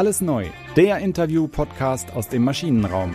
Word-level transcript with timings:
Alles 0.00 0.22
neu, 0.22 0.46
der 0.76 0.96
Interview-Podcast 1.00 2.14
aus 2.14 2.30
dem 2.30 2.42
Maschinenraum. 2.42 3.14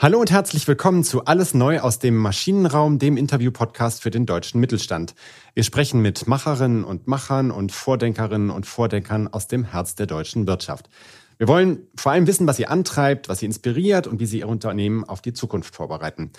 Hallo 0.00 0.18
und 0.18 0.32
herzlich 0.32 0.66
willkommen 0.66 1.04
zu 1.04 1.26
Alles 1.26 1.54
Neu 1.54 1.78
aus 1.78 2.00
dem 2.00 2.16
Maschinenraum, 2.16 2.98
dem 2.98 3.16
Interview-Podcast 3.18 4.02
für 4.02 4.10
den 4.10 4.26
deutschen 4.26 4.60
Mittelstand. 4.60 5.14
Wir 5.54 5.62
sprechen 5.62 6.02
mit 6.02 6.26
Macherinnen 6.26 6.82
und 6.82 7.06
Machern 7.06 7.52
und 7.52 7.70
Vordenkerinnen 7.70 8.50
und 8.50 8.66
Vordenkern 8.66 9.28
aus 9.28 9.46
dem 9.46 9.62
Herz 9.62 9.94
der 9.94 10.06
deutschen 10.06 10.48
Wirtschaft. 10.48 10.90
Wir 11.38 11.46
wollen 11.46 11.86
vor 11.96 12.10
allem 12.10 12.26
wissen, 12.26 12.48
was 12.48 12.56
sie 12.56 12.66
antreibt, 12.66 13.28
was 13.28 13.38
sie 13.38 13.46
inspiriert 13.46 14.08
und 14.08 14.18
wie 14.18 14.26
sie 14.26 14.40
ihr 14.40 14.48
Unternehmen 14.48 15.04
auf 15.04 15.22
die 15.22 15.34
Zukunft 15.34 15.76
vorbereiten. 15.76 16.32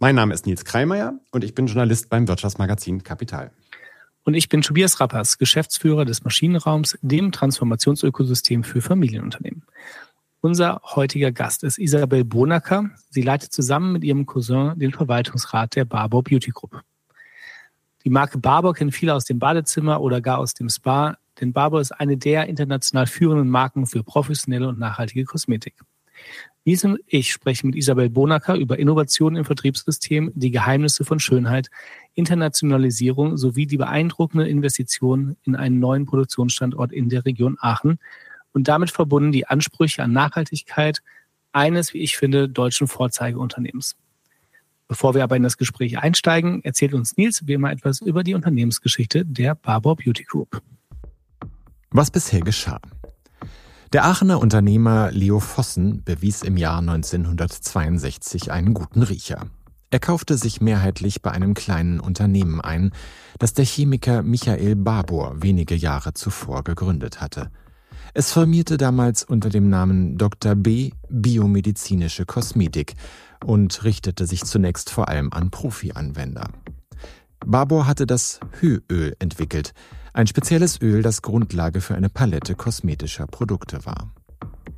Mein 0.00 0.16
Name 0.16 0.34
ist 0.34 0.46
Nils 0.46 0.64
Kreimeier 0.64 1.12
und 1.30 1.44
ich 1.44 1.54
bin 1.54 1.68
Journalist 1.68 2.08
beim 2.08 2.26
Wirtschaftsmagazin 2.26 3.04
Kapital. 3.04 3.52
Und 4.30 4.36
ich 4.36 4.48
bin 4.48 4.62
Tobias 4.62 5.00
Rappers, 5.00 5.38
Geschäftsführer 5.38 6.04
des 6.04 6.22
Maschinenraums, 6.22 6.96
dem 7.02 7.32
Transformationsökosystem 7.32 8.62
für 8.62 8.80
Familienunternehmen. 8.80 9.64
Unser 10.40 10.80
heutiger 10.84 11.32
Gast 11.32 11.64
ist 11.64 11.78
Isabel 11.78 12.24
Bonacker. 12.24 12.90
Sie 13.08 13.22
leitet 13.22 13.52
zusammen 13.52 13.90
mit 13.90 14.04
ihrem 14.04 14.26
Cousin 14.26 14.78
den 14.78 14.92
Verwaltungsrat 14.92 15.74
der 15.74 15.84
Barbour 15.84 16.22
Beauty 16.22 16.52
Group. 16.52 16.80
Die 18.04 18.10
Marke 18.10 18.38
Barbour 18.38 18.72
kennen 18.72 18.92
viele 18.92 19.16
aus 19.16 19.24
dem 19.24 19.40
Badezimmer 19.40 20.00
oder 20.00 20.20
gar 20.20 20.38
aus 20.38 20.54
dem 20.54 20.68
Spa, 20.68 21.16
denn 21.40 21.52
Barbour 21.52 21.80
ist 21.80 21.90
eine 21.90 22.16
der 22.16 22.46
international 22.46 23.08
führenden 23.08 23.48
Marken 23.48 23.84
für 23.84 24.04
professionelle 24.04 24.68
und 24.68 24.78
nachhaltige 24.78 25.24
Kosmetik. 25.24 25.74
Ich 26.64 27.32
sprechen 27.32 27.68
mit 27.68 27.76
Isabel 27.76 28.10
Bonacker 28.10 28.54
über 28.54 28.78
Innovationen 28.78 29.38
im 29.38 29.44
Vertriebssystem, 29.44 30.30
die 30.34 30.50
Geheimnisse 30.50 31.04
von 31.04 31.18
Schönheit, 31.18 31.68
Internationalisierung 32.14 33.36
sowie 33.36 33.66
die 33.66 33.78
beeindruckende 33.78 34.46
Investition 34.46 35.36
in 35.42 35.56
einen 35.56 35.80
neuen 35.80 36.06
Produktionsstandort 36.06 36.92
in 36.92 37.08
der 37.08 37.24
Region 37.24 37.56
Aachen 37.60 37.98
und 38.52 38.68
damit 38.68 38.90
verbunden 38.90 39.32
die 39.32 39.46
Ansprüche 39.46 40.02
an 40.02 40.12
Nachhaltigkeit 40.12 41.02
eines, 41.52 41.94
wie 41.94 41.98
ich 41.98 42.16
finde, 42.16 42.48
deutschen 42.48 42.88
Vorzeigeunternehmens. 42.88 43.96
Bevor 44.86 45.14
wir 45.14 45.24
aber 45.24 45.36
in 45.36 45.42
das 45.42 45.56
Gespräch 45.56 45.98
einsteigen, 45.98 46.62
erzählt 46.62 46.94
uns 46.94 47.16
Nils 47.16 47.46
wie 47.46 47.54
immer 47.54 47.70
etwas 47.70 48.00
über 48.00 48.22
die 48.22 48.34
Unternehmensgeschichte 48.34 49.24
der 49.24 49.54
Barbour 49.54 49.96
Beauty 49.96 50.24
Group. 50.24 50.60
Was 51.90 52.10
bisher 52.10 52.40
geschah. 52.40 52.80
Der 53.92 54.04
Aachener 54.04 54.38
Unternehmer 54.38 55.10
Leo 55.10 55.40
Vossen 55.40 56.04
bewies 56.04 56.42
im 56.42 56.56
Jahr 56.56 56.78
1962 56.78 58.52
einen 58.52 58.72
guten 58.72 59.02
Riecher. 59.02 59.46
Er 59.90 59.98
kaufte 59.98 60.36
sich 60.36 60.60
mehrheitlich 60.60 61.22
bei 61.22 61.32
einem 61.32 61.54
kleinen 61.54 61.98
Unternehmen 61.98 62.60
ein, 62.60 62.92
das 63.40 63.52
der 63.52 63.64
Chemiker 63.64 64.22
Michael 64.22 64.76
Barbour 64.76 65.42
wenige 65.42 65.74
Jahre 65.74 66.14
zuvor 66.14 66.62
gegründet 66.62 67.20
hatte. 67.20 67.50
Es 68.14 68.32
firmierte 68.32 68.76
damals 68.76 69.24
unter 69.24 69.48
dem 69.48 69.68
Namen 69.68 70.16
Dr. 70.16 70.54
B 70.54 70.92
Biomedizinische 71.08 72.26
Kosmetik 72.26 72.94
und 73.44 73.82
richtete 73.82 74.24
sich 74.28 74.44
zunächst 74.44 74.90
vor 74.90 75.08
allem 75.08 75.32
an 75.32 75.50
Profi-Anwender. 75.50 76.48
Barbour 77.44 77.88
hatte 77.88 78.06
das 78.06 78.38
Hüöl 78.60 79.16
entwickelt, 79.18 79.74
ein 80.12 80.26
spezielles 80.26 80.80
Öl, 80.80 81.02
das 81.02 81.22
Grundlage 81.22 81.80
für 81.80 81.94
eine 81.94 82.08
Palette 82.08 82.54
kosmetischer 82.54 83.26
Produkte 83.26 83.84
war. 83.84 84.12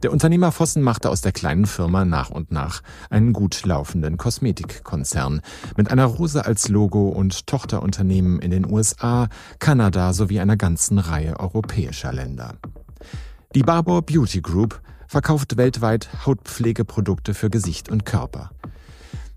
Der 0.02 0.10
Unternehmer 0.10 0.50
Vossen 0.50 0.82
machte 0.82 1.10
aus 1.10 1.20
der 1.20 1.30
kleinen 1.30 1.66
Firma 1.66 2.04
nach 2.04 2.30
und 2.30 2.50
nach 2.50 2.82
einen 3.08 3.32
gut 3.32 3.64
laufenden 3.64 4.16
Kosmetikkonzern 4.16 5.42
mit 5.76 5.92
einer 5.92 6.06
Rose 6.06 6.44
als 6.44 6.68
Logo 6.68 7.08
und 7.08 7.46
Tochterunternehmen 7.46 8.40
in 8.40 8.50
den 8.50 8.68
USA, 8.68 9.28
Kanada 9.60 10.12
sowie 10.12 10.40
einer 10.40 10.56
ganzen 10.56 10.98
Reihe 10.98 11.38
europäischer 11.38 12.12
Länder. 12.12 12.56
Die 13.54 13.62
Barbour 13.62 14.02
Beauty 14.02 14.40
Group 14.40 14.80
verkauft 15.06 15.56
weltweit 15.56 16.08
Hautpflegeprodukte 16.26 17.34
für 17.34 17.50
Gesicht 17.50 17.88
und 17.88 18.04
Körper. 18.04 18.50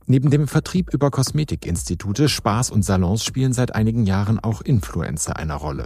Neben 0.07 0.29
dem 0.29 0.47
Vertrieb 0.47 0.93
über 0.93 1.09
Kosmetikinstitute, 1.09 2.29
Spaß 2.29 2.69
und 2.69 2.83
Salons 2.83 3.23
spielen 3.23 3.53
seit 3.53 3.73
einigen 3.73 4.05
Jahren 4.05 4.39
auch 4.39 4.61
Influencer 4.61 5.37
eine 5.37 5.55
Rolle. 5.55 5.85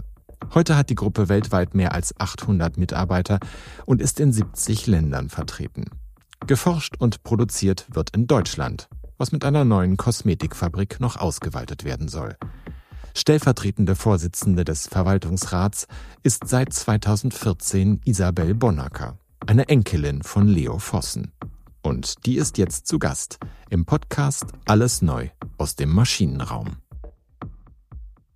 Heute 0.52 0.76
hat 0.76 0.90
die 0.90 0.94
Gruppe 0.94 1.30
weltweit 1.30 1.74
mehr 1.74 1.92
als 1.92 2.18
800 2.20 2.76
Mitarbeiter 2.76 3.40
und 3.86 4.02
ist 4.02 4.20
in 4.20 4.32
70 4.32 4.86
Ländern 4.86 5.30
vertreten. 5.30 5.86
Geforscht 6.46 6.96
und 6.98 7.22
produziert 7.22 7.86
wird 7.90 8.10
in 8.10 8.26
Deutschland, 8.26 8.90
was 9.16 9.32
mit 9.32 9.44
einer 9.44 9.64
neuen 9.64 9.96
Kosmetikfabrik 9.96 11.00
noch 11.00 11.16
ausgeweitet 11.16 11.84
werden 11.84 12.08
soll. 12.08 12.36
Stellvertretende 13.14 13.96
Vorsitzende 13.96 14.64
des 14.64 14.86
Verwaltungsrats 14.86 15.86
ist 16.22 16.46
seit 16.46 16.74
2014 16.74 18.02
Isabel 18.04 18.54
Bonacker, 18.54 19.18
eine 19.46 19.68
Enkelin 19.68 20.22
von 20.22 20.46
Leo 20.46 20.78
Vossen. 20.78 21.32
Und 21.82 22.26
die 22.26 22.36
ist 22.36 22.58
jetzt 22.58 22.86
zu 22.86 22.98
Gast 22.98 23.38
im 23.70 23.86
Podcast 23.86 24.46
Alles 24.66 25.02
Neu 25.02 25.28
aus 25.58 25.76
dem 25.76 25.90
Maschinenraum. 25.90 26.76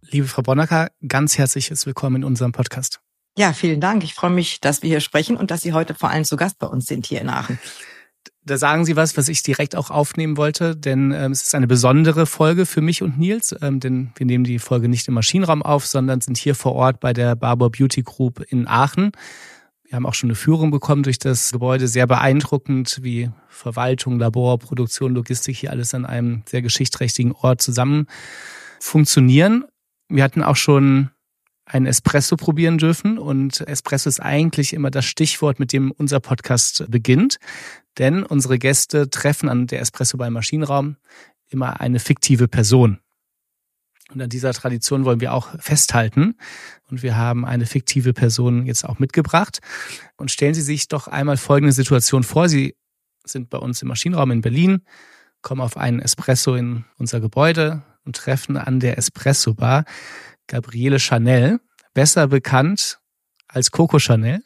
Liebe 0.02 0.26
Frau 0.26 0.42
Bonacker, 0.42 0.90
ganz 1.06 1.36
herzliches 1.36 1.86
Willkommen 1.86 2.16
in 2.16 2.24
unserem 2.24 2.52
Podcast. 2.52 3.00
Ja, 3.36 3.52
vielen 3.52 3.80
Dank. 3.80 4.04
Ich 4.04 4.14
freue 4.14 4.30
mich, 4.30 4.60
dass 4.60 4.82
wir 4.82 4.90
hier 4.90 5.00
sprechen 5.00 5.36
und 5.36 5.50
dass 5.50 5.62
Sie 5.62 5.72
heute 5.72 5.94
vor 5.94 6.10
allem 6.10 6.24
zu 6.24 6.36
Gast 6.36 6.58
bei 6.58 6.66
uns 6.66 6.86
sind 6.86 7.06
hier 7.06 7.20
in 7.20 7.28
Aachen 7.28 7.58
da 8.44 8.58
sagen 8.58 8.84
Sie 8.84 8.96
was, 8.96 9.16
was 9.16 9.28
ich 9.28 9.42
direkt 9.42 9.74
auch 9.74 9.90
aufnehmen 9.90 10.36
wollte, 10.36 10.76
denn 10.76 11.12
ähm, 11.12 11.32
es 11.32 11.42
ist 11.42 11.54
eine 11.54 11.66
besondere 11.66 12.26
Folge 12.26 12.66
für 12.66 12.80
mich 12.82 13.02
und 13.02 13.18
Nils, 13.18 13.54
ähm, 13.62 13.80
denn 13.80 14.12
wir 14.16 14.26
nehmen 14.26 14.44
die 14.44 14.58
Folge 14.58 14.88
nicht 14.88 15.08
im 15.08 15.14
Maschinenraum 15.14 15.62
auf, 15.62 15.86
sondern 15.86 16.20
sind 16.20 16.36
hier 16.36 16.54
vor 16.54 16.74
Ort 16.74 17.00
bei 17.00 17.12
der 17.12 17.36
Barbour 17.36 17.70
Beauty 17.70 18.02
Group 18.02 18.40
in 18.48 18.68
Aachen. 18.68 19.12
Wir 19.86 19.96
haben 19.96 20.06
auch 20.06 20.14
schon 20.14 20.30
eine 20.30 20.34
Führung 20.34 20.70
bekommen 20.70 21.02
durch 21.02 21.18
das 21.18 21.52
Gebäude, 21.52 21.88
sehr 21.88 22.06
beeindruckend, 22.06 23.00
wie 23.02 23.30
Verwaltung, 23.48 24.18
Labor, 24.18 24.58
Produktion, 24.58 25.14
Logistik 25.14 25.56
hier 25.56 25.70
alles 25.70 25.94
an 25.94 26.06
einem 26.06 26.42
sehr 26.46 26.62
geschichtsträchtigen 26.62 27.32
Ort 27.32 27.60
zusammen 27.60 28.06
funktionieren. 28.80 29.64
Wir 30.08 30.24
hatten 30.24 30.42
auch 30.42 30.56
schon 30.56 31.10
einen 31.66 31.86
Espresso 31.86 32.36
probieren 32.36 32.78
dürfen. 32.78 33.18
Und 33.18 33.60
Espresso 33.60 34.08
ist 34.08 34.20
eigentlich 34.20 34.72
immer 34.72 34.90
das 34.90 35.04
Stichwort, 35.04 35.58
mit 35.58 35.72
dem 35.72 35.90
unser 35.90 36.20
Podcast 36.20 36.84
beginnt. 36.88 37.38
Denn 37.98 38.22
unsere 38.22 38.58
Gäste 38.58 39.08
treffen 39.10 39.48
an 39.48 39.66
der 39.66 39.80
Espresso 39.80 40.16
beim 40.16 40.32
Maschinenraum 40.32 40.96
immer 41.48 41.80
eine 41.80 42.00
fiktive 42.00 42.48
Person. 42.48 42.98
Und 44.10 44.20
an 44.20 44.28
dieser 44.28 44.52
Tradition 44.52 45.04
wollen 45.04 45.20
wir 45.20 45.32
auch 45.32 45.58
festhalten. 45.58 46.36
Und 46.90 47.02
wir 47.02 47.16
haben 47.16 47.44
eine 47.44 47.66
fiktive 47.66 48.12
Person 48.12 48.66
jetzt 48.66 48.84
auch 48.84 48.98
mitgebracht. 48.98 49.60
Und 50.16 50.30
stellen 50.30 50.54
Sie 50.54 50.62
sich 50.62 50.88
doch 50.88 51.08
einmal 51.08 51.36
folgende 51.36 51.72
Situation 51.72 52.22
vor. 52.22 52.48
Sie 52.48 52.76
sind 53.24 53.50
bei 53.50 53.58
uns 53.58 53.80
im 53.82 53.88
Maschinenraum 53.88 54.30
in 54.30 54.42
Berlin, 54.42 54.82
kommen 55.40 55.62
auf 55.62 55.76
einen 55.76 56.00
Espresso 56.00 56.54
in 56.54 56.84
unser 56.98 57.20
Gebäude 57.20 57.82
und 58.04 58.16
treffen 58.16 58.56
an 58.56 58.80
der 58.80 58.98
Espresso 58.98 59.54
Bar 59.54 59.84
Gabriele 60.46 60.98
Chanel, 61.00 61.58
besser 61.94 62.28
bekannt 62.28 62.98
als 63.48 63.70
Coco 63.70 63.98
Chanel. 63.98 64.42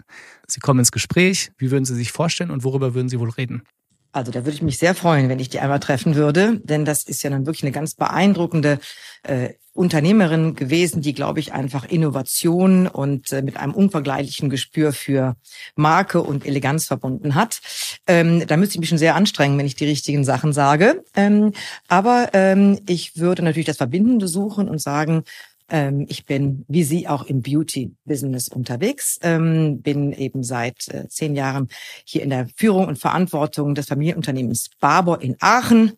Sie 0.47 0.61
kommen 0.61 0.79
ins 0.79 0.93
Gespräch. 0.93 1.51
Wie 1.59 1.71
würden 1.71 1.85
Sie 1.85 1.95
sich 1.95 2.13
vorstellen 2.13 2.51
und 2.51 2.63
worüber 2.63 2.95
würden 2.95 3.09
Sie 3.09 3.19
wohl 3.19 3.31
reden? 3.31 3.65
Also 4.13 4.33
da 4.33 4.41
würde 4.41 4.55
ich 4.55 4.63
mich 4.63 4.79
sehr 4.79 4.95
freuen, 4.95 5.29
wenn 5.29 5.39
ich 5.39 5.51
die 5.51 5.61
einmal 5.61 5.81
treffen 5.81 6.15
würde, 6.15 6.61
denn 6.65 6.85
das 6.85 7.05
ist 7.05 7.23
ja 7.23 7.31
dann 7.31 7.47
wirklich 7.47 7.63
eine 7.63 7.73
ganz 7.73 7.95
beeindruckende 7.95 8.79
äh, 9.23 9.51
Unternehmerin 9.79 10.57
gewesen, 10.57 11.03
die, 11.03 11.15
glaube 11.15 11.39
ich, 11.39 11.53
einfach 11.53 11.85
Innovation 11.85 12.89
und 12.89 13.33
äh, 13.33 13.43
mit 13.43 13.57
einem 13.57 13.75
unvergleichlichen 13.75 14.51
Gespür 14.51 14.93
für 14.93 15.37
Marke 15.77 16.21
und 16.21 16.45
Eleganz 16.45 16.87
verbunden 16.87 17.37
hat. 17.37 17.61
Ähm, 18.09 18.45
da 18.47 18.57
müsste 18.57 18.75
ich 18.75 18.81
mich 18.81 18.89
schon 18.89 18.99
sehr 18.99 19.15
anstrengen, 19.15 19.57
wenn 19.57 19.67
ich 19.67 19.77
die 19.77 19.85
richtigen 19.85 20.25
Sachen 20.25 20.53
sage. 20.53 21.05
Ähm, 21.15 21.53
aber 21.87 22.31
ähm, 22.33 22.81
ich 22.89 23.17
würde 23.17 23.45
natürlich 23.45 23.67
das 23.67 23.77
Verbindende 23.77 24.27
suchen 24.27 24.69
und 24.69 24.81
sagen, 24.81 25.23
ähm, 25.69 26.07
ich 26.09 26.25
bin 26.25 26.65
wie 26.69 26.85
Sie 26.85 27.09
auch 27.09 27.25
im 27.25 27.43
Beauty-Business 27.43 28.49
unterwegs, 28.49 29.19
ähm, 29.23 29.83
bin 29.83 30.13
eben 30.13 30.43
seit 30.43 30.89
äh, 30.89 31.09
zehn 31.09 31.35
Jahren 31.35 31.69
hier 32.05 32.23
in 32.23 32.31
der 32.31 32.49
Führung 32.57 32.87
und 32.87 32.99
Verantwortung 32.99 33.75
des 33.75 33.87
Familienunternehmens 33.87 34.71
Barbour 34.81 35.21
in 35.21 35.37
Aachen. 35.41 35.93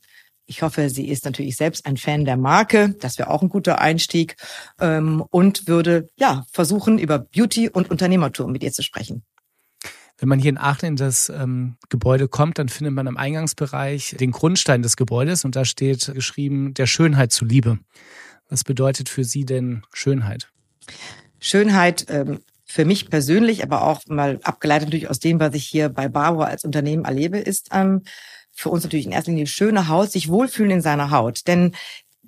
Ich 0.47 0.63
hoffe, 0.63 0.91
sie 0.91 1.09
ist 1.09 1.25
natürlich 1.25 1.57
selbst 1.57 1.87
ein 1.87 1.97
Fan 1.97 2.25
der 2.25 2.37
Marke. 2.37 2.97
Das 2.99 3.19
wäre 3.19 3.31
auch 3.31 3.41
ein 3.41 3.49
guter 3.49 3.81
Einstieg. 3.81 4.35
Ähm, 4.81 5.23
und 5.31 5.69
würde 5.69 6.09
ja 6.17 6.45
versuchen, 6.51 6.99
über 6.99 7.21
Beauty 7.21 7.69
und 7.69 7.89
Unternehmertum 7.89 8.51
mit 8.51 8.65
ihr 8.65 8.73
zu 8.73 8.83
sprechen. 8.83 9.23
Wenn 10.19 10.29
man 10.29 10.39
hier 10.39 10.51
in 10.51 10.59
Aachen 10.59 10.87
in 10.87 10.97
das 10.97 11.31
ähm, 11.31 11.77
Gebäude 11.89 12.29
kommt, 12.29 12.59
dann 12.59 12.69
findet 12.69 12.93
man 12.93 13.07
im 13.07 13.17
Eingangsbereich 13.17 14.17
den 14.19 14.33
Grundstein 14.33 14.83
des 14.83 14.97
Gebäudes 14.97 15.47
und 15.47 15.57
da 15.57 15.65
steht 15.65 16.13
geschrieben, 16.13 16.75
der 16.75 16.87
Schönheit 16.87 17.33
zuliebe. 17.33 17.79
Was 18.51 18.65
bedeutet 18.65 19.09
für 19.09 19.25
Sie 19.25 19.45
denn 19.45 19.83
Schönheit? 19.93 20.51
Schönheit 21.39 22.07
ähm, 22.11 22.41
für 22.67 22.85
mich 22.85 23.09
persönlich, 23.09 23.63
aber 23.63 23.83
auch 23.85 24.03
mal 24.07 24.39
abgeleitet 24.43 24.89
natürlich 24.89 25.09
aus 25.09 25.21
dem, 25.21 25.41
was 25.41 25.55
ich 25.55 25.65
hier 25.65 25.89
bei 25.89 26.09
Barbour 26.09 26.47
als 26.47 26.65
Unternehmen 26.65 27.05
erlebe, 27.05 27.39
ist 27.39 27.69
ähm, 27.73 28.03
für 28.53 28.69
uns 28.69 28.83
natürlich 28.83 29.07
in 29.07 29.13
erster 29.13 29.31
Linie 29.31 29.47
schöne 29.47 29.89
Haut, 29.89 30.11
sich 30.11 30.29
wohlfühlen 30.29 30.73
in 30.73 30.83
seiner 30.83 31.11
Haut. 31.11 31.47
Denn 31.47 31.73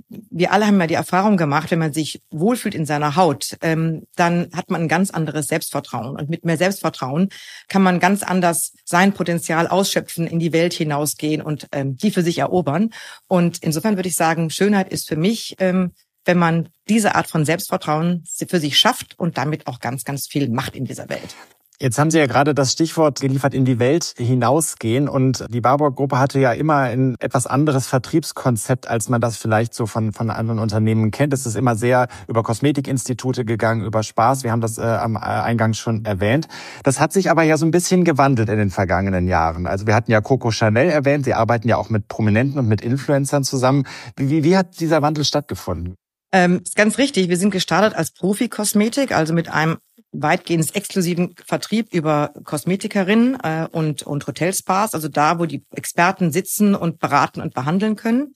wir 0.08 0.52
alle 0.52 0.66
haben 0.66 0.80
ja 0.80 0.86
die 0.86 0.94
Erfahrung 0.94 1.36
gemacht, 1.36 1.70
wenn 1.70 1.78
man 1.78 1.92
sich 1.92 2.22
wohlfühlt 2.30 2.74
in 2.74 2.86
seiner 2.86 3.16
Haut, 3.16 3.56
ähm, 3.60 4.06
dann 4.16 4.48
hat 4.54 4.70
man 4.70 4.82
ein 4.82 4.88
ganz 4.88 5.10
anderes 5.10 5.48
Selbstvertrauen. 5.48 6.16
Und 6.16 6.30
mit 6.30 6.44
mehr 6.44 6.56
Selbstvertrauen 6.56 7.28
kann 7.68 7.82
man 7.82 8.00
ganz 8.00 8.22
anders 8.22 8.72
sein 8.84 9.12
Potenzial 9.12 9.66
ausschöpfen, 9.66 10.26
in 10.26 10.38
die 10.38 10.52
Welt 10.52 10.72
hinausgehen 10.72 11.42
und 11.42 11.68
ähm, 11.72 11.96
die 11.96 12.10
für 12.10 12.22
sich 12.22 12.38
erobern. 12.38 12.90
Und 13.28 13.58
insofern 13.58 13.96
würde 13.96 14.08
ich 14.08 14.14
sagen, 14.14 14.50
Schönheit 14.50 14.90
ist 14.90 15.08
für 15.08 15.16
mich, 15.16 15.56
ähm, 15.58 15.92
wenn 16.24 16.38
man 16.38 16.68
diese 16.88 17.14
Art 17.14 17.28
von 17.28 17.44
Selbstvertrauen 17.44 18.24
für 18.48 18.60
sich 18.60 18.78
schafft 18.78 19.18
und 19.18 19.38
damit 19.38 19.66
auch 19.66 19.80
ganz, 19.80 20.04
ganz 20.04 20.26
viel 20.26 20.48
macht 20.48 20.76
in 20.76 20.84
dieser 20.84 21.08
Welt. 21.08 21.34
Jetzt 21.82 21.98
haben 21.98 22.12
Sie 22.12 22.18
ja 22.18 22.26
gerade 22.26 22.54
das 22.54 22.70
Stichwort 22.70 23.20
geliefert, 23.20 23.54
in 23.54 23.64
die 23.64 23.80
Welt 23.80 24.14
hinausgehen. 24.16 25.08
Und 25.08 25.44
die 25.48 25.60
Barbour-Gruppe 25.60 26.16
hatte 26.16 26.38
ja 26.38 26.52
immer 26.52 26.76
ein 26.76 27.16
etwas 27.18 27.48
anderes 27.48 27.88
Vertriebskonzept, 27.88 28.86
als 28.86 29.08
man 29.08 29.20
das 29.20 29.36
vielleicht 29.36 29.74
so 29.74 29.86
von, 29.86 30.12
von 30.12 30.30
anderen 30.30 30.60
Unternehmen 30.60 31.10
kennt. 31.10 31.32
Es 31.32 31.44
ist 31.44 31.56
immer 31.56 31.74
sehr 31.74 32.06
über 32.28 32.44
Kosmetikinstitute 32.44 33.44
gegangen, 33.44 33.84
über 33.84 34.04
Spaß. 34.04 34.44
Wir 34.44 34.52
haben 34.52 34.60
das 34.60 34.78
äh, 34.78 34.82
am 34.82 35.16
Eingang 35.16 35.72
schon 35.72 36.04
erwähnt. 36.04 36.46
Das 36.84 37.00
hat 37.00 37.12
sich 37.12 37.32
aber 37.32 37.42
ja 37.42 37.56
so 37.56 37.66
ein 37.66 37.72
bisschen 37.72 38.04
gewandelt 38.04 38.48
in 38.48 38.58
den 38.58 38.70
vergangenen 38.70 39.26
Jahren. 39.26 39.66
Also 39.66 39.84
wir 39.84 39.96
hatten 39.96 40.12
ja 40.12 40.20
Coco 40.20 40.52
Chanel 40.52 40.88
erwähnt. 40.88 41.24
Sie 41.24 41.34
arbeiten 41.34 41.68
ja 41.68 41.78
auch 41.78 41.90
mit 41.90 42.06
Prominenten 42.06 42.60
und 42.60 42.68
mit 42.68 42.80
Influencern 42.80 43.42
zusammen. 43.42 43.88
Wie, 44.16 44.44
wie 44.44 44.56
hat 44.56 44.78
dieser 44.78 45.02
Wandel 45.02 45.24
stattgefunden? 45.24 45.96
Ähm, 46.32 46.62
ist 46.64 46.76
ganz 46.76 46.98
richtig. 46.98 47.28
Wir 47.28 47.36
sind 47.36 47.50
gestartet 47.50 47.94
als 47.94 48.10
Profi-Kosmetik, 48.10 49.12
also 49.12 49.34
mit 49.34 49.48
einem 49.48 49.78
weitgehend 50.12 50.74
exklusiven 50.74 51.34
Vertrieb 51.44 51.92
über 51.92 52.32
Kosmetikerinnen 52.44 53.38
äh, 53.42 53.68
und, 53.70 54.02
und 54.02 54.26
Hotelspas, 54.26 54.94
also 54.94 55.08
da, 55.08 55.38
wo 55.38 55.46
die 55.46 55.64
Experten 55.74 56.32
sitzen 56.32 56.74
und 56.74 56.98
beraten 56.98 57.40
und 57.40 57.54
behandeln 57.54 57.96
können. 57.96 58.34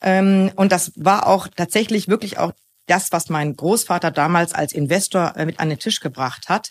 Ähm, 0.00 0.50
und 0.56 0.72
das 0.72 0.92
war 0.96 1.26
auch 1.26 1.48
tatsächlich 1.48 2.08
wirklich 2.08 2.38
auch 2.38 2.52
das, 2.86 3.12
was 3.12 3.28
mein 3.28 3.54
Großvater 3.54 4.10
damals 4.10 4.52
als 4.52 4.72
Investor 4.72 5.34
äh, 5.36 5.46
mit 5.46 5.60
an 5.60 5.68
den 5.68 5.78
Tisch 5.78 6.00
gebracht 6.00 6.48
hat. 6.48 6.70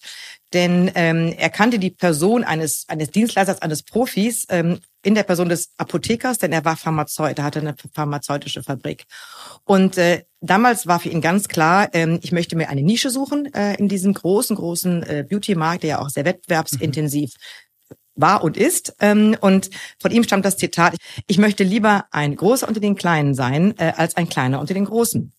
Denn 0.53 0.91
ähm, 0.95 1.33
er 1.37 1.49
kannte 1.49 1.77
die 1.77 1.91
Person 1.91 2.43
eines, 2.43 2.85
eines 2.87 3.11
Dienstleisters, 3.11 3.61
eines 3.61 3.83
Profis 3.83 4.45
ähm, 4.49 4.79
in 5.03 5.15
der 5.15 5.23
Person 5.23 5.49
des 5.49 5.71
Apothekers, 5.77 6.39
denn 6.39 6.51
er 6.51 6.65
war 6.65 6.75
Pharmazeut, 6.75 7.37
er 7.37 7.43
hatte 7.43 7.59
eine 7.59 7.75
pharmazeutische 7.93 8.63
Fabrik. 8.63 9.05
Und 9.63 9.97
äh, 9.97 10.23
damals 10.41 10.87
war 10.87 10.99
für 10.99 11.09
ihn 11.09 11.21
ganz 11.21 11.47
klar, 11.47 11.89
ähm, 11.93 12.19
ich 12.21 12.31
möchte 12.31 12.55
mir 12.55 12.69
eine 12.69 12.81
Nische 12.81 13.09
suchen 13.09 13.53
äh, 13.53 13.75
in 13.75 13.87
diesem 13.87 14.13
großen, 14.13 14.55
großen 14.55 15.03
äh, 15.03 15.25
Beauty-Markt, 15.29 15.83
der 15.83 15.89
ja 15.89 15.99
auch 15.99 16.09
sehr 16.09 16.25
wettbewerbsintensiv 16.25 17.33
mhm. 17.89 17.95
war 18.15 18.43
und 18.43 18.57
ist. 18.57 18.95
Ähm, 18.99 19.37
und 19.39 19.69
von 20.01 20.11
ihm 20.11 20.23
stammt 20.23 20.45
das 20.45 20.57
Zitat, 20.57 20.95
ich 21.27 21.37
möchte 21.37 21.63
lieber 21.63 22.05
ein 22.11 22.35
Großer 22.35 22.67
unter 22.67 22.81
den 22.81 22.95
Kleinen 22.95 23.35
sein, 23.35 23.77
äh, 23.77 23.93
als 23.95 24.17
ein 24.17 24.27
Kleiner 24.27 24.59
unter 24.59 24.73
den 24.73 24.85
Großen. 24.85 25.31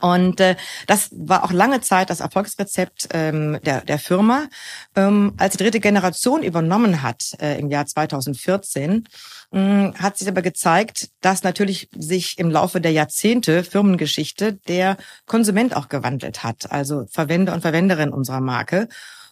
Und 0.00 0.40
äh, 0.40 0.56
das 0.86 1.10
war 1.12 1.44
auch 1.44 1.52
lange 1.52 1.80
Zeit 1.80 2.10
das 2.10 2.20
Erfolgsrezept 2.20 3.08
ähm, 3.12 3.58
der, 3.64 3.80
der 3.80 3.98
Firma. 3.98 4.46
Ähm, 4.94 5.34
als 5.36 5.56
die 5.56 5.62
dritte 5.62 5.80
Generation 5.80 6.42
übernommen 6.42 7.02
hat 7.02 7.32
äh, 7.40 7.58
im 7.58 7.68
Jahr 7.68 7.86
2014, 7.86 9.04
äh, 9.52 9.58
hat 9.94 10.16
sich 10.16 10.28
aber 10.28 10.42
gezeigt, 10.42 11.10
dass 11.20 11.42
natürlich 11.42 11.88
sich 11.96 12.38
im 12.38 12.50
Laufe 12.50 12.80
der 12.80 12.92
Jahrzehnte 12.92 13.64
Firmengeschichte 13.64 14.52
der 14.68 14.96
Konsument 15.26 15.74
auch 15.74 15.88
gewandelt 15.88 16.44
hat, 16.44 16.70
also 16.70 17.06
Verwender 17.10 17.52
und 17.54 17.62
Verwenderin 17.62 18.10
unserer 18.10 18.40
Marke. 18.40 18.88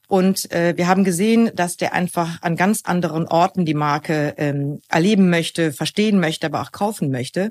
Und 0.08 0.52
äh, 0.52 0.76
wir 0.76 0.86
haben 0.86 1.02
gesehen, 1.02 1.50
dass 1.54 1.76
der 1.76 1.92
einfach 1.92 2.40
an 2.42 2.56
ganz 2.56 2.82
anderen 2.84 3.26
Orten 3.26 3.64
die 3.64 3.74
Marke 3.74 4.34
ähm, 4.36 4.80
erleben 4.88 5.30
möchte, 5.30 5.72
verstehen 5.72 6.20
möchte, 6.20 6.46
aber 6.46 6.62
auch 6.62 6.70
kaufen 6.70 7.10
möchte. 7.10 7.50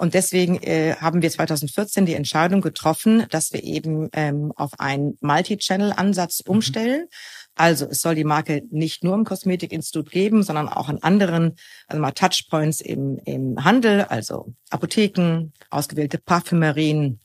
Und 0.00 0.14
deswegen 0.14 0.56
äh, 0.62 0.94
haben 0.98 1.20
wir 1.20 1.30
2014 1.30 2.06
die 2.06 2.14
Entscheidung 2.14 2.62
getroffen, 2.62 3.26
dass 3.28 3.52
wir 3.52 3.62
eben 3.62 4.08
ähm, 4.14 4.50
auf 4.56 4.80
einen 4.80 5.18
Multi-Channel-Ansatz 5.20 6.42
mhm. 6.46 6.52
umstellen. 6.52 7.06
Also 7.54 7.84
es 7.84 8.00
soll 8.00 8.14
die 8.14 8.24
Marke 8.24 8.62
nicht 8.70 9.04
nur 9.04 9.14
im 9.14 9.24
Kosmetikinstitut 9.24 10.10
geben, 10.10 10.42
sondern 10.42 10.70
auch 10.70 10.88
an 10.88 11.00
anderen 11.02 11.56
also 11.86 12.00
mal 12.00 12.12
Touchpoints 12.12 12.80
im, 12.80 13.18
im 13.26 13.62
Handel, 13.62 14.04
also 14.04 14.54
Apotheken, 14.70 15.52
ausgewählte 15.68 16.16
Parfümerien, 16.16 17.20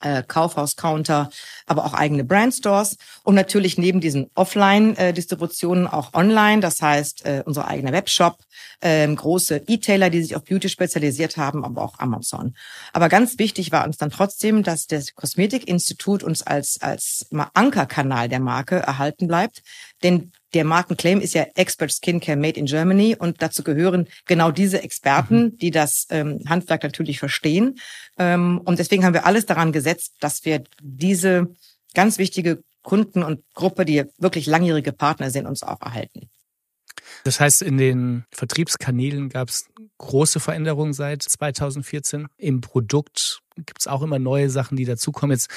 äh, 0.00 0.22
Kaufhaus-Counter, 0.22 1.30
aber 1.66 1.84
auch 1.84 1.94
eigene 1.94 2.24
Brandstores 2.24 2.96
und 3.22 3.34
natürlich 3.34 3.78
neben 3.78 4.00
diesen 4.00 4.30
Offline-Distributionen 4.34 5.86
auch 5.86 6.14
online, 6.14 6.60
das 6.60 6.82
heißt 6.82 7.24
äh, 7.24 7.42
unser 7.44 7.68
eigener 7.68 7.92
Webshop, 7.92 8.38
äh, 8.80 9.06
große 9.06 9.62
E-Tailer, 9.66 10.10
die 10.10 10.22
sich 10.22 10.36
auf 10.36 10.44
Beauty 10.44 10.68
spezialisiert 10.68 11.36
haben, 11.36 11.64
aber 11.64 11.82
auch 11.82 11.98
Amazon. 11.98 12.54
Aber 12.92 13.08
ganz 13.08 13.38
wichtig 13.38 13.72
war 13.72 13.84
uns 13.86 13.96
dann 13.96 14.10
trotzdem, 14.10 14.62
dass 14.62 14.86
das 14.86 15.14
Kosmetikinstitut 15.14 16.22
uns 16.22 16.42
als, 16.42 16.80
als 16.80 17.26
Ankerkanal 17.54 18.28
der 18.28 18.40
Marke 18.40 18.76
erhalten 18.76 19.26
bleibt, 19.26 19.62
denn 20.02 20.32
der 20.54 20.64
Markenclaim 20.64 21.20
ist 21.20 21.34
ja 21.34 21.46
Expert 21.54 21.92
Skincare 21.92 22.36
Made 22.36 22.58
in 22.58 22.66
Germany 22.66 23.16
und 23.18 23.42
dazu 23.42 23.62
gehören 23.62 24.08
genau 24.26 24.50
diese 24.50 24.82
Experten, 24.82 25.42
mhm. 25.42 25.58
die 25.58 25.70
das 25.70 26.06
ähm, 26.10 26.40
Handwerk 26.48 26.82
natürlich 26.82 27.18
verstehen. 27.18 27.78
Ähm, 28.18 28.60
und 28.64 28.78
deswegen 28.78 29.04
haben 29.04 29.14
wir 29.14 29.26
alles 29.26 29.46
daran 29.46 29.72
gesetzt, 29.72 30.14
dass 30.20 30.44
wir 30.44 30.62
diese 30.80 31.48
ganz 31.94 32.18
wichtige 32.18 32.62
Kunden 32.82 33.22
und 33.22 33.42
Gruppe, 33.54 33.84
die 33.84 34.04
wirklich 34.18 34.46
langjährige 34.46 34.92
Partner 34.92 35.30
sind, 35.30 35.46
uns 35.46 35.62
auch 35.62 35.80
erhalten. 35.80 36.30
Das 37.24 37.40
heißt, 37.40 37.62
in 37.62 37.78
den 37.78 38.24
Vertriebskanälen 38.30 39.28
gab 39.28 39.48
es 39.48 39.66
große 39.98 40.40
Veränderungen 40.40 40.92
seit 40.92 41.22
2014. 41.22 42.28
Im 42.36 42.60
Produkt 42.60 43.40
gibt 43.56 43.80
es 43.80 43.86
auch 43.86 44.02
immer 44.02 44.18
neue 44.18 44.50
Sachen, 44.50 44.76
die 44.76 44.84
dazukommen. 44.84 45.34
Jetzt 45.34 45.50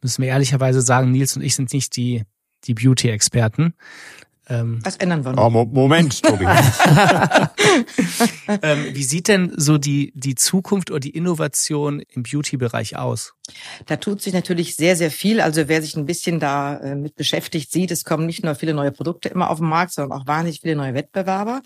müssen 0.00 0.22
wir 0.22 0.28
ehrlicherweise 0.28 0.80
sagen, 0.80 1.10
Nils 1.10 1.36
und 1.36 1.42
ich 1.42 1.56
sind 1.56 1.72
nicht 1.72 1.96
die 1.96 2.24
die 2.64 2.74
Beauty-Experten. 2.74 3.74
Ähm, 4.48 4.80
das 4.82 4.96
ändern 4.96 5.24
wir 5.24 5.32
noch. 5.32 5.46
Oh, 5.46 5.64
Moment, 5.64 6.22
Tobi. 6.22 6.44
ähm, 8.62 8.86
wie 8.92 9.04
sieht 9.04 9.28
denn 9.28 9.52
so 9.56 9.78
die, 9.78 10.12
die 10.14 10.34
Zukunft 10.34 10.90
oder 10.90 11.00
die 11.00 11.10
Innovation 11.10 12.02
im 12.12 12.24
Beauty-Bereich 12.24 12.96
aus? 12.96 13.34
Da 13.86 13.96
tut 13.96 14.22
sich 14.22 14.32
natürlich 14.32 14.76
sehr, 14.76 14.96
sehr 14.96 15.10
viel. 15.10 15.40
Also 15.40 15.68
wer 15.68 15.82
sich 15.82 15.96
ein 15.96 16.06
bisschen 16.06 16.40
da 16.40 16.76
äh, 16.78 16.94
mit 16.94 17.14
beschäftigt, 17.16 17.70
sieht, 17.70 17.90
es 17.90 18.04
kommen 18.04 18.26
nicht 18.26 18.44
nur 18.44 18.54
viele 18.54 18.74
neue 18.74 18.92
Produkte 18.92 19.28
immer 19.28 19.50
auf 19.50 19.58
den 19.58 19.68
Markt, 19.68 19.92
sondern 19.92 20.18
auch 20.18 20.26
wahnsinnig 20.26 20.60
viele 20.60 20.76
neue 20.76 20.94
Wettbewerber. 20.94 21.62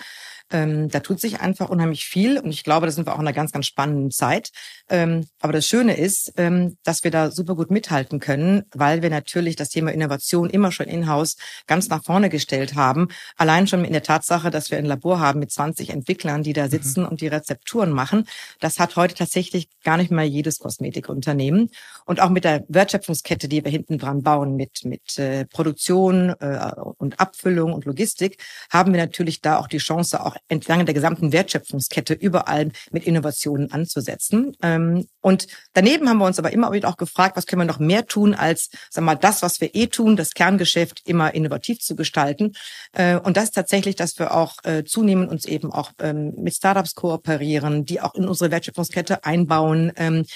Ähm, 0.53 0.89
da 0.89 1.01
tut 1.01 1.21
sich 1.21 1.41
einfach 1.41 1.71
unheimlich 1.71 2.05
viel 2.05 2.39
und 2.39 2.51
ich 2.51 2.63
glaube, 2.63 2.87
da 2.87 2.93
sind 2.93 3.07
wir 3.07 3.15
auch 3.15 3.19
in 3.19 3.27
einer 3.27 3.33
ganz, 3.33 3.51
ganz 3.51 3.67
spannenden 3.67 4.13
Zeit. 4.13 4.51
Ähm, 4.89 5.27
aber 5.41 5.53
das 5.53 5.67
Schöne 5.67 5.97
ist, 5.97 6.35
ähm, 6.37 6.77
dass 6.85 7.03
wir 7.03 7.11
da 7.11 7.33
super 7.33 7.57
gut 7.57 7.73
mithalten 7.73 8.21
können, 8.21 8.63
weil 8.73 9.03
wir 9.03 9.11
natürlich 9.11 9.57
das 9.57 9.71
Thema 9.71 9.93
Innovation 9.93 10.49
immer 10.49 10.71
schon 10.71 10.87
in-house 10.87 11.37
ganz 11.67 11.89
nach 11.89 12.05
vorne 12.05 12.31
gestellt 12.31 12.77
haben. 12.77 13.09
Allein 13.37 13.67
schon 13.67 13.85
in 13.85 13.93
der 13.93 14.05
Tatsache, 14.05 14.51
dass 14.51 14.71
wir 14.71 14.79
ein 14.79 14.85
Labor 14.85 15.19
haben 15.19 15.41
mit 15.41 15.51
20 15.51 15.91
Entwicklern, 15.91 16.45
die 16.45 16.53
da 16.53 16.67
mhm. 16.67 16.71
sitzen 16.71 17.01
mhm. 17.03 17.09
und 17.09 17.21
die 17.21 17.29
Rezepturen 17.29 17.91
machen. 17.91 18.29
Das 18.61 18.79
hat 18.79 18.95
heute 18.95 19.15
tatsächlich 19.15 19.69
gar 19.83 19.97
nicht 19.97 20.13
mal 20.13 20.25
jedes 20.25 20.61
Kosmetikunternehmen. 20.61 21.71
Und 22.07 22.21
auch 22.21 22.31
mit 22.31 22.45
der 22.45 22.65
Wertschöpfungskette, 22.69 23.49
die 23.49 23.65
wir 23.65 23.71
hinten 23.71 23.99
dran 23.99 24.23
bauen, 24.23 24.55
mit, 24.55 24.85
mit 24.85 25.19
äh, 25.19 25.45
Produktion 25.45 26.31
äh, 26.39 26.71
und 26.99 27.19
Abfüllung 27.19 27.73
und 27.73 27.85
Logistik, 27.85 28.43
haben 28.71 28.93
wir 28.93 29.01
natürlich 29.01 29.41
da 29.41 29.59
auch 29.59 29.67
die 29.67 29.79
Chance, 29.79 30.25
auch 30.25 30.37
entlang 30.49 30.87
der 30.87 30.95
gesamten 30.95 31.33
Wertschöpfungskette 31.33 32.15
überall 32.15 32.71
mit 32.93 33.05
Innovationen 33.05 33.73
anzusetzen. 33.73 34.57
Ähm, 34.63 35.07
und 35.27 35.49
daneben 35.73 36.09
haben 36.09 36.19
wir 36.19 36.25
uns 36.25 36.39
aber 36.39 36.53
immer 36.53 36.71
wieder 36.71 36.89
auch 36.89 36.97
gefragt, 36.97 37.37
was 37.37 37.47
können 37.47 37.63
wir 37.63 37.67
noch 37.67 37.81
mehr 37.81 38.07
tun, 38.07 38.33
als 38.33 38.71
sag 38.91 39.03
mal, 39.03 39.17
das, 39.17 39.43
was 39.43 39.61
wir 39.61 39.75
eh 39.75 39.89
tun, 39.89 40.15
das 40.15 40.35
Kerngeschäft 40.35 41.03
immer 41.05 41.35
innovativ 41.35 41.81
zu 41.81 41.97
gestalten. 41.97 42.53
Äh, 42.93 43.17
und 43.17 43.37
das 43.37 43.47
ist 43.47 43.57
tatsächlich, 43.57 43.97
dass 43.97 44.21
wir 44.21 44.33
auch 44.33 44.55
äh, 44.63 44.85
zunehmend 44.85 45.29
uns 45.29 45.45
eben 45.45 45.73
auch 45.73 45.91
ähm, 45.99 46.35
mit 46.37 46.55
Startups 46.55 46.95
kooperieren, 46.95 47.85
die 47.85 48.01
auch 48.01 48.15
in 48.15 48.29
unsere 48.29 48.53
Wertschöpfungskette 48.53 49.25
einbauen, 49.25 49.91
ähm, 49.97 50.27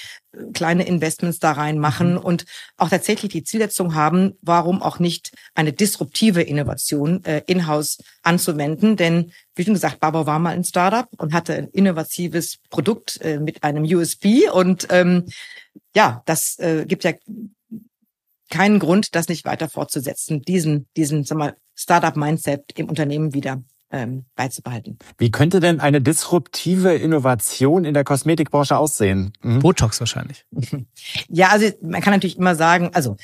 kleine 0.53 0.85
Investments 0.85 1.39
da 1.39 1.53
reinmachen 1.53 2.13
mhm. 2.13 2.17
und 2.17 2.45
auch 2.75 2.89
tatsächlich 2.89 3.31
die 3.31 3.43
Zielsetzung 3.43 3.95
haben, 3.95 4.33
warum 4.41 4.81
auch 4.81 4.99
nicht 4.99 5.31
eine 5.55 5.71
disruptive 5.71 6.41
Innovation 6.41 7.23
äh, 7.23 7.43
in-house 7.47 7.99
anzuwenden. 8.23 8.97
Denn 8.97 9.31
wie 9.55 9.63
schon 9.63 9.73
gesagt, 9.73 9.99
Barbara 9.99 10.25
war 10.25 10.39
mal 10.39 10.53
ein 10.53 10.63
Startup 10.63 11.07
und 11.17 11.33
hatte 11.33 11.53
ein 11.55 11.67
innovatives 11.67 12.59
Produkt 12.69 13.19
äh, 13.21 13.39
mit 13.39 13.63
einem 13.63 13.83
USB 13.83 14.51
und 14.51 14.87
ähm, 14.89 15.25
ja, 15.95 16.21
das 16.25 16.59
äh, 16.59 16.85
gibt 16.85 17.03
ja 17.03 17.13
keinen 18.49 18.79
Grund, 18.79 19.15
das 19.15 19.29
nicht 19.29 19.45
weiter 19.45 19.69
fortzusetzen, 19.69 20.41
diesen, 20.41 20.87
diesen, 20.97 21.23
sag 21.23 21.37
mal, 21.37 21.55
Startup-Mindset 21.75 22.77
im 22.77 22.89
Unternehmen 22.89 23.33
wieder 23.33 23.63
ähm, 23.91 24.25
beizubehalten. 24.35 24.99
Wie 25.17 25.31
könnte 25.31 25.59
denn 25.59 25.79
eine 25.79 26.01
disruptive 26.01 26.93
Innovation 26.93 27.85
in 27.85 27.93
der 27.93 28.03
Kosmetikbranche 28.03 28.77
aussehen? 28.77 29.33
Mhm. 29.41 29.59
Botox 29.59 29.99
wahrscheinlich. 29.99 30.45
ja, 31.27 31.49
also 31.49 31.69
man 31.81 32.01
kann 32.01 32.13
natürlich 32.13 32.37
immer 32.37 32.55
sagen, 32.55 32.91
also 32.93 33.17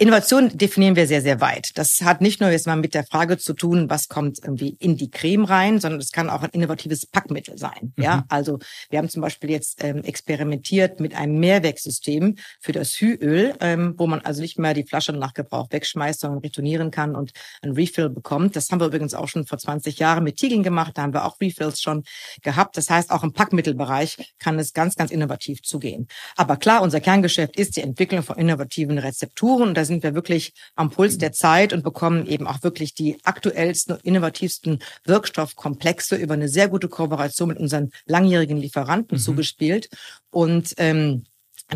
Innovation 0.00 0.56
definieren 0.56 0.96
wir 0.96 1.06
sehr, 1.06 1.20
sehr 1.20 1.42
weit. 1.42 1.72
Das 1.74 2.00
hat 2.00 2.22
nicht 2.22 2.40
nur 2.40 2.48
jetzt 2.48 2.66
mal 2.66 2.74
mit 2.74 2.94
der 2.94 3.04
Frage 3.04 3.36
zu 3.36 3.52
tun, 3.52 3.90
was 3.90 4.08
kommt 4.08 4.38
irgendwie 4.42 4.74
in 4.80 4.96
die 4.96 5.10
Creme 5.10 5.44
rein, 5.44 5.78
sondern 5.78 6.00
es 6.00 6.10
kann 6.10 6.30
auch 6.30 6.42
ein 6.42 6.48
innovatives 6.52 7.04
Packmittel 7.04 7.58
sein. 7.58 7.92
Mhm. 7.96 8.02
Ja, 8.02 8.24
also 8.30 8.58
wir 8.88 8.98
haben 8.98 9.10
zum 9.10 9.20
Beispiel 9.20 9.50
jetzt 9.50 9.84
ähm, 9.84 10.02
experimentiert 10.02 11.00
mit 11.00 11.14
einem 11.14 11.38
Mehrwegsystem 11.38 12.36
für 12.60 12.72
das 12.72 12.92
Hüöl, 12.92 13.54
ähm, 13.60 13.92
wo 13.98 14.06
man 14.06 14.22
also 14.22 14.40
nicht 14.40 14.58
mehr 14.58 14.72
die 14.72 14.84
Flasche 14.84 15.12
nach 15.12 15.34
Gebrauch 15.34 15.66
wegschmeißt, 15.70 16.20
sondern 16.20 16.40
retournieren 16.40 16.90
kann 16.90 17.14
und 17.14 17.32
ein 17.60 17.72
Refill 17.72 18.08
bekommt. 18.08 18.56
Das 18.56 18.70
haben 18.70 18.80
wir 18.80 18.86
übrigens 18.86 19.12
auch 19.12 19.28
schon 19.28 19.44
vor 19.44 19.58
20 19.58 19.98
Jahren 19.98 20.24
mit 20.24 20.36
Tiegeln 20.36 20.62
gemacht. 20.62 20.92
Da 20.94 21.02
haben 21.02 21.12
wir 21.12 21.26
auch 21.26 21.38
Refills 21.42 21.78
schon 21.82 22.04
gehabt. 22.40 22.78
Das 22.78 22.88
heißt, 22.88 23.10
auch 23.10 23.22
im 23.22 23.34
Packmittelbereich 23.34 24.34
kann 24.38 24.58
es 24.58 24.72
ganz, 24.72 24.94
ganz 24.96 25.10
innovativ 25.10 25.60
zugehen. 25.60 26.08
Aber 26.36 26.56
klar, 26.56 26.80
unser 26.80 27.00
Kerngeschäft 27.00 27.58
ist 27.58 27.76
die 27.76 27.82
Entwicklung 27.82 28.22
von 28.22 28.38
innovativen 28.38 28.96
Rezepturen. 28.96 29.68
Und 29.68 29.74
sind 29.90 30.02
wir 30.02 30.14
wirklich 30.14 30.54
am 30.74 30.88
Puls 30.90 31.18
der 31.18 31.32
Zeit 31.32 31.74
und 31.74 31.84
bekommen 31.84 32.26
eben 32.26 32.46
auch 32.46 32.62
wirklich 32.62 32.94
die 32.94 33.18
aktuellsten 33.24 33.96
und 33.96 34.04
innovativsten 34.04 34.78
Wirkstoffkomplexe 35.04 36.16
über 36.16 36.34
eine 36.34 36.48
sehr 36.48 36.68
gute 36.68 36.88
Kooperation 36.88 37.48
mit 37.48 37.58
unseren 37.58 37.90
langjährigen 38.06 38.56
Lieferanten 38.56 39.18
mhm. 39.18 39.22
zugespielt. 39.22 39.90
Und 40.30 40.72
ähm, 40.78 41.24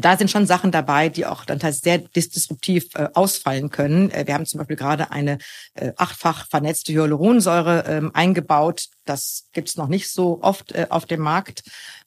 da 0.00 0.16
sind 0.16 0.30
schon 0.30 0.46
Sachen 0.46 0.72
dabei, 0.72 1.08
die 1.08 1.26
auch 1.26 1.44
dann 1.44 1.60
sehr 1.72 1.98
disruptiv 1.98 2.88
äh, 2.94 3.08
ausfallen 3.14 3.70
können. 3.70 4.10
Äh, 4.10 4.26
wir 4.26 4.34
haben 4.34 4.46
zum 4.46 4.58
Beispiel 4.58 4.76
gerade 4.76 5.10
eine 5.10 5.38
äh, 5.74 5.92
achtfach 5.96 6.48
vernetzte 6.48 6.92
Hyaluronsäure 6.92 7.84
ähm, 7.86 8.10
eingebaut. 8.14 8.86
Das 9.04 9.48
gibt's 9.52 9.76
noch 9.76 9.88
nicht 9.88 10.10
so 10.10 10.40
oft 10.42 10.72
äh, 10.72 10.86
auf 10.90 11.06
dem 11.06 11.20
Markt. 11.20 11.62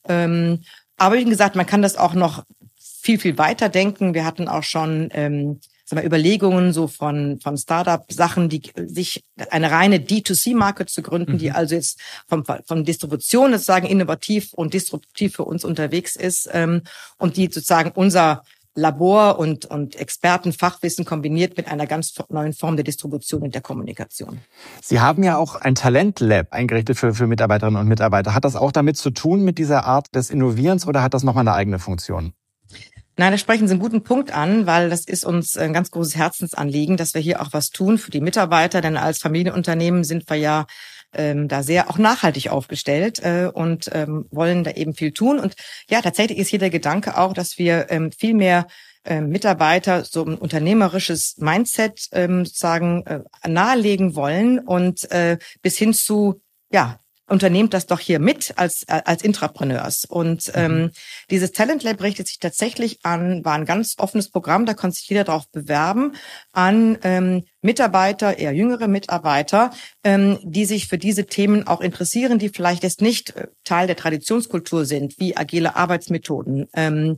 Ähm, 0.07 0.63
aber 0.97 1.15
wie 1.15 1.25
gesagt, 1.25 1.55
man 1.55 1.65
kann 1.65 1.81
das 1.81 1.95
auch 1.95 2.13
noch 2.13 2.43
viel, 2.77 3.19
viel 3.19 3.37
weiter 3.37 3.69
denken. 3.69 4.13
Wir 4.13 4.25
hatten 4.25 4.47
auch 4.49 4.63
schon 4.63 5.09
ähm, 5.13 5.61
sag 5.89 5.97
mal, 5.97 6.05
Überlegungen 6.05 6.73
so 6.73 6.87
von, 6.87 7.39
von 7.41 7.57
Startup-Sachen, 7.57 8.49
die 8.49 8.61
sich 8.75 9.23
eine 9.49 9.71
reine 9.71 9.97
D2C-Marke 9.97 10.85
zu 10.85 11.01
gründen, 11.01 11.33
mhm. 11.33 11.37
die 11.37 11.51
also 11.51 11.75
jetzt 11.75 11.99
vom, 12.27 12.43
von 12.43 12.83
Distribution 12.83 13.53
sozusagen 13.53 13.87
innovativ 13.87 14.53
und 14.53 14.73
disruptiv 14.73 15.37
für 15.37 15.45
uns 15.45 15.63
unterwegs 15.63 16.15
ist 16.17 16.49
ähm, 16.51 16.81
und 17.17 17.37
die 17.37 17.45
sozusagen 17.45 17.91
unser 17.95 18.43
Labor 18.75 19.39
und, 19.39 19.65
und 19.65 19.95
Expertenfachwissen 19.95 21.03
kombiniert 21.03 21.57
mit 21.57 21.67
einer 21.67 21.87
ganz 21.87 22.13
neuen 22.29 22.53
Form 22.53 22.75
der 22.75 22.83
Distribution 22.83 23.41
und 23.41 23.55
der 23.55 23.61
Kommunikation. 23.61 24.39
Sie 24.83 24.99
haben 24.99 25.23
ja 25.23 25.37
auch 25.37 25.55
ein 25.55 25.73
Talentlab 25.73 26.53
eingerichtet 26.53 26.97
für, 26.97 27.13
für 27.15 27.25
Mitarbeiterinnen 27.25 27.81
und 27.81 27.87
Mitarbeiter. 27.87 28.35
Hat 28.35 28.45
das 28.45 28.55
auch 28.55 28.71
damit 28.71 28.97
zu 28.97 29.09
tun 29.09 29.43
mit 29.43 29.57
dieser 29.57 29.85
Art 29.85 30.13
des 30.13 30.29
Innovierens 30.29 30.85
oder 30.85 31.01
hat 31.01 31.15
das 31.15 31.23
nochmal 31.23 31.41
eine 31.41 31.53
eigene 31.53 31.79
Funktion? 31.79 32.33
Nein, 33.19 33.31
da 33.31 33.39
sprechen 33.39 33.67
Sie 33.67 33.71
einen 33.71 33.81
guten 33.81 34.03
Punkt 34.03 34.31
an, 34.31 34.67
weil 34.67 34.91
das 34.91 35.05
ist 35.05 35.25
uns 35.25 35.57
ein 35.57 35.73
ganz 35.73 35.89
großes 35.89 36.15
Herzensanliegen, 36.15 36.97
dass 36.97 37.15
wir 37.15 37.21
hier 37.21 37.41
auch 37.41 37.51
was 37.51 37.71
tun 37.71 37.97
für 37.97 38.11
die 38.11 38.21
Mitarbeiter, 38.21 38.79
denn 38.79 38.95
als 38.95 39.17
Familienunternehmen 39.17 40.03
sind 40.03 40.29
wir 40.29 40.37
ja 40.37 40.67
ähm, 41.13 41.47
da 41.47 41.63
sehr 41.63 41.89
auch 41.89 41.97
nachhaltig 41.97 42.49
aufgestellt 42.49 43.17
äh, 43.23 43.49
und 43.51 43.89
ähm, 43.91 44.27
wollen 44.29 44.63
da 44.63 44.71
eben 44.71 44.93
viel 44.93 45.13
tun. 45.13 45.39
Und 45.39 45.55
ja, 45.89 46.01
tatsächlich 46.03 46.37
ist 46.37 46.49
hier 46.49 46.59
der 46.59 46.69
Gedanke 46.69 47.17
auch, 47.17 47.33
dass 47.33 47.57
wir 47.57 47.87
ähm, 47.89 48.11
viel 48.11 48.35
mehr 48.35 48.67
ähm, 49.03 49.29
Mitarbeiter 49.29 50.03
so 50.05 50.23
ein 50.23 50.37
unternehmerisches 50.37 51.37
Mindset 51.37 52.09
ähm, 52.11 52.45
sozusagen 52.45 53.03
äh, 53.07 53.21
nahelegen 53.47 54.15
wollen 54.15 54.59
und 54.59 55.09
äh, 55.11 55.39
bis 55.63 55.75
hin 55.75 55.95
zu 55.95 56.41
ja 56.71 56.99
unternehmt 57.27 57.73
das 57.73 57.85
doch 57.85 57.99
hier 57.99 58.19
mit 58.19 58.53
als, 58.57 58.83
als 58.87 59.21
Intrapreneurs. 59.21 60.05
Und 60.05 60.47
mhm. 60.47 60.53
ähm, 60.55 60.91
dieses 61.29 61.51
Talent 61.51 61.83
Lab 61.83 62.01
richtet 62.01 62.27
sich 62.27 62.39
tatsächlich 62.39 62.99
an, 63.03 63.43
war 63.43 63.53
ein 63.53 63.65
ganz 63.65 63.95
offenes 63.97 64.29
Programm, 64.29 64.65
da 64.65 64.73
konnte 64.73 64.97
sich 64.97 65.09
jeder 65.09 65.25
darauf 65.25 65.49
bewerben, 65.49 66.13
an 66.53 66.97
ähm, 67.03 67.43
Mitarbeiter, 67.61 68.37
eher 68.37 68.53
jüngere 68.53 68.87
Mitarbeiter, 68.87 69.71
ähm, 70.03 70.39
die 70.43 70.65
sich 70.65 70.87
für 70.87 70.97
diese 70.97 71.25
Themen 71.25 71.67
auch 71.67 71.81
interessieren, 71.81 72.39
die 72.39 72.49
vielleicht 72.49 72.83
jetzt 72.83 73.01
nicht 73.01 73.35
äh, 73.35 73.47
Teil 73.63 73.87
der 73.87 73.97
Traditionskultur 73.97 74.85
sind, 74.85 75.19
wie 75.19 75.35
agile 75.35 75.75
Arbeitsmethoden, 75.75 76.67
ähm, 76.73 77.17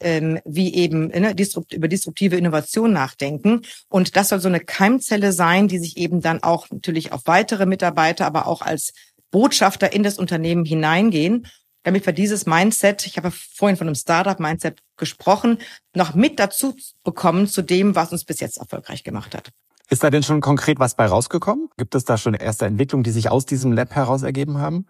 ähm, 0.00 0.40
wie 0.44 0.74
eben 0.74 1.08
ne, 1.08 1.34
disrupt, 1.34 1.74
über 1.74 1.88
disruptive 1.88 2.36
Innovation 2.36 2.92
nachdenken. 2.92 3.62
Und 3.88 4.16
das 4.16 4.30
soll 4.30 4.40
so 4.40 4.48
eine 4.48 4.60
Keimzelle 4.60 5.32
sein, 5.32 5.68
die 5.68 5.78
sich 5.78 5.98
eben 5.98 6.20
dann 6.20 6.42
auch 6.42 6.70
natürlich 6.70 7.12
auf 7.12 7.22
weitere 7.26 7.66
Mitarbeiter, 7.66 8.26
aber 8.26 8.46
auch 8.46 8.62
als 8.62 8.92
Botschafter 9.30 9.92
in 9.92 10.02
das 10.02 10.18
Unternehmen 10.18 10.64
hineingehen, 10.64 11.46
damit 11.82 12.04
wir 12.04 12.12
dieses 12.12 12.46
Mindset, 12.46 13.06
ich 13.06 13.16
habe 13.16 13.30
vorhin 13.30 13.76
von 13.76 13.86
einem 13.86 13.94
Startup-Mindset 13.94 14.80
gesprochen, 14.96 15.58
noch 15.94 16.14
mit 16.14 16.38
dazu 16.38 16.76
bekommen 17.04 17.46
zu 17.46 17.62
dem, 17.62 17.94
was 17.94 18.12
uns 18.12 18.24
bis 18.24 18.40
jetzt 18.40 18.58
erfolgreich 18.58 19.02
gemacht 19.04 19.34
hat. 19.34 19.50
Ist 19.88 20.04
da 20.04 20.10
denn 20.10 20.22
schon 20.22 20.40
konkret 20.40 20.78
was 20.78 20.94
bei 20.94 21.06
rausgekommen? 21.06 21.68
Gibt 21.76 21.94
es 21.94 22.04
da 22.04 22.16
schon 22.16 22.34
erste 22.34 22.66
Entwicklungen, 22.66 23.02
die 23.02 23.10
sich 23.10 23.28
aus 23.28 23.44
diesem 23.44 23.72
Lab 23.72 23.90
heraus 23.90 24.22
ergeben 24.22 24.58
haben? 24.58 24.86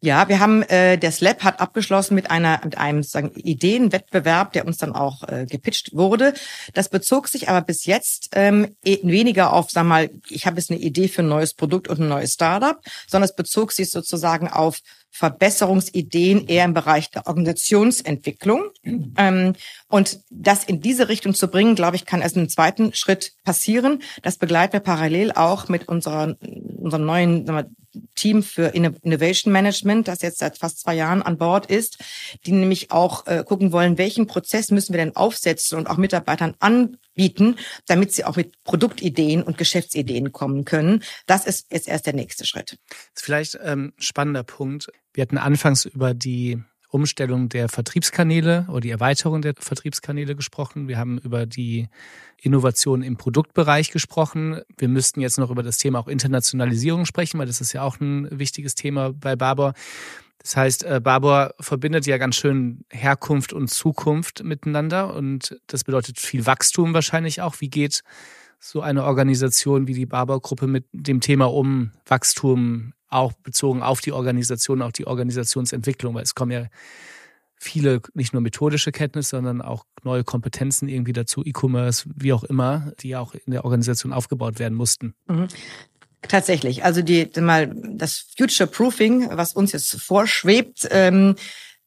Ja, 0.00 0.28
wir 0.28 0.40
haben, 0.40 0.62
äh, 0.62 0.98
das 0.98 1.20
Lab 1.20 1.44
hat 1.44 1.60
abgeschlossen 1.60 2.14
mit 2.14 2.30
einer, 2.30 2.60
mit 2.64 2.78
einem 2.78 3.02
sagen, 3.02 3.32
Ideenwettbewerb, 3.34 4.52
der 4.52 4.66
uns 4.66 4.78
dann 4.78 4.92
auch 4.94 5.22
äh, 5.28 5.46
gepitcht 5.46 5.94
wurde. 5.94 6.34
Das 6.74 6.88
bezog 6.88 7.28
sich 7.28 7.48
aber 7.48 7.60
bis 7.62 7.84
jetzt 7.84 8.30
ähm, 8.32 8.74
e, 8.84 8.98
weniger 9.02 9.52
auf, 9.52 9.70
sag 9.70 9.84
mal, 9.84 10.10
ich 10.28 10.46
habe 10.46 10.56
jetzt 10.56 10.70
eine 10.70 10.80
Idee 10.80 11.08
für 11.08 11.22
ein 11.22 11.28
neues 11.28 11.54
Produkt 11.54 11.88
und 11.88 12.00
ein 12.00 12.08
neues 12.08 12.32
Startup, 12.32 12.78
sondern 13.06 13.28
es 13.28 13.36
bezog 13.36 13.72
sich 13.72 13.90
sozusagen 13.90 14.48
auf 14.48 14.80
Verbesserungsideen 15.10 16.46
eher 16.46 16.64
im 16.64 16.74
Bereich 16.74 17.10
der 17.10 17.26
Organisationsentwicklung. 17.26 18.70
Ähm, 19.16 19.54
und 19.88 20.20
das 20.30 20.64
in 20.64 20.80
diese 20.80 21.08
Richtung 21.08 21.34
zu 21.34 21.48
bringen, 21.48 21.74
glaube 21.74 21.96
ich, 21.96 22.06
kann 22.06 22.22
erst 22.22 22.36
im 22.36 22.48
zweiten 22.48 22.94
Schritt 22.94 23.32
passieren. 23.44 24.02
Das 24.22 24.38
begleiten 24.38 24.74
wir 24.74 24.80
parallel 24.80 25.32
auch 25.32 25.68
mit 25.68 25.88
unserer, 25.88 26.36
unserem 26.76 27.04
neuen 27.04 27.46
wir, 27.46 27.66
Team 28.20 28.42
für 28.42 28.66
Innovation 28.74 29.52
Management, 29.52 30.08
das 30.08 30.20
jetzt 30.22 30.38
seit 30.38 30.58
fast 30.58 30.80
zwei 30.80 30.94
Jahren 30.94 31.22
an 31.22 31.38
Bord 31.38 31.66
ist, 31.66 31.98
die 32.44 32.52
nämlich 32.52 32.90
auch 32.90 33.26
äh, 33.26 33.42
gucken 33.46 33.72
wollen, 33.72 33.96
welchen 33.96 34.26
Prozess 34.26 34.70
müssen 34.70 34.92
wir 34.92 35.00
denn 35.00 35.16
aufsetzen 35.16 35.78
und 35.78 35.88
auch 35.88 35.96
Mitarbeitern 35.96 36.54
anbieten, 36.58 37.56
damit 37.86 38.12
sie 38.12 38.24
auch 38.24 38.36
mit 38.36 38.62
Produktideen 38.64 39.42
und 39.42 39.56
Geschäftsideen 39.56 40.32
kommen 40.32 40.64
können. 40.64 41.02
Das 41.26 41.46
ist 41.46 41.66
jetzt 41.72 41.88
erst 41.88 42.06
der 42.06 42.14
nächste 42.14 42.44
Schritt. 42.44 42.78
Vielleicht 43.14 43.58
ähm, 43.62 43.94
spannender 43.98 44.42
Punkt. 44.42 44.90
Wir 45.14 45.22
hatten 45.22 45.38
anfangs 45.38 45.86
über 45.86 46.12
die 46.12 46.62
Umstellung 46.90 47.48
der 47.48 47.68
Vertriebskanäle 47.68 48.66
oder 48.68 48.80
die 48.80 48.90
Erweiterung 48.90 49.42
der 49.42 49.54
Vertriebskanäle 49.58 50.34
gesprochen. 50.34 50.88
Wir 50.88 50.98
haben 50.98 51.18
über 51.18 51.46
die 51.46 51.88
Innovation 52.42 53.02
im 53.02 53.16
Produktbereich 53.16 53.90
gesprochen. 53.90 54.60
Wir 54.76 54.88
müssten 54.88 55.20
jetzt 55.20 55.38
noch 55.38 55.50
über 55.50 55.62
das 55.62 55.78
Thema 55.78 56.00
auch 56.00 56.08
Internationalisierung 56.08 57.06
sprechen, 57.06 57.38
weil 57.38 57.46
das 57.46 57.60
ist 57.60 57.72
ja 57.72 57.82
auch 57.82 58.00
ein 58.00 58.28
wichtiges 58.30 58.74
Thema 58.74 59.12
bei 59.12 59.36
Barbour. 59.36 59.74
Das 60.38 60.56
heißt, 60.56 60.84
äh, 60.84 61.00
Barbour 61.02 61.54
verbindet 61.60 62.06
ja 62.06 62.16
ganz 62.16 62.36
schön 62.36 62.84
Herkunft 62.88 63.52
und 63.52 63.68
Zukunft 63.68 64.42
miteinander 64.42 65.14
und 65.14 65.60
das 65.66 65.84
bedeutet 65.84 66.18
viel 66.18 66.46
Wachstum 66.46 66.94
wahrscheinlich 66.94 67.42
auch. 67.42 67.60
Wie 67.60 67.68
geht 67.68 68.02
so 68.60 68.82
eine 68.82 69.04
Organisation 69.04 69.88
wie 69.88 69.94
die 69.94 70.06
Barbour-Gruppe 70.06 70.66
mit 70.66 70.84
dem 70.92 71.20
Thema 71.20 71.46
um 71.46 71.92
Wachstum, 72.06 72.92
auch 73.08 73.32
bezogen 73.32 73.82
auf 73.82 74.00
die 74.00 74.12
Organisation, 74.12 74.82
auch 74.82 74.92
die 74.92 75.06
Organisationsentwicklung, 75.06 76.14
weil 76.14 76.22
es 76.22 76.34
kommen 76.34 76.52
ja 76.52 76.66
viele, 77.56 78.00
nicht 78.14 78.32
nur 78.32 78.42
methodische 78.42 78.92
Kenntnisse, 78.92 79.30
sondern 79.30 79.60
auch 79.60 79.84
neue 80.04 80.24
Kompetenzen 80.24 80.88
irgendwie 80.88 81.12
dazu, 81.12 81.42
E-Commerce, 81.44 82.08
wie 82.14 82.32
auch 82.32 82.44
immer, 82.44 82.92
die 83.00 83.16
auch 83.16 83.34
in 83.34 83.52
der 83.52 83.64
Organisation 83.64 84.12
aufgebaut 84.12 84.58
werden 84.58 84.74
mussten. 84.74 85.14
Mhm. 85.26 85.48
Tatsächlich. 86.22 86.84
Also 86.84 87.02
die 87.02 87.28
mal 87.40 87.74
das 87.94 88.26
Future 88.36 88.68
Proofing, 88.68 89.30
was 89.32 89.54
uns 89.54 89.72
jetzt 89.72 90.00
vorschwebt, 90.00 90.86
ähm, 90.90 91.34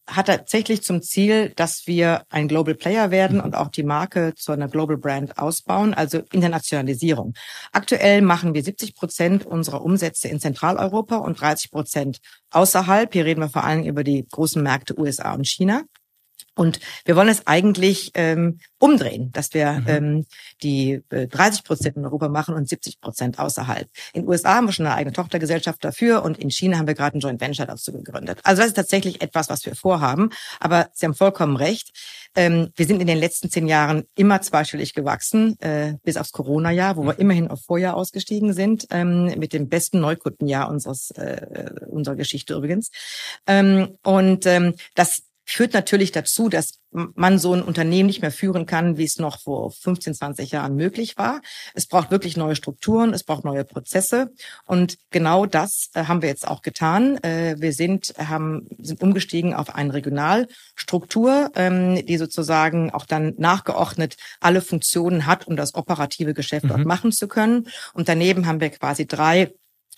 hat 0.08 0.28
tatsächlich 0.28 0.84
zum 0.84 1.02
Ziel, 1.02 1.54
dass 1.56 1.88
wir 1.88 2.24
ein 2.30 2.48
Global 2.48 2.76
Player 2.76 3.12
werden 3.12 3.40
und 3.40 3.56
auch 3.56 3.70
die 3.70 3.84
Marke 3.84 4.34
zu 4.36 4.52
einer 4.52 4.68
Global 4.68 4.98
Brand 4.98 5.38
ausbauen, 5.38 5.94
also 5.94 6.22
Internationalisierung. 6.32 7.34
Aktuell 7.72 8.22
machen 8.22 8.54
wir 8.54 8.64
70 8.64 8.96
Prozent 8.96 9.46
unserer 9.46 9.82
Umsätze 9.82 10.28
in 10.28 10.40
Zentraleuropa 10.40 11.18
und 11.18 11.40
30 11.40 11.72
Prozent 11.72 12.20
außerhalb. 12.52 13.14
Hier 13.14 13.26
reden 13.26 13.42
wir 13.42 13.50
vor 13.50 13.64
allem 13.64 13.84
über 13.84 14.04
die 14.04 14.28
großen 14.30 14.62
Märkte 14.62 15.00
USA 15.00 15.34
und 15.34 15.48
China. 15.48 15.84
Und 16.56 16.80
wir 17.06 17.16
wollen 17.16 17.30
es 17.30 17.48
eigentlich 17.48 18.12
ähm, 18.14 18.60
umdrehen, 18.78 19.32
dass 19.32 19.54
wir 19.54 19.72
mhm. 19.72 19.88
ähm, 19.88 20.26
die 20.62 21.02
äh, 21.10 21.28
30 21.28 21.64
Prozent 21.64 21.98
in 21.98 22.06
Europa 22.06 22.30
machen 22.30 22.54
und 22.54 22.70
70 22.70 23.02
Prozent 23.02 23.40
außerhalb. 23.40 23.88
In 24.14 24.22
den 24.22 24.30
USA 24.30 24.56
haben 24.56 24.68
wir 24.68 24.74
schon 24.74 24.86
eine 24.86 24.96
eigene 24.96 25.14
Tochtergesellschaft 25.14 25.84
dafür 25.84 26.24
und 26.24 26.38
in 26.38 26.52
China 26.52 26.78
haben 26.78 26.88
wir 26.88 26.94
gerade 26.94 27.18
ein 27.18 27.22
Joint 27.22 27.42
Venture 27.42 27.66
dazu 27.66 27.92
gegründet. 27.92 28.40
Also 28.44 28.62
das 28.62 28.70
ist 28.70 28.76
tatsächlich 28.76 29.22
etwas, 29.22 29.50
was 29.50 29.66
wir 29.66 29.76
vorhaben. 29.76 30.30
Aber 30.60 30.90
Sie 30.94 31.06
haben 31.06 31.16
vollkommen 31.16 31.56
recht. 31.56 31.92
Ähm, 32.36 32.72
wir 32.76 32.86
sind 32.86 33.02
in 33.02 33.08
den 33.08 33.18
letzten 33.18 33.50
zehn 33.50 33.68
Jahren 33.68 34.04
immer 34.16 34.42
zweistellig 34.42 34.94
gewachsen, 34.94 35.60
äh, 35.60 35.96
bis 36.04 36.18
aufs 36.18 36.32
Corona-Jahr, 36.32 36.98
wo 36.98 37.04
wir 37.04 37.14
mhm. 37.14 37.20
immerhin 37.20 37.48
auf 37.48 37.62
Vorjahr 37.62 37.96
ausgestiegen 37.96 38.54
sind, 38.54 38.88
ähm, 38.92 39.26
mit 39.38 39.54
dem 39.54 39.70
besten 39.70 40.00
Neukundenjahr 40.02 40.70
unseres, 40.70 41.12
äh, 41.12 41.72
unserer 41.88 42.16
Geschichte 42.16 42.54
übrigens. 42.54 42.92
Ähm, 43.48 43.98
und 44.04 44.46
ähm, 44.46 44.76
das 44.96 45.24
führt 45.46 45.74
natürlich 45.74 46.12
dazu, 46.12 46.50
dass 46.50 46.80
man 46.92 47.40
so 47.40 47.54
ein 47.54 47.64
Unternehmen 47.64 48.08
nicht 48.08 48.22
mehr 48.22 48.32
führen 48.32 48.66
kann, 48.66 48.98
wie 48.98 49.04
es 49.04 49.18
noch 49.18 49.40
vor 49.40 49.72
15, 49.72 50.14
20 50.14 50.52
Jahren 50.52 50.76
möglich 50.76 51.18
war. 51.18 51.42
Es 51.74 51.88
braucht 51.88 52.12
wirklich 52.12 52.38
neue 52.38 52.56
Strukturen, 52.56 53.14
es 53.14 53.24
braucht 53.24 53.44
neue 53.44 53.66
Prozesse. 53.66 54.32
Und 54.66 54.98
genau 55.10 55.46
das 55.46 55.90
äh, 55.94 56.06
haben 56.06 56.22
wir 56.22 56.30
jetzt 56.30 56.48
auch 56.48 56.62
getan. 56.62 57.18
Äh, 57.24 57.56
wir 57.60 57.74
sind, 57.74 58.14
haben, 58.18 58.68
sind 58.80 59.02
umgestiegen 59.02 59.54
auf 59.54 59.74
eine 59.74 59.94
Regionalstruktur, 59.94 61.52
ähm, 61.56 62.06
die 62.06 62.18
sozusagen 62.18 62.92
auch 62.92 63.06
dann 63.06 63.34
nachgeordnet 63.38 64.16
alle 64.40 64.62
Funktionen 64.62 65.26
hat, 65.26 65.48
um 65.48 65.56
das 65.56 65.76
operative 65.76 66.34
Geschäft 66.34 66.66
mhm. 66.66 66.70
dort 66.70 66.86
machen 66.86 67.12
zu 67.12 67.28
können. 67.28 67.68
Und 67.94 68.08
daneben 68.08 68.46
haben 68.46 68.62
wir 68.62 68.70
quasi 68.70 69.08
drei 69.08 69.54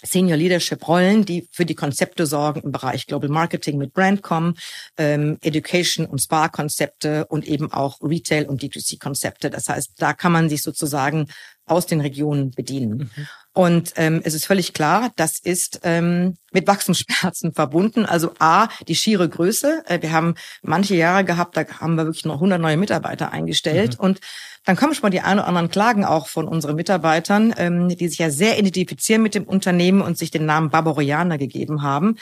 Senior 0.06 0.38
Leadership 0.38 0.88
Rollen, 0.88 1.26
die 1.26 1.48
für 1.52 1.66
die 1.66 1.76
Konzepte 1.76 2.26
sorgen 2.26 2.62
im 2.62 2.72
Bereich 2.72 3.08
Global 3.08 3.30
Marketing 3.30 3.78
mit 3.78 3.94
Brandcom, 3.94 4.56
ähm, 4.98 5.38
Education 5.42 6.06
und 6.06 6.20
Spa 6.20 6.50
Konzepte 6.50 7.26
und 7.28 7.48
eben 7.48 7.72
auch 7.72 8.02
Retail 8.02 8.48
und 8.48 8.62
D2C 8.62 9.00
Konzepte. 9.00 9.50
Das 9.50 9.70
heißt, 9.70 9.94
da 9.98 10.14
kann 10.14 10.32
man 10.32 10.50
sich 10.50 10.62
sozusagen 10.62 11.28
aus 11.66 11.86
den 11.86 12.02
Regionen 12.02 12.52
bedienen. 12.52 13.12
Mhm. 13.16 13.28
Und 13.56 13.94
ähm, 13.96 14.20
es 14.26 14.34
ist 14.34 14.46
völlig 14.46 14.74
klar, 14.74 15.12
das 15.16 15.40
ist 15.40 15.80
ähm, 15.84 16.36
mit 16.52 16.68
Wachstumsschmerzen 16.68 17.54
verbunden. 17.54 18.06
Also 18.06 18.32
A, 18.40 18.68
die 18.88 18.96
schiere 18.96 19.30
Größe. 19.30 19.84
Äh, 19.88 20.02
wir 20.02 20.12
haben 20.12 20.36
manche 20.62 20.96
Jahre 20.96 21.24
gehabt, 21.24 21.56
da 21.56 21.66
haben 21.80 21.96
wir 21.96 22.04
wirklich 22.06 22.26
noch 22.26 22.36
100 22.36 22.60
neue 22.60 22.76
Mitarbeiter 22.76 23.32
eingestellt. 23.32 23.94
Mhm. 23.94 24.04
Und 24.04 24.20
dann 24.66 24.76
kommen 24.76 24.96
schon 24.96 25.04
mal 25.04 25.10
die 25.12 25.22
ein 25.22 25.38
oder 25.38 25.48
anderen 25.48 25.70
Klagen 25.70 26.04
auch 26.04 26.28
von 26.28 26.48
unseren 26.48 26.76
Mitarbeitern, 26.76 27.54
ähm, 27.58 27.88
die 27.90 28.08
sich 28.08 28.18
ja 28.18 28.32
sehr 28.32 28.58
identifizieren 28.58 29.22
mit 29.22 29.36
dem 29.36 29.44
Unternehmen 29.44 30.02
und 30.02 30.18
sich 30.18 30.32
den 30.32 30.46
Namen 30.46 30.72
Barbarianer 30.72 31.38
gegeben 31.38 31.84
haben 31.84 32.18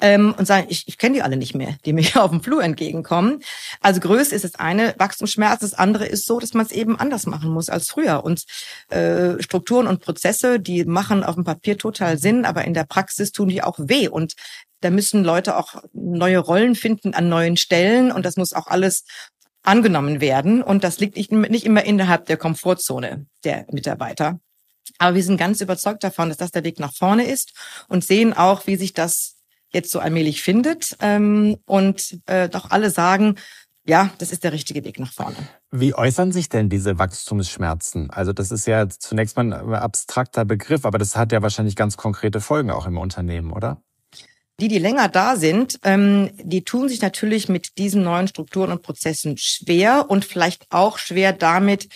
ähm, 0.00 0.32
und 0.38 0.46
sagen, 0.46 0.68
ich, 0.70 0.86
ich 0.86 0.96
kenne 0.96 1.16
die 1.16 1.22
alle 1.22 1.36
nicht 1.36 1.56
mehr, 1.56 1.76
die 1.84 1.92
mir 1.98 2.02
hier 2.02 2.22
auf 2.22 2.30
dem 2.30 2.42
Flur 2.42 2.62
entgegenkommen. 2.62 3.42
Also 3.80 4.00
Größe 4.00 4.34
ist 4.34 4.44
das 4.44 4.54
eine, 4.54 4.94
Wachstumsschmerz, 4.98 5.60
das 5.60 5.74
andere 5.74 6.06
ist 6.06 6.26
so, 6.26 6.38
dass 6.38 6.54
man 6.54 6.64
es 6.64 6.72
eben 6.72 6.98
anders 6.98 7.26
machen 7.26 7.50
muss 7.50 7.68
als 7.68 7.90
früher. 7.90 8.24
Und 8.24 8.44
äh, 8.90 9.42
Strukturen 9.42 9.88
und 9.88 10.00
Prozesse, 10.00 10.60
die 10.60 10.77
machen 10.84 11.24
auf 11.24 11.34
dem 11.34 11.44
Papier 11.44 11.78
total 11.78 12.18
Sinn, 12.18 12.44
aber 12.44 12.64
in 12.64 12.74
der 12.74 12.84
Praxis 12.84 13.32
tun 13.32 13.48
die 13.48 13.62
auch 13.62 13.78
weh. 13.78 14.08
Und 14.08 14.34
da 14.80 14.90
müssen 14.90 15.24
Leute 15.24 15.56
auch 15.56 15.82
neue 15.92 16.38
Rollen 16.38 16.74
finden 16.74 17.14
an 17.14 17.28
neuen 17.28 17.56
Stellen 17.56 18.12
und 18.12 18.24
das 18.24 18.36
muss 18.36 18.52
auch 18.52 18.66
alles 18.66 19.04
angenommen 19.62 20.20
werden. 20.20 20.62
Und 20.62 20.84
das 20.84 20.98
liegt 20.98 21.16
nicht 21.16 21.64
immer 21.64 21.84
innerhalb 21.84 22.26
der 22.26 22.36
Komfortzone 22.36 23.26
der 23.44 23.66
Mitarbeiter. 23.70 24.40
Aber 24.98 25.14
wir 25.14 25.22
sind 25.22 25.36
ganz 25.36 25.60
überzeugt 25.60 26.02
davon, 26.02 26.28
dass 26.28 26.38
das 26.38 26.50
der 26.50 26.64
Weg 26.64 26.80
nach 26.80 26.94
vorne 26.94 27.24
ist 27.24 27.52
und 27.88 28.04
sehen 28.04 28.32
auch, 28.32 28.66
wie 28.66 28.76
sich 28.76 28.94
das 28.94 29.36
jetzt 29.70 29.90
so 29.90 29.98
allmählich 29.98 30.42
findet. 30.42 30.96
Ähm, 31.00 31.58
und 31.66 32.18
äh, 32.26 32.48
doch 32.48 32.70
alle 32.70 32.90
sagen, 32.90 33.36
ja, 33.84 34.10
das 34.18 34.32
ist 34.32 34.44
der 34.44 34.52
richtige 34.52 34.84
Weg 34.84 34.98
nach 34.98 35.12
vorne. 35.12 35.36
Wie 35.70 35.94
äußern 35.94 36.32
sich 36.32 36.48
denn 36.48 36.70
diese 36.70 36.98
Wachstumsschmerzen? 36.98 38.10
Also 38.10 38.32
das 38.32 38.50
ist 38.50 38.66
ja 38.66 38.88
zunächst 38.88 39.36
mal 39.36 39.52
ein 39.52 39.74
abstrakter 39.74 40.46
Begriff, 40.46 40.86
aber 40.86 40.96
das 40.96 41.14
hat 41.14 41.30
ja 41.30 41.42
wahrscheinlich 41.42 41.76
ganz 41.76 41.98
konkrete 41.98 42.40
Folgen 42.40 42.70
auch 42.70 42.86
im 42.86 42.96
Unternehmen, 42.96 43.52
oder? 43.52 43.82
Die, 44.60 44.68
die 44.68 44.78
länger 44.78 45.08
da 45.08 45.36
sind, 45.36 45.78
ähm, 45.84 46.30
die 46.42 46.64
tun 46.64 46.88
sich 46.88 47.00
natürlich 47.00 47.48
mit 47.48 47.78
diesen 47.78 48.02
neuen 48.02 48.26
Strukturen 48.28 48.72
und 48.72 48.82
Prozessen 48.82 49.36
schwer 49.36 50.06
und 50.08 50.24
vielleicht 50.24 50.66
auch 50.70 50.98
schwer 50.98 51.32
damit, 51.32 51.88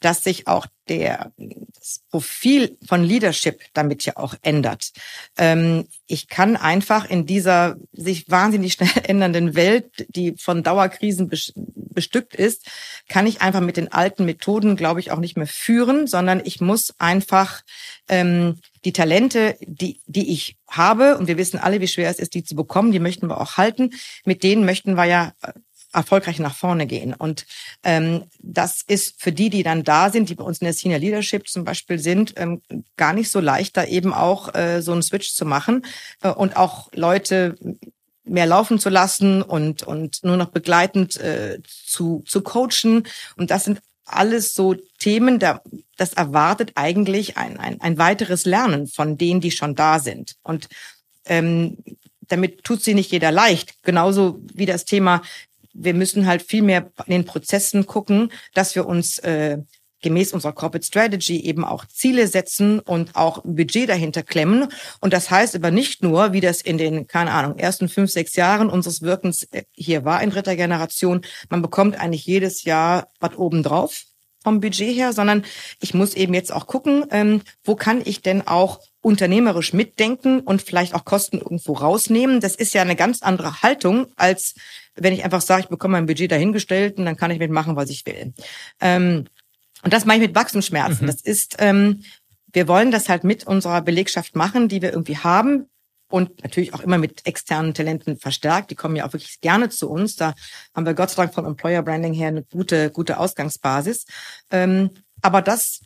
dass 0.00 0.22
sich 0.22 0.46
auch 0.46 0.66
der, 0.90 1.32
das 1.78 2.02
Profil 2.10 2.76
von 2.86 3.04
Leadership 3.04 3.60
damit 3.72 4.04
ja 4.04 4.16
auch 4.16 4.34
ändert. 4.42 4.90
Ähm, 5.38 5.86
ich 6.06 6.28
kann 6.28 6.56
einfach 6.56 7.08
in 7.08 7.24
dieser 7.24 7.76
sich 7.92 8.28
wahnsinnig 8.28 8.74
schnell 8.74 8.90
ändernden 9.04 9.54
Welt, 9.54 10.06
die 10.08 10.34
von 10.36 10.62
Dauerkrisen 10.62 11.30
bestückt 11.30 12.34
ist, 12.34 12.66
kann 13.08 13.26
ich 13.26 13.40
einfach 13.40 13.60
mit 13.60 13.76
den 13.76 13.92
alten 13.92 14.24
Methoden, 14.24 14.76
glaube 14.76 15.00
ich, 15.00 15.12
auch 15.12 15.20
nicht 15.20 15.36
mehr 15.36 15.46
führen, 15.46 16.06
sondern 16.08 16.42
ich 16.44 16.60
muss 16.60 16.92
einfach 16.98 17.62
ähm, 18.08 18.58
die 18.84 18.92
Talente, 18.92 19.56
die, 19.60 20.00
die 20.06 20.32
ich 20.32 20.56
habe, 20.68 21.18
und 21.18 21.28
wir 21.28 21.38
wissen 21.38 21.58
alle, 21.58 21.80
wie 21.80 21.88
schwer 21.88 22.10
es 22.10 22.18
ist, 22.18 22.34
die 22.34 22.44
zu 22.44 22.56
bekommen, 22.56 22.92
die 22.92 22.98
möchten 22.98 23.28
wir 23.28 23.40
auch 23.40 23.56
halten, 23.56 23.90
mit 24.24 24.42
denen 24.42 24.64
möchten 24.64 24.94
wir 24.94 25.04
ja 25.04 25.32
erfolgreich 25.92 26.38
nach 26.38 26.54
vorne 26.54 26.86
gehen. 26.86 27.14
Und 27.14 27.46
ähm, 27.82 28.24
das 28.38 28.82
ist 28.86 29.20
für 29.20 29.32
die, 29.32 29.50
die 29.50 29.62
dann 29.62 29.84
da 29.84 30.10
sind, 30.10 30.28
die 30.28 30.34
bei 30.34 30.44
uns 30.44 30.58
in 30.58 30.66
der 30.66 30.74
Senior 30.74 31.00
Leadership 31.00 31.48
zum 31.48 31.64
Beispiel 31.64 31.98
sind, 31.98 32.34
ähm, 32.36 32.62
gar 32.96 33.12
nicht 33.12 33.30
so 33.30 33.40
leicht, 33.40 33.76
da 33.76 33.84
eben 33.84 34.12
auch 34.14 34.54
äh, 34.54 34.82
so 34.82 34.92
einen 34.92 35.02
Switch 35.02 35.34
zu 35.34 35.44
machen 35.44 35.84
äh, 36.22 36.28
und 36.28 36.56
auch 36.56 36.90
Leute 36.94 37.56
mehr 38.24 38.46
laufen 38.46 38.78
zu 38.78 38.90
lassen 38.90 39.42
und 39.42 39.82
und 39.82 40.22
nur 40.22 40.36
noch 40.36 40.50
begleitend 40.50 41.16
äh, 41.16 41.58
zu 41.64 42.22
zu 42.26 42.42
coachen 42.42 43.08
und 43.36 43.50
das 43.50 43.64
sind 43.64 43.80
alles 44.12 44.54
so 44.54 44.74
Themen, 44.98 45.38
da, 45.38 45.62
das 45.96 46.12
erwartet 46.14 46.72
eigentlich 46.74 47.36
ein, 47.36 47.58
ein, 47.58 47.80
ein 47.80 47.98
weiteres 47.98 48.44
Lernen 48.44 48.86
von 48.86 49.16
denen, 49.16 49.40
die 49.40 49.50
schon 49.50 49.74
da 49.74 49.98
sind. 49.98 50.36
Und 50.42 50.68
ähm, 51.26 51.78
damit 52.20 52.64
tut 52.64 52.82
sie 52.82 52.94
nicht 52.94 53.10
jeder 53.10 53.32
leicht. 53.32 53.82
Genauso 53.82 54.40
wie 54.52 54.66
das 54.66 54.84
Thema, 54.84 55.22
wir 55.72 55.94
müssen 55.94 56.26
halt 56.26 56.42
viel 56.42 56.62
mehr 56.62 56.90
in 57.06 57.12
den 57.12 57.24
Prozessen 57.24 57.86
gucken, 57.86 58.32
dass 58.54 58.74
wir 58.74 58.86
uns 58.86 59.18
äh, 59.18 59.58
gemäß 60.02 60.32
unserer 60.32 60.52
Corporate 60.52 60.86
Strategy 60.86 61.40
eben 61.44 61.64
auch 61.64 61.84
Ziele 61.86 62.26
setzen 62.26 62.80
und 62.80 63.16
auch 63.16 63.44
ein 63.44 63.54
Budget 63.54 63.88
dahinter 63.88 64.22
klemmen. 64.22 64.68
Und 65.00 65.12
das 65.12 65.30
heißt 65.30 65.54
aber 65.54 65.70
nicht 65.70 66.02
nur, 66.02 66.32
wie 66.32 66.40
das 66.40 66.62
in 66.62 66.78
den, 66.78 67.06
keine 67.06 67.32
Ahnung, 67.32 67.58
ersten 67.58 67.88
fünf, 67.88 68.10
sechs 68.10 68.34
Jahren 68.36 68.70
unseres 68.70 69.02
Wirkens 69.02 69.44
äh, 69.52 69.64
hier 69.72 70.04
war 70.04 70.22
in 70.22 70.30
dritter 70.30 70.56
Generation, 70.56 71.22
man 71.48 71.62
bekommt 71.62 71.98
eigentlich 71.98 72.24
jedes 72.24 72.64
Jahr 72.64 73.08
was 73.20 73.36
obendrauf 73.36 74.04
vom 74.42 74.60
Budget 74.60 74.94
her, 74.94 75.12
sondern 75.12 75.44
ich 75.80 75.94
muss 75.94 76.14
eben 76.14 76.34
jetzt 76.34 76.52
auch 76.52 76.66
gucken, 76.66 77.04
ähm, 77.10 77.42
wo 77.64 77.74
kann 77.74 78.02
ich 78.04 78.22
denn 78.22 78.46
auch 78.46 78.80
unternehmerisch 79.02 79.72
mitdenken 79.72 80.40
und 80.40 80.62
vielleicht 80.62 80.94
auch 80.94 81.04
Kosten 81.04 81.38
irgendwo 81.38 81.72
rausnehmen. 81.72 82.40
Das 82.40 82.54
ist 82.54 82.74
ja 82.74 82.82
eine 82.82 82.96
ganz 82.96 83.22
andere 83.22 83.62
Haltung, 83.62 84.06
als 84.16 84.54
wenn 84.94 85.14
ich 85.14 85.24
einfach 85.24 85.40
sage, 85.40 85.62
ich 85.62 85.68
bekomme 85.68 85.92
mein 85.92 86.06
Budget 86.06 86.30
dahingestellt 86.30 86.98
und 86.98 87.06
dann 87.06 87.16
kann 87.16 87.30
ich 87.30 87.38
mitmachen, 87.38 87.76
was 87.76 87.90
ich 87.90 88.04
will. 88.06 88.34
Ähm, 88.80 89.26
und 89.82 89.92
das 89.92 90.04
mache 90.04 90.18
ich 90.18 90.22
mit 90.22 90.34
Wachstumsschmerzen. 90.34 91.04
Mhm. 91.04 91.06
Das 91.06 91.22
ist, 91.22 91.56
ähm, 91.58 92.04
wir 92.52 92.68
wollen 92.68 92.90
das 92.90 93.08
halt 93.08 93.24
mit 93.24 93.46
unserer 93.46 93.80
Belegschaft 93.80 94.36
machen, 94.36 94.68
die 94.68 94.82
wir 94.82 94.92
irgendwie 94.92 95.16
haben 95.16 95.66
und 96.10 96.42
natürlich 96.42 96.74
auch 96.74 96.80
immer 96.80 96.98
mit 96.98 97.26
externen 97.26 97.72
Talenten 97.72 98.18
verstärkt. 98.18 98.70
Die 98.70 98.74
kommen 98.74 98.96
ja 98.96 99.06
auch 99.06 99.12
wirklich 99.12 99.40
gerne 99.40 99.68
zu 99.68 99.88
uns. 99.88 100.16
Da 100.16 100.34
haben 100.74 100.86
wir 100.86 100.94
Gott 100.94 101.10
sei 101.10 101.22
Dank 101.22 101.34
vom 101.34 101.46
Employer 101.46 101.82
Branding 101.82 102.12
her 102.12 102.28
eine 102.28 102.42
gute, 102.42 102.90
gute 102.90 103.18
Ausgangsbasis. 103.18 104.06
Ähm, 104.50 104.90
aber 105.22 105.40
das 105.40 105.80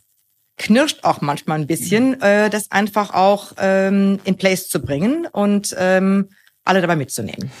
knirscht 0.57 1.03
auch 1.03 1.21
manchmal 1.21 1.59
ein 1.59 1.67
bisschen, 1.67 2.21
äh, 2.21 2.49
das 2.49 2.71
einfach 2.71 3.13
auch 3.13 3.53
ähm, 3.57 4.19
in 4.23 4.37
place 4.37 4.67
zu 4.67 4.81
bringen 4.81 5.27
und 5.31 5.75
ähm, 5.77 6.29
alle 6.65 6.81
dabei 6.81 6.95
mitzunehmen. 6.95 7.51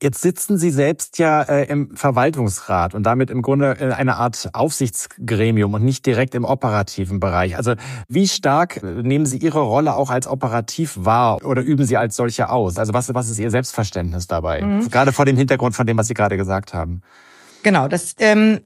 Jetzt 0.00 0.22
sitzen 0.22 0.58
Sie 0.58 0.70
selbst 0.70 1.18
ja 1.18 1.42
äh, 1.42 1.64
im 1.64 1.96
Verwaltungsrat 1.96 2.94
und 2.94 3.02
damit 3.02 3.30
im 3.30 3.42
Grunde 3.42 3.76
äh, 3.80 3.92
eine 3.92 4.16
Art 4.16 4.50
Aufsichtsgremium 4.52 5.74
und 5.74 5.84
nicht 5.84 6.06
direkt 6.06 6.34
im 6.34 6.44
operativen 6.44 7.18
Bereich. 7.18 7.56
Also 7.56 7.74
wie 8.08 8.28
stark 8.28 8.82
äh, 8.82 9.02
nehmen 9.02 9.26
Sie 9.26 9.38
Ihre 9.38 9.60
Rolle 9.60 9.94
auch 9.94 10.10
als 10.10 10.28
operativ 10.28 10.96
wahr 10.96 11.44
oder 11.44 11.62
üben 11.62 11.84
Sie 11.84 11.96
als 11.96 12.14
solche 12.14 12.48
aus? 12.48 12.78
Also 12.78 12.94
was, 12.94 13.12
was 13.12 13.28
ist 13.28 13.40
Ihr 13.40 13.50
Selbstverständnis 13.50 14.28
dabei? 14.28 14.62
Mhm. 14.62 14.88
Gerade 14.88 15.12
vor 15.12 15.24
dem 15.24 15.36
Hintergrund 15.36 15.74
von 15.74 15.86
dem, 15.86 15.98
was 15.98 16.06
Sie 16.06 16.14
gerade 16.14 16.36
gesagt 16.36 16.72
haben. 16.72 17.02
Genau, 17.64 17.88
das 17.88 18.14
ähm, 18.18 18.60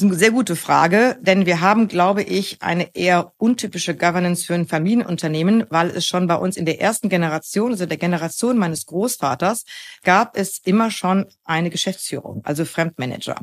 das 0.00 0.06
ist 0.06 0.12
eine 0.12 0.18
sehr 0.18 0.30
gute 0.30 0.56
Frage, 0.56 1.18
denn 1.20 1.44
wir 1.44 1.60
haben, 1.60 1.86
glaube 1.86 2.22
ich, 2.22 2.62
eine 2.62 2.94
eher 2.94 3.34
untypische 3.36 3.94
Governance 3.94 4.46
für 4.46 4.54
ein 4.54 4.66
Familienunternehmen, 4.66 5.66
weil 5.68 5.90
es 5.90 6.06
schon 6.06 6.26
bei 6.26 6.36
uns 6.36 6.56
in 6.56 6.64
der 6.64 6.80
ersten 6.80 7.10
Generation, 7.10 7.72
also 7.72 7.84
der 7.84 7.98
Generation 7.98 8.56
meines 8.56 8.86
Großvaters, 8.86 9.66
gab 10.02 10.38
es 10.38 10.56
immer 10.64 10.90
schon 10.90 11.26
eine 11.44 11.68
Geschäftsführung, 11.68 12.40
also 12.46 12.64
Fremdmanager. 12.64 13.34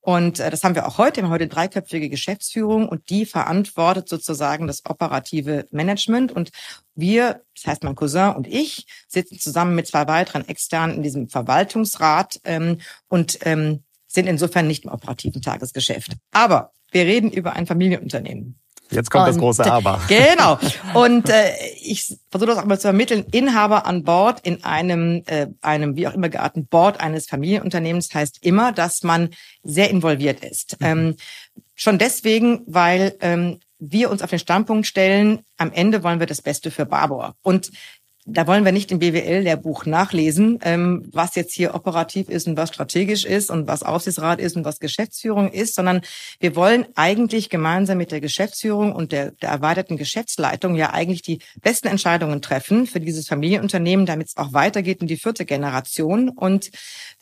Und 0.00 0.40
äh, 0.40 0.48
das 0.48 0.64
haben 0.64 0.74
wir 0.74 0.88
auch 0.88 0.96
heute. 0.96 1.16
Wir 1.20 1.24
haben 1.24 1.30
heute 1.30 1.46
dreiköpfige 1.48 2.08
Geschäftsführung 2.08 2.88
und 2.88 3.10
die 3.10 3.26
verantwortet 3.26 4.08
sozusagen 4.08 4.66
das 4.66 4.86
operative 4.86 5.66
Management. 5.72 6.32
Und 6.32 6.52
wir, 6.94 7.42
das 7.54 7.66
heißt 7.66 7.84
mein 7.84 7.96
Cousin 7.96 8.30
und 8.30 8.46
ich, 8.46 8.86
sitzen 9.08 9.38
zusammen 9.38 9.74
mit 9.74 9.88
zwei 9.88 10.08
weiteren 10.08 10.48
Externen 10.48 10.96
in 10.96 11.02
diesem 11.02 11.28
Verwaltungsrat 11.28 12.40
ähm, 12.44 12.78
und 13.08 13.40
ähm, 13.42 13.84
sind 14.12 14.26
insofern 14.26 14.66
nicht 14.66 14.84
im 14.84 14.90
operativen 14.90 15.42
Tagesgeschäft. 15.42 16.12
Aber 16.32 16.72
wir 16.90 17.04
reden 17.04 17.30
über 17.30 17.54
ein 17.54 17.66
Familienunternehmen. 17.66 18.58
Jetzt 18.90 19.10
kommt 19.10 19.22
und, 19.22 19.28
das 19.28 19.38
große 19.38 19.72
Aber. 19.72 20.00
Genau. 20.08 20.58
Und 20.94 21.28
äh, 21.30 21.52
ich 21.80 22.18
versuche 22.30 22.50
das 22.50 22.58
auch 22.58 22.64
mal 22.66 22.78
zu 22.78 22.88
vermitteln. 22.88 23.24
Inhaber 23.32 23.86
an 23.86 24.04
Bord 24.04 24.40
in 24.42 24.64
einem, 24.64 25.22
äh, 25.26 25.46
einem 25.62 25.96
wie 25.96 26.06
auch 26.06 26.14
immer 26.14 26.28
gearteten 26.28 26.66
Board 26.66 27.00
eines 27.00 27.26
Familienunternehmens 27.26 28.12
heißt 28.12 28.38
immer, 28.42 28.72
dass 28.72 29.02
man 29.02 29.30
sehr 29.62 29.90
involviert 29.90 30.44
ist. 30.44 30.78
Mhm. 30.80 30.86
Ähm, 30.86 31.16
schon 31.74 31.98
deswegen, 31.98 32.62
weil 32.66 33.16
ähm, 33.20 33.60
wir 33.78 34.10
uns 34.10 34.22
auf 34.22 34.30
den 34.30 34.38
Standpunkt 34.38 34.86
stellen, 34.86 35.40
am 35.56 35.72
Ende 35.72 36.02
wollen 36.04 36.20
wir 36.20 36.26
das 36.26 36.42
Beste 36.42 36.70
für 36.70 36.86
Barbour. 36.86 37.34
Und 37.42 37.72
da 38.24 38.46
wollen 38.46 38.64
wir 38.64 38.70
nicht 38.70 38.92
im 38.92 39.00
BWL-Lehrbuch 39.00 39.84
nachlesen, 39.84 40.60
ähm, 40.62 41.08
was 41.12 41.34
jetzt 41.34 41.52
hier 41.52 41.74
operativ 41.74 42.28
ist 42.28 42.46
und 42.46 42.56
was 42.56 42.68
strategisch 42.68 43.24
ist 43.24 43.50
und 43.50 43.66
was 43.66 43.82
Aufsichtsrat 43.82 44.40
ist 44.40 44.56
und 44.56 44.64
was 44.64 44.78
Geschäftsführung 44.78 45.50
ist, 45.50 45.74
sondern 45.74 46.02
wir 46.38 46.54
wollen 46.54 46.86
eigentlich 46.94 47.50
gemeinsam 47.50 47.98
mit 47.98 48.12
der 48.12 48.20
Geschäftsführung 48.20 48.92
und 48.92 49.10
der, 49.10 49.32
der 49.32 49.50
erweiterten 49.50 49.96
Geschäftsleitung 49.96 50.76
ja 50.76 50.90
eigentlich 50.90 51.22
die 51.22 51.40
besten 51.62 51.88
Entscheidungen 51.88 52.40
treffen 52.42 52.86
für 52.86 53.00
dieses 53.00 53.26
Familienunternehmen, 53.26 54.06
damit 54.06 54.28
es 54.28 54.36
auch 54.36 54.52
weitergeht 54.52 55.00
in 55.00 55.08
die 55.08 55.16
vierte 55.16 55.44
Generation 55.44 56.28
und 56.28 56.70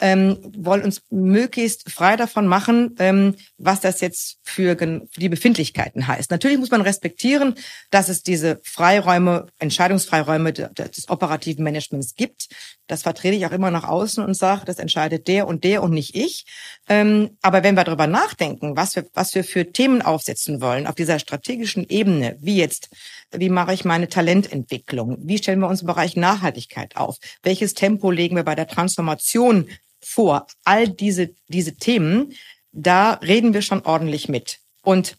ähm, 0.01 0.39
wollen 0.57 0.83
uns 0.83 1.03
möglichst 1.09 1.91
frei 1.91 2.17
davon 2.17 2.47
machen, 2.47 2.97
ähm, 2.99 3.37
was 3.57 3.81
das 3.81 4.03
jetzt 4.03 4.39
für, 4.43 4.77
für 4.77 5.21
die 5.21 5.29
Befindlichkeiten 5.31 6.07
heißt. 6.07 6.31
Natürlich 6.31 6.59
muss 6.59 6.71
man 6.71 6.83
respektieren, 6.83 7.55
dass 7.91 8.11
es 8.11 8.23
diese 8.23 8.61
Freiräume, 8.65 9.47
Entscheidungsfreiräume 9.59 10.53
des 10.97 11.09
operativen 11.09 11.65
Managements 11.65 12.15
gibt. 12.15 12.49
Das 12.87 13.03
vertrete 13.03 13.37
ich 13.37 13.47
auch 13.47 13.53
immer 13.53 13.71
nach 13.71 13.85
außen 13.85 14.25
und 14.25 14.35
sage, 14.35 14.65
das 14.65 14.79
entscheidet 14.79 15.29
der 15.29 15.47
und 15.47 15.65
der 15.65 15.83
und 15.83 15.93
nicht 15.93 16.15
ich. 16.15 16.47
Ähm, 16.89 17.37
aber 17.43 17.63
wenn 17.63 17.77
wir 17.77 17.85
darüber 17.85 18.07
nachdenken, 18.07 18.77
was 18.77 18.97
wir, 18.97 19.07
was 19.15 19.35
wir 19.35 19.45
für 19.45 19.73
Themen 19.73 20.03
aufsetzen 20.03 20.61
wollen 20.61 20.87
auf 20.87 20.95
dieser 20.95 21.19
strategischen 21.19 21.89
Ebene, 21.89 22.37
wie 22.41 22.57
jetzt, 22.57 22.91
wie 23.33 23.49
mache 23.49 23.75
ich 23.75 23.85
meine 23.85 24.09
Talententwicklung, 24.09 25.19
wie 25.21 25.39
stellen 25.39 25.61
wir 25.61 25.69
uns 25.69 25.83
im 25.83 25.87
Bereich 25.87 26.17
Nachhaltigkeit 26.17 26.97
auf, 26.97 27.19
welches 27.43 27.75
Tempo 27.75 28.11
legen 28.11 28.37
wir 28.37 28.45
bei 28.45 28.55
der 28.55 28.67
Transformation 28.67 29.69
vor, 30.01 30.47
all 30.65 30.89
diese, 30.89 31.31
diese 31.49 31.77
Themen, 31.77 32.33
da 32.73 33.15
reden 33.15 33.55
wir 33.55 33.63
schon 33.63 33.83
ordentlich 33.83 34.29
mit. 34.29 34.59
Und 34.83 35.17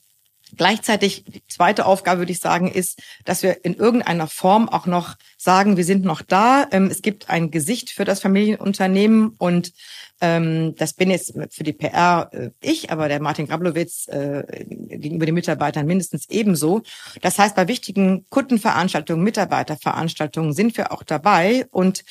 Gleichzeitig, 0.57 1.23
die 1.25 1.45
zweite 1.47 1.85
Aufgabe, 1.85 2.19
würde 2.19 2.31
ich 2.31 2.39
sagen, 2.39 2.69
ist, 2.69 3.01
dass 3.25 3.43
wir 3.43 3.63
in 3.63 3.73
irgendeiner 3.73 4.27
Form 4.27 4.69
auch 4.69 4.85
noch 4.85 5.15
sagen, 5.37 5.77
wir 5.77 5.85
sind 5.85 6.03
noch 6.03 6.21
da. 6.21 6.67
Ähm, 6.71 6.87
es 6.87 7.01
gibt 7.01 7.29
ein 7.29 7.51
Gesicht 7.51 7.89
für 7.89 8.05
das 8.05 8.21
Familienunternehmen 8.21 9.35
und 9.37 9.73
ähm, 10.21 10.75
das 10.75 10.93
bin 10.93 11.09
jetzt 11.09 11.33
für 11.49 11.63
die 11.63 11.73
PR 11.73 12.29
äh, 12.31 12.49
ich, 12.61 12.91
aber 12.91 13.07
der 13.07 13.21
Martin 13.21 13.47
Grablowitz 13.47 14.07
äh, 14.07 14.65
gegenüber 14.67 15.25
den 15.25 15.35
Mitarbeitern 15.35 15.87
mindestens 15.87 16.29
ebenso. 16.29 16.83
Das 17.21 17.39
heißt, 17.39 17.55
bei 17.55 17.67
wichtigen 17.67 18.25
Kundenveranstaltungen, 18.29 19.23
Mitarbeiterveranstaltungen 19.23 20.53
sind 20.53 20.77
wir 20.77 20.91
auch 20.91 21.03
dabei 21.03 21.65
und 21.71 22.03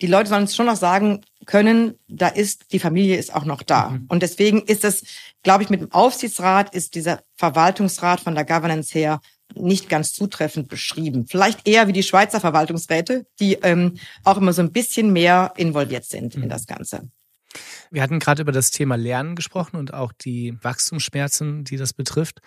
die 0.00 0.06
Leute 0.06 0.28
sollen 0.28 0.42
uns 0.42 0.56
schon 0.56 0.66
noch 0.66 0.76
sagen 0.76 1.20
können, 1.46 1.94
da 2.08 2.28
ist, 2.28 2.72
die 2.72 2.78
Familie 2.78 3.16
ist 3.16 3.34
auch 3.34 3.44
noch 3.44 3.62
da. 3.62 3.90
Mhm. 3.90 4.06
Und 4.08 4.22
deswegen 4.22 4.62
ist 4.62 4.84
es, 4.84 5.04
glaube 5.42 5.62
ich, 5.62 5.70
mit 5.70 5.80
dem 5.80 5.92
Aufsichtsrat 5.92 6.74
ist 6.74 6.94
dieser 6.94 7.22
Verwaltungsrat 7.36 8.20
von 8.20 8.34
der 8.34 8.44
Governance 8.44 8.96
her 8.96 9.20
nicht 9.54 9.88
ganz 9.88 10.12
zutreffend 10.12 10.68
beschrieben. 10.68 11.26
Vielleicht 11.26 11.66
eher 11.66 11.88
wie 11.88 11.92
die 11.92 12.02
Schweizer 12.02 12.40
Verwaltungsräte, 12.40 13.26
die 13.40 13.54
ähm, 13.54 13.94
auch 14.24 14.36
immer 14.36 14.52
so 14.52 14.62
ein 14.62 14.72
bisschen 14.72 15.12
mehr 15.12 15.52
involviert 15.56 16.04
sind 16.04 16.36
mhm. 16.36 16.44
in 16.44 16.48
das 16.48 16.66
Ganze. 16.66 17.08
Wir 17.90 18.02
hatten 18.02 18.20
gerade 18.20 18.42
über 18.42 18.52
das 18.52 18.70
Thema 18.70 18.94
Lernen 18.94 19.34
gesprochen 19.34 19.76
und 19.76 19.92
auch 19.92 20.12
die 20.12 20.56
Wachstumsschmerzen, 20.62 21.64
die 21.64 21.76
das 21.76 21.92
betrifft. 21.92 22.40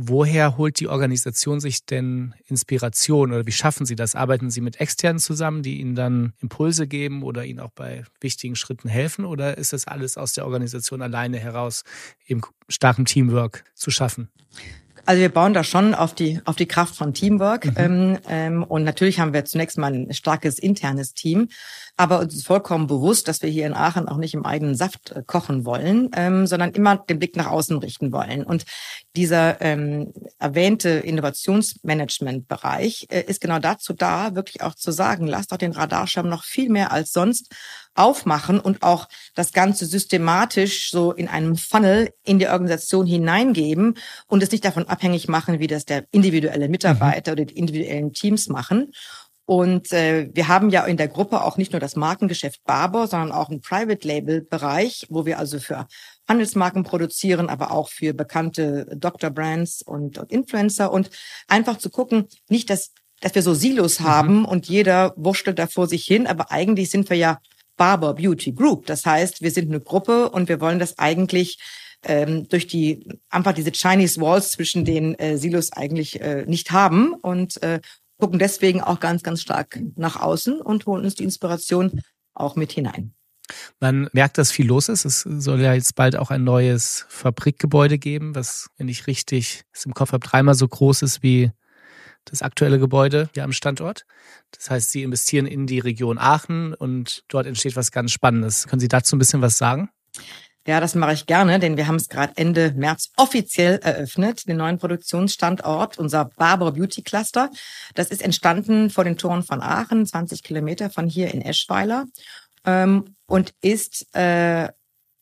Woher 0.00 0.56
holt 0.56 0.78
die 0.78 0.86
Organisation 0.86 1.58
sich 1.58 1.84
denn 1.84 2.32
Inspiration 2.46 3.32
oder 3.32 3.46
wie 3.46 3.52
schaffen 3.52 3.84
Sie 3.84 3.96
das? 3.96 4.14
Arbeiten 4.14 4.48
Sie 4.48 4.60
mit 4.60 4.80
Externen 4.80 5.18
zusammen, 5.18 5.64
die 5.64 5.80
Ihnen 5.80 5.96
dann 5.96 6.34
Impulse 6.40 6.86
geben 6.86 7.24
oder 7.24 7.44
Ihnen 7.44 7.58
auch 7.58 7.72
bei 7.72 8.04
wichtigen 8.20 8.54
Schritten 8.54 8.88
helfen? 8.88 9.24
Oder 9.24 9.58
ist 9.58 9.72
das 9.72 9.88
alles 9.88 10.16
aus 10.16 10.34
der 10.34 10.44
Organisation 10.44 11.02
alleine 11.02 11.40
heraus 11.40 11.82
im 12.26 12.42
starken 12.68 13.06
Teamwork 13.06 13.64
zu 13.74 13.90
schaffen? 13.90 14.28
Also 15.04 15.20
wir 15.20 15.30
bauen 15.30 15.52
da 15.52 15.64
schon 15.64 15.94
auf 15.94 16.14
die 16.14 16.40
auf 16.44 16.54
die 16.54 16.66
Kraft 16.66 16.94
von 16.94 17.12
Teamwork 17.12 17.64
mhm. 17.64 17.72
ähm, 17.76 18.18
ähm, 18.28 18.62
und 18.62 18.84
natürlich 18.84 19.18
haben 19.18 19.32
wir 19.32 19.46
zunächst 19.46 19.78
mal 19.78 19.92
ein 19.92 20.12
starkes 20.12 20.60
internes 20.60 21.14
Team, 21.14 21.48
aber 21.98 22.20
uns 22.20 22.34
ist 22.36 22.46
vollkommen 22.46 22.86
bewusst, 22.86 23.26
dass 23.26 23.42
wir 23.42 23.50
hier 23.50 23.66
in 23.66 23.74
Aachen 23.74 24.06
auch 24.08 24.18
nicht 24.18 24.32
im 24.32 24.46
eigenen 24.46 24.76
Saft 24.76 25.10
äh, 25.10 25.24
kochen 25.26 25.64
wollen, 25.64 26.10
ähm, 26.14 26.46
sondern 26.46 26.70
immer 26.70 26.96
den 26.96 27.18
Blick 27.18 27.34
nach 27.34 27.48
außen 27.48 27.76
richten 27.78 28.12
wollen. 28.12 28.44
Und 28.44 28.64
dieser 29.16 29.60
ähm, 29.60 30.12
erwähnte 30.38 30.90
Innovationsmanagement-Bereich 30.90 33.08
äh, 33.10 33.22
ist 33.22 33.40
genau 33.40 33.58
dazu 33.58 33.94
da, 33.94 34.36
wirklich 34.36 34.62
auch 34.62 34.76
zu 34.76 34.92
sagen, 34.92 35.26
lasst 35.26 35.50
doch 35.50 35.56
den 35.56 35.72
Radarschirm 35.72 36.28
noch 36.28 36.44
viel 36.44 36.70
mehr 36.70 36.92
als 36.92 37.12
sonst 37.12 37.52
aufmachen 37.96 38.60
und 38.60 38.84
auch 38.84 39.08
das 39.34 39.52
Ganze 39.52 39.84
systematisch 39.84 40.92
so 40.92 41.10
in 41.10 41.26
einem 41.26 41.56
Funnel 41.56 42.10
in 42.24 42.38
die 42.38 42.46
Organisation 42.46 43.06
hineingeben 43.06 43.98
und 44.28 44.44
es 44.44 44.52
nicht 44.52 44.64
davon 44.64 44.86
abhängig 44.86 45.26
machen, 45.26 45.58
wie 45.58 45.66
das 45.66 45.84
der 45.84 46.04
individuelle 46.12 46.68
Mitarbeiter 46.68 47.32
mhm. 47.32 47.34
oder 47.34 47.44
die 47.46 47.58
individuellen 47.58 48.12
Teams 48.12 48.48
machen. 48.48 48.92
Und 49.48 49.94
äh, 49.94 50.28
wir 50.34 50.46
haben 50.48 50.68
ja 50.68 50.84
in 50.84 50.98
der 50.98 51.08
Gruppe 51.08 51.42
auch 51.42 51.56
nicht 51.56 51.72
nur 51.72 51.80
das 51.80 51.96
Markengeschäft 51.96 52.62
Barber, 52.64 53.06
sondern 53.06 53.32
auch 53.32 53.48
einen 53.48 53.62
Private 53.62 54.06
Label 54.06 54.42
Bereich, 54.42 55.06
wo 55.08 55.24
wir 55.24 55.38
also 55.38 55.58
für 55.58 55.86
Handelsmarken 56.28 56.82
produzieren, 56.82 57.48
aber 57.48 57.70
auch 57.70 57.88
für 57.88 58.12
bekannte 58.12 58.86
Dr. 58.94 59.30
Brands 59.30 59.80
und, 59.80 60.18
und 60.18 60.30
Influencer 60.30 60.92
und 60.92 61.08
einfach 61.46 61.78
zu 61.78 61.88
gucken, 61.88 62.28
nicht, 62.50 62.68
dass, 62.68 62.92
dass 63.22 63.34
wir 63.34 63.40
so 63.40 63.54
Silos 63.54 64.00
mhm. 64.00 64.04
haben 64.04 64.44
und 64.44 64.68
jeder 64.68 65.14
wurschtelt 65.16 65.58
da 65.58 65.66
vor 65.66 65.88
sich 65.88 66.04
hin, 66.04 66.26
aber 66.26 66.52
eigentlich 66.52 66.90
sind 66.90 67.08
wir 67.08 67.16
ja 67.16 67.38
Barber 67.78 68.12
Beauty 68.12 68.52
Group. 68.52 68.84
Das 68.84 69.06
heißt, 69.06 69.40
wir 69.40 69.50
sind 69.50 69.70
eine 69.70 69.80
Gruppe 69.80 70.28
und 70.28 70.50
wir 70.50 70.60
wollen 70.60 70.78
das 70.78 70.98
eigentlich 70.98 71.58
ähm, 72.04 72.46
durch 72.50 72.66
die 72.66 73.08
einfach 73.30 73.54
diese 73.54 73.72
Chinese 73.72 74.20
Walls 74.20 74.50
zwischen 74.50 74.84
den 74.84 75.14
äh, 75.14 75.38
Silos 75.38 75.72
eigentlich 75.72 76.20
äh, 76.20 76.44
nicht 76.46 76.70
haben 76.70 77.14
und 77.14 77.62
äh, 77.62 77.80
gucken 78.18 78.38
deswegen 78.38 78.82
auch 78.82 79.00
ganz, 79.00 79.22
ganz 79.22 79.40
stark 79.40 79.78
nach 79.96 80.20
außen 80.20 80.60
und 80.60 80.86
holen 80.86 81.04
uns 81.04 81.14
die 81.14 81.24
Inspiration 81.24 82.02
auch 82.34 82.56
mit 82.56 82.72
hinein. 82.72 83.14
Man 83.80 84.08
merkt, 84.12 84.36
dass 84.36 84.52
viel 84.52 84.66
los 84.66 84.88
ist. 84.88 85.04
Es 85.04 85.22
soll 85.22 85.60
ja 85.60 85.72
jetzt 85.72 85.94
bald 85.94 86.16
auch 86.16 86.30
ein 86.30 86.44
neues 86.44 87.06
Fabrikgebäude 87.08 87.98
geben, 87.98 88.34
was, 88.34 88.68
wenn 88.76 88.88
ich 88.88 89.06
richtig 89.06 89.62
es 89.72 89.86
im 89.86 89.94
Kopf 89.94 90.12
habe, 90.12 90.26
dreimal 90.26 90.54
so 90.54 90.68
groß 90.68 91.02
ist 91.02 91.22
wie 91.22 91.50
das 92.24 92.42
aktuelle 92.42 92.78
Gebäude 92.78 93.30
hier 93.32 93.44
am 93.44 93.52
Standort. 93.52 94.04
Das 94.50 94.70
heißt, 94.70 94.90
Sie 94.90 95.02
investieren 95.02 95.46
in 95.46 95.66
die 95.66 95.78
Region 95.78 96.18
Aachen 96.18 96.74
und 96.74 97.24
dort 97.28 97.46
entsteht 97.46 97.76
was 97.76 97.90
ganz 97.90 98.12
Spannendes. 98.12 98.66
Können 98.66 98.80
Sie 98.80 98.88
dazu 98.88 99.16
ein 99.16 99.18
bisschen 99.18 99.40
was 99.40 99.56
sagen? 99.56 99.88
Ja, 100.66 100.80
das 100.80 100.94
mache 100.94 101.14
ich 101.14 101.26
gerne, 101.26 101.58
denn 101.58 101.76
wir 101.78 101.86
haben 101.86 101.96
es 101.96 102.08
gerade 102.08 102.34
Ende 102.36 102.72
März 102.76 103.10
offiziell 103.16 103.78
eröffnet, 103.82 104.46
den 104.48 104.58
neuen 104.58 104.78
Produktionsstandort, 104.78 105.98
unser 105.98 106.26
Barber 106.26 106.72
Beauty 106.72 107.02
Cluster. 107.02 107.50
Das 107.94 108.08
ist 108.08 108.22
entstanden 108.22 108.90
vor 108.90 109.04
den 109.04 109.16
Toren 109.16 109.42
von 109.42 109.62
Aachen, 109.62 110.04
20 110.04 110.42
Kilometer 110.42 110.90
von 110.90 111.08
hier 111.08 111.32
in 111.32 111.40
Eschweiler 111.40 112.06
ähm, 112.66 113.16
und 113.26 113.54
ist 113.62 114.14
äh, 114.14 114.68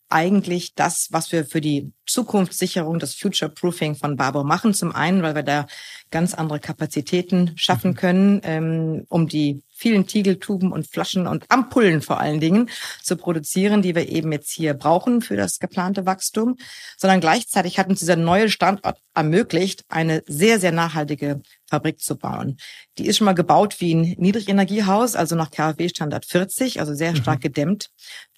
eigentlich 0.09 0.73
das, 0.75 1.07
was 1.11 1.31
wir 1.31 1.45
für 1.45 1.61
die 1.61 1.91
Zukunftssicherung, 2.05 2.99
das 2.99 3.15
Future 3.15 3.51
Proofing 3.51 3.95
von 3.95 4.15
Barber 4.15 4.43
machen. 4.43 4.73
Zum 4.73 4.95
einen, 4.95 5.21
weil 5.21 5.35
wir 5.35 5.43
da 5.43 5.67
ganz 6.11 6.33
andere 6.33 6.59
Kapazitäten 6.59 7.51
schaffen 7.57 7.91
mhm. 7.91 7.95
können, 7.95 8.41
ähm, 8.43 9.05
um 9.09 9.27
die 9.27 9.61
vielen 9.77 10.07
Tiegeltuben 10.07 10.71
und 10.71 10.87
Flaschen 10.87 11.27
und 11.27 11.45
Ampullen 11.49 12.01
vor 12.01 12.19
allen 12.19 12.39
Dingen 12.39 12.69
zu 13.03 13.15
produzieren, 13.15 13.81
die 13.81 13.93
wir 13.93 14.09
eben 14.09 14.31
jetzt 14.31 14.51
hier 14.51 14.73
brauchen 14.73 15.21
für 15.21 15.35
das 15.35 15.59
geplante 15.59 16.05
Wachstum, 16.05 16.57
sondern 16.97 17.21
gleichzeitig 17.21 17.77
hat 17.77 17.89
uns 17.89 17.99
dieser 17.99 18.15
neue 18.15 18.49
Standort 18.49 18.97
ermöglicht, 19.13 19.85
eine 19.89 20.23
sehr, 20.25 20.59
sehr 20.59 20.71
nachhaltige 20.71 21.41
Fabrik 21.69 21.99
zu 21.99 22.17
bauen. 22.17 22.57
Die 22.97 23.05
ist 23.05 23.17
schon 23.17 23.25
mal 23.25 23.33
gebaut 23.33 23.79
wie 23.79 23.93
ein 23.93 24.15
Niedrigenergiehaus, 24.17 25.15
also 25.15 25.35
nach 25.35 25.51
KfW 25.51 25.89
Standard 25.89 26.25
40, 26.25 26.79
also 26.79 26.93
sehr 26.93 27.15
stark 27.15 27.39
mhm. 27.39 27.43
gedämmt. 27.43 27.89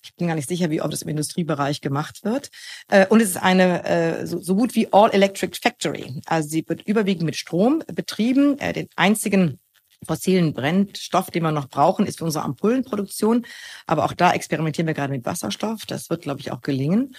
Ich 0.04 0.16
bin 0.16 0.28
gar 0.28 0.36
nicht 0.36 0.48
sicher, 0.48 0.70
wie 0.70 0.82
oft 0.82 0.94
das 0.94 1.02
im 1.02 1.10
Industriebereich 1.10 1.82
gemacht 1.82 2.24
wird. 2.24 2.50
Äh, 2.88 3.08
und 3.08 3.22
es 3.22 3.32
ist 3.32 3.38
eine 3.38 3.84
äh, 3.86 4.26
so 4.26 4.56
gut 4.56 4.76
wie 4.76 4.92
All-Electric 4.92 5.58
Factory. 5.62 6.22
Also 6.26 6.50
sie 6.50 6.64
wird 6.68 6.84
überwiegend 6.84 7.26
mit 7.26 7.36
Strom 7.36 7.84
betrieben. 7.88 8.58
Äh, 8.60 8.74
den 8.74 8.88
einzigen 8.96 9.60
fossilen 10.06 10.54
Brennstoff, 10.54 11.30
den 11.32 11.44
wir 11.44 11.52
noch 11.52 11.68
brauchen, 11.68 12.06
ist 12.06 12.20
für 12.20 12.26
unsere 12.26 12.46
Ampullenproduktion. 12.46 13.46
Aber 13.86 14.06
auch 14.06 14.14
da 14.14 14.32
experimentieren 14.32 14.88
wir 14.88 14.94
gerade 14.94 15.12
mit 15.12 15.26
Wasserstoff. 15.26 15.86
Das 15.86 16.10
wird, 16.10 16.22
glaube 16.22 16.40
ich, 16.40 16.52
auch 16.52 16.62
gelingen. 16.62 17.16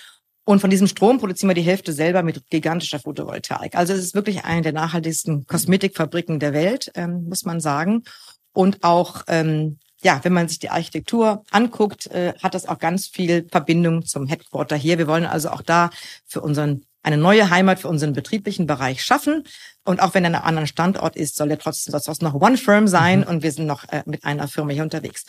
Und 0.50 0.58
von 0.58 0.70
diesem 0.70 0.88
Strom 0.88 1.20
produzieren 1.20 1.48
wir 1.48 1.54
die 1.54 1.62
Hälfte 1.62 1.92
selber 1.92 2.24
mit 2.24 2.50
gigantischer 2.50 2.98
Photovoltaik. 2.98 3.76
Also 3.76 3.92
es 3.92 4.00
ist 4.00 4.16
wirklich 4.16 4.44
eine 4.44 4.62
der 4.62 4.72
nachhaltigsten 4.72 5.46
Kosmetikfabriken 5.46 6.40
der 6.40 6.52
Welt, 6.52 6.90
ähm, 6.96 7.28
muss 7.28 7.44
man 7.44 7.60
sagen. 7.60 8.02
Und 8.52 8.82
auch, 8.82 9.22
ähm, 9.28 9.78
ja, 10.02 10.18
wenn 10.24 10.32
man 10.32 10.48
sich 10.48 10.58
die 10.58 10.70
Architektur 10.70 11.44
anguckt, 11.52 12.08
äh, 12.08 12.34
hat 12.42 12.54
das 12.54 12.66
auch 12.66 12.80
ganz 12.80 13.06
viel 13.06 13.46
Verbindung 13.48 14.04
zum 14.04 14.26
Headquarter 14.26 14.74
hier. 14.74 14.98
Wir 14.98 15.06
wollen 15.06 15.24
also 15.24 15.50
auch 15.50 15.62
da 15.62 15.90
für 16.26 16.40
unseren 16.40 16.84
eine 17.02 17.16
neue 17.16 17.48
Heimat 17.48 17.78
für 17.78 17.88
unseren 17.88 18.12
betrieblichen 18.12 18.66
Bereich 18.66 19.04
schaffen. 19.04 19.44
Und 19.84 20.02
auch 20.02 20.14
wenn 20.14 20.24
er 20.24 20.30
an 20.30 20.34
einem 20.34 20.44
anderen 20.46 20.66
Standort 20.66 21.16
ist, 21.16 21.36
soll 21.36 21.50
er 21.50 21.58
trotzdem, 21.58 21.98
soll 21.98 22.14
noch 22.20 22.34
One 22.34 22.56
Firm 22.56 22.88
sein 22.88 23.20
mhm. 23.20 23.26
und 23.26 23.42
wir 23.44 23.52
sind 23.52 23.66
noch 23.66 23.88
äh, 23.88 24.02
mit 24.04 24.24
einer 24.24 24.48
Firma 24.48 24.72
hier 24.72 24.82
unterwegs. 24.82 25.24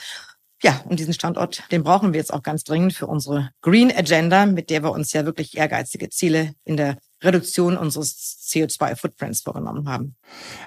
Ja, 0.63 0.81
und 0.87 0.99
diesen 0.99 1.13
Standort, 1.13 1.63
den 1.71 1.83
brauchen 1.83 2.13
wir 2.13 2.19
jetzt 2.19 2.33
auch 2.33 2.43
ganz 2.43 2.63
dringend 2.63 2.93
für 2.93 3.07
unsere 3.07 3.49
Green 3.61 3.91
Agenda, 3.91 4.45
mit 4.45 4.69
der 4.69 4.83
wir 4.83 4.91
uns 4.91 5.11
ja 5.11 5.25
wirklich 5.25 5.57
ehrgeizige 5.57 6.09
Ziele 6.09 6.53
in 6.63 6.77
der 6.77 6.97
Reduktion 7.23 7.77
unseres 7.77 8.47
CO2-Footprints 8.49 9.41
vorgenommen 9.41 9.87
haben. 9.87 10.15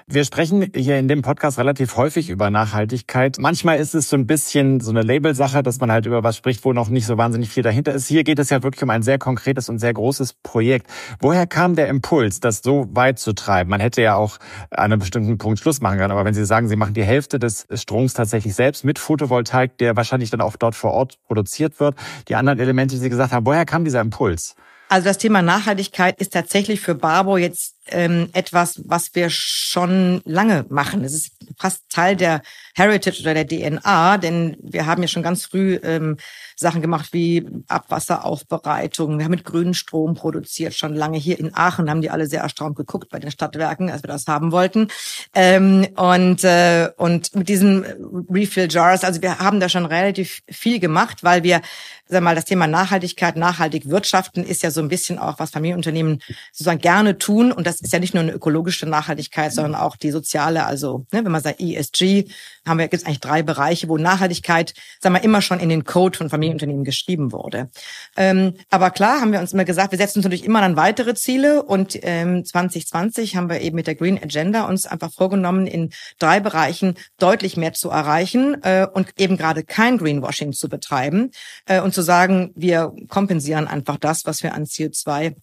Wir 0.07 0.23
sprechen 0.23 0.71
hier 0.75 0.97
in 0.97 1.07
dem 1.07 1.21
Podcast 1.21 1.57
relativ 1.59 1.97
häufig 1.97 2.29
über 2.29 2.49
Nachhaltigkeit. 2.49 3.37
Manchmal 3.39 3.79
ist 3.79 3.93
es 3.93 4.09
so 4.09 4.15
ein 4.15 4.25
bisschen 4.25 4.79
so 4.79 4.91
eine 4.91 5.01
Labelsache, 5.01 5.63
dass 5.63 5.79
man 5.79 5.91
halt 5.91 6.05
über 6.05 6.23
was 6.23 6.37
spricht, 6.37 6.63
wo 6.63 6.73
noch 6.73 6.89
nicht 6.89 7.05
so 7.05 7.17
wahnsinnig 7.17 7.49
viel 7.49 7.63
dahinter 7.63 7.93
ist. 7.93 8.07
Hier 8.07 8.23
geht 8.23 8.39
es 8.39 8.49
ja 8.49 8.63
wirklich 8.63 8.83
um 8.83 8.89
ein 8.89 9.03
sehr 9.03 9.19
konkretes 9.19 9.67
und 9.69 9.79
sehr 9.79 9.93
großes 9.93 10.33
Projekt. 10.43 10.87
Woher 11.19 11.45
kam 11.45 11.75
der 11.75 11.87
Impuls, 11.89 12.39
das 12.39 12.61
so 12.63 12.87
weit 12.91 13.19
zu 13.19 13.33
treiben? 13.33 13.69
Man 13.69 13.81
hätte 13.81 14.01
ja 14.01 14.15
auch 14.15 14.37
an 14.71 14.91
einem 14.91 14.99
bestimmten 14.99 15.37
Punkt 15.37 15.59
Schluss 15.59 15.81
machen 15.81 15.97
können. 15.97 16.11
Aber 16.11 16.25
wenn 16.25 16.33
Sie 16.33 16.45
sagen, 16.45 16.69
Sie 16.69 16.75
machen 16.77 16.93
die 16.93 17.03
Hälfte 17.03 17.37
des 17.37 17.67
Stroms 17.73 18.13
tatsächlich 18.13 18.55
selbst 18.55 18.85
mit 18.85 18.97
Photovoltaik, 18.99 19.77
der 19.77 19.95
wahrscheinlich 19.95 20.29
dann 20.29 20.41
auch 20.41 20.55
dort 20.55 20.75
vor 20.75 20.91
Ort 20.91 21.19
produziert 21.27 21.79
wird, 21.79 21.95
die 22.29 22.35
anderen 22.35 22.59
Elemente, 22.59 22.95
die 22.95 23.01
Sie 23.01 23.09
gesagt 23.09 23.33
haben, 23.33 23.45
woher 23.45 23.65
kam 23.65 23.83
dieser 23.83 24.01
Impuls? 24.01 24.55
Also 24.87 25.05
das 25.05 25.17
Thema 25.17 25.41
Nachhaltigkeit 25.41 26.19
ist 26.19 26.33
tatsächlich 26.33 26.79
für 26.81 26.95
Barbo 26.95 27.37
jetzt 27.37 27.74
ähm, 27.87 28.29
etwas, 28.33 28.81
was 28.85 29.13
wir 29.13 29.29
schon 29.29 30.21
lange 30.25 30.65
machen. 30.69 31.03
Es 31.03 31.13
ist 31.13 31.31
fast 31.57 31.83
Teil 31.89 32.15
der 32.15 32.41
Heritage 32.75 33.21
oder 33.21 33.33
der 33.33 33.47
DNA, 33.47 34.17
denn 34.17 34.57
wir 34.61 34.85
haben 34.85 35.01
ja 35.01 35.07
schon 35.07 35.23
ganz 35.23 35.45
früh 35.45 35.79
ähm, 35.83 36.17
Sachen 36.55 36.81
gemacht 36.81 37.09
wie 37.11 37.45
Abwasseraufbereitung. 37.67 39.17
Wir 39.17 39.25
haben 39.25 39.31
mit 39.31 39.45
grünen 39.45 39.73
Strom 39.73 40.15
produziert, 40.15 40.73
schon 40.73 40.95
lange 40.95 41.17
hier 41.17 41.39
in 41.39 41.53
Aachen 41.53 41.89
haben 41.89 42.01
die 42.01 42.09
alle 42.09 42.27
sehr 42.27 42.41
erstaunt 42.41 42.75
geguckt 42.75 43.09
bei 43.09 43.19
den 43.19 43.31
Stadtwerken, 43.31 43.89
als 43.89 44.03
wir 44.03 44.07
das 44.07 44.27
haben 44.27 44.51
wollten. 44.51 44.87
Ähm, 45.33 45.87
und, 45.95 46.43
äh, 46.43 46.89
und 46.97 47.35
mit 47.35 47.49
diesen 47.49 47.85
Refill 48.29 48.67
Jars, 48.69 49.03
also 49.03 49.21
wir 49.21 49.39
haben 49.39 49.59
da 49.59 49.69
schon 49.69 49.85
relativ 49.85 50.41
viel 50.49 50.79
gemacht, 50.79 51.23
weil 51.23 51.43
wir 51.43 51.61
sag 52.07 52.21
mal, 52.21 52.35
das 52.35 52.45
Thema 52.45 52.67
Nachhaltigkeit, 52.67 53.35
nachhaltig 53.35 53.89
wirtschaften 53.89 54.43
ist 54.43 54.61
ja 54.63 54.69
so 54.69 54.81
ein 54.81 54.89
bisschen 54.89 55.17
auch, 55.17 55.39
was 55.39 55.49
Familienunternehmen 55.49 56.21
sozusagen 56.51 56.79
gerne 56.79 57.17
tun. 57.17 57.51
Und 57.51 57.65
das 57.65 57.74
ist 57.81 57.93
ja 57.93 57.99
nicht 57.99 58.13
nur 58.13 58.23
eine 58.23 58.31
ökologische 58.31 58.85
Nachhaltigkeit, 58.85 59.53
sondern 59.53 59.75
auch 59.75 59.95
die 59.95 60.11
soziale. 60.11 60.65
Also, 60.65 61.05
ne, 61.11 61.23
wenn 61.23 61.31
man 61.31 61.41
sagt 61.41 61.59
ESG, 61.59 62.25
haben 62.65 62.79
wir 62.79 62.87
jetzt 62.91 63.05
eigentlich 63.05 63.19
drei 63.19 63.43
Bereiche, 63.43 63.87
wo 63.89 63.97
Nachhaltigkeit, 63.97 64.73
sagen 64.99 65.15
wir, 65.15 65.23
immer 65.23 65.41
schon 65.41 65.59
in 65.59 65.69
den 65.69 65.83
Code 65.83 66.17
von 66.17 66.29
Familienunternehmen 66.29 66.83
geschrieben 66.83 67.31
wurde. 67.31 67.69
Ähm, 68.17 68.55
aber 68.69 68.91
klar 68.91 69.21
haben 69.21 69.31
wir 69.31 69.39
uns 69.39 69.53
immer 69.53 69.65
gesagt, 69.65 69.91
wir 69.91 69.97
setzen 69.97 70.19
uns 70.19 70.25
natürlich 70.25 70.45
immer 70.45 70.61
dann 70.61 70.75
weitere 70.75 71.13
Ziele 71.15 71.63
und 71.63 71.97
ähm, 72.01 72.43
2020 72.43 73.35
haben 73.35 73.49
wir 73.49 73.61
eben 73.61 73.75
mit 73.75 73.87
der 73.87 73.95
Green 73.95 74.21
Agenda 74.21 74.65
uns 74.65 74.85
einfach 74.85 75.11
vorgenommen, 75.11 75.67
in 75.67 75.91
drei 76.19 76.39
Bereichen 76.39 76.95
deutlich 77.17 77.57
mehr 77.57 77.73
zu 77.73 77.89
erreichen 77.89 78.57
äh, 78.63 78.87
und 78.91 79.09
eben 79.17 79.37
gerade 79.37 79.63
kein 79.63 79.97
Greenwashing 79.97 80.53
zu 80.53 80.69
betreiben 80.69 81.31
äh, 81.65 81.81
und 81.81 81.93
zu 81.93 82.01
sagen, 82.01 82.51
wir 82.55 82.93
kompensieren 83.07 83.67
einfach 83.67 83.97
das, 83.97 84.25
was 84.25 84.43
wir 84.43 84.53
an 84.53 84.65
CO2 84.65 85.35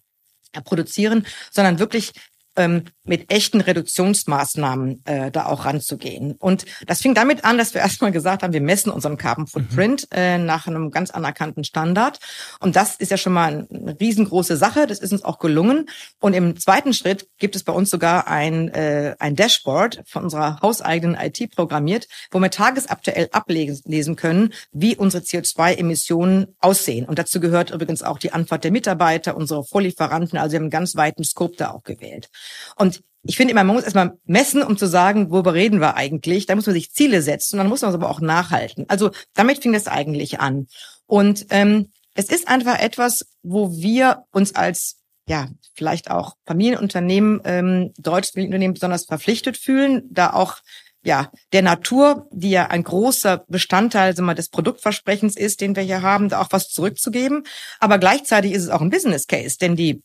produzieren, 0.61 1.25
sondern 1.51 1.79
wirklich 1.79 2.13
ähm, 2.55 2.83
mit 3.05 3.31
echten 3.31 3.59
Reduktionsmaßnahmen 3.59 5.01
äh, 5.05 5.31
da 5.31 5.45
auch 5.47 5.65
ranzugehen. 5.65 6.33
Und 6.39 6.65
das 6.87 7.01
fing 7.01 7.13
damit 7.13 7.43
an, 7.43 7.57
dass 7.57 7.73
wir 7.73 7.81
erstmal 7.93 8.11
gesagt 8.11 8.43
haben, 8.43 8.53
wir 8.53 8.61
messen 8.61 8.91
unseren 8.91 9.17
Carbon 9.17 9.47
Footprint 9.47 10.07
mhm. 10.11 10.17
äh, 10.17 10.37
nach 10.37 10.67
einem 10.67 10.91
ganz 10.91 11.11
anerkannten 11.11 11.63
Standard. 11.63 12.19
Und 12.59 12.75
das 12.75 12.95
ist 12.95 13.11
ja 13.11 13.17
schon 13.17 13.33
mal 13.33 13.67
eine 13.69 13.99
riesengroße 13.99 14.57
Sache. 14.57 14.87
Das 14.87 14.99
ist 14.99 15.11
uns 15.11 15.23
auch 15.23 15.39
gelungen. 15.39 15.89
Und 16.19 16.33
im 16.33 16.57
zweiten 16.57 16.93
Schritt 16.93 17.27
gibt 17.39 17.55
es 17.55 17.63
bei 17.63 17.73
uns 17.73 17.89
sogar 17.89 18.27
ein, 18.27 18.69
äh, 18.69 19.15
ein 19.19 19.35
Dashboard 19.35 20.03
von 20.05 20.23
unserer 20.23 20.61
hauseigenen 20.61 21.17
IT 21.19 21.55
programmiert, 21.55 22.07
wo 22.31 22.39
wir 22.39 22.51
tagesaktuell 22.51 23.29
ablesen 23.31 24.15
können, 24.15 24.53
wie 24.71 24.95
unsere 24.95 25.23
CO2-Emissionen 25.23 26.55
aussehen. 26.59 27.05
Und 27.05 27.19
dazu 27.19 27.39
gehört 27.39 27.71
übrigens 27.71 28.01
auch 28.01 28.17
die 28.17 28.31
Antwort 28.31 28.63
der 28.63 28.71
Mitarbeiter, 28.71 29.35
unsere 29.35 29.63
Vorlieferanten. 29.63 30.37
Also 30.37 30.53
wir 30.53 30.57
haben 30.57 30.63
einen 30.63 30.71
ganz 30.71 30.95
weiten 30.95 31.23
Scope 31.23 31.55
da 31.57 31.71
auch 31.71 31.83
gewählt. 31.83 32.29
Und 32.75 33.01
ich 33.23 33.37
finde 33.37 33.51
immer, 33.51 33.63
man 33.63 33.75
muss 33.75 33.85
erstmal 33.85 34.17
messen, 34.25 34.63
um 34.63 34.77
zu 34.77 34.85
sagen, 34.85 35.31
worüber 35.31 35.53
reden 35.53 35.79
wir 35.79 35.95
eigentlich. 35.95 36.45
Da 36.45 36.55
muss 36.55 36.65
man 36.65 36.73
sich 36.73 36.91
Ziele 36.91 37.21
setzen 37.21 37.55
und 37.55 37.59
dann 37.59 37.69
muss 37.69 37.81
man 37.81 37.89
es 37.89 37.95
aber 37.95 38.09
auch 38.09 38.19
nachhalten. 38.19 38.85
Also 38.89 39.11
damit 39.33 39.61
fing 39.61 39.73
das 39.73 39.87
eigentlich 39.87 40.39
an. 40.39 40.67
Und 41.05 41.45
ähm, 41.49 41.91
es 42.15 42.25
ist 42.29 42.47
einfach 42.47 42.79
etwas, 42.79 43.25
wo 43.41 43.71
wir 43.71 44.25
uns 44.31 44.55
als 44.55 44.97
ja, 45.25 45.47
vielleicht 45.73 46.11
auch 46.11 46.35
Familienunternehmen, 46.45 47.41
ähm, 47.45 47.93
deutsche 47.97 48.33
Familienunternehmen 48.33 48.73
besonders 48.73 49.05
verpflichtet 49.05 49.57
fühlen, 49.57 50.03
da 50.09 50.33
auch 50.33 50.57
ja, 51.05 51.31
der 51.51 51.61
Natur, 51.61 52.27
die 52.31 52.51
ja 52.51 52.67
ein 52.67 52.83
großer 52.83 53.43
Bestandteil 53.47 54.15
sagen 54.15 54.27
wir, 54.27 54.35
des 54.35 54.49
Produktversprechens 54.49 55.35
ist, 55.35 55.59
den 55.59 55.75
wir 55.75 55.83
hier 55.83 56.01
haben, 56.01 56.29
da 56.29 56.41
auch 56.41 56.47
was 56.51 56.69
zurückzugeben. 56.69 57.43
Aber 57.79 57.99
gleichzeitig 57.99 58.53
ist 58.53 58.63
es 58.63 58.69
auch 58.69 58.81
ein 58.81 58.89
Business 58.89 59.27
Case, 59.27 59.57
denn 59.59 59.75
die 59.75 60.01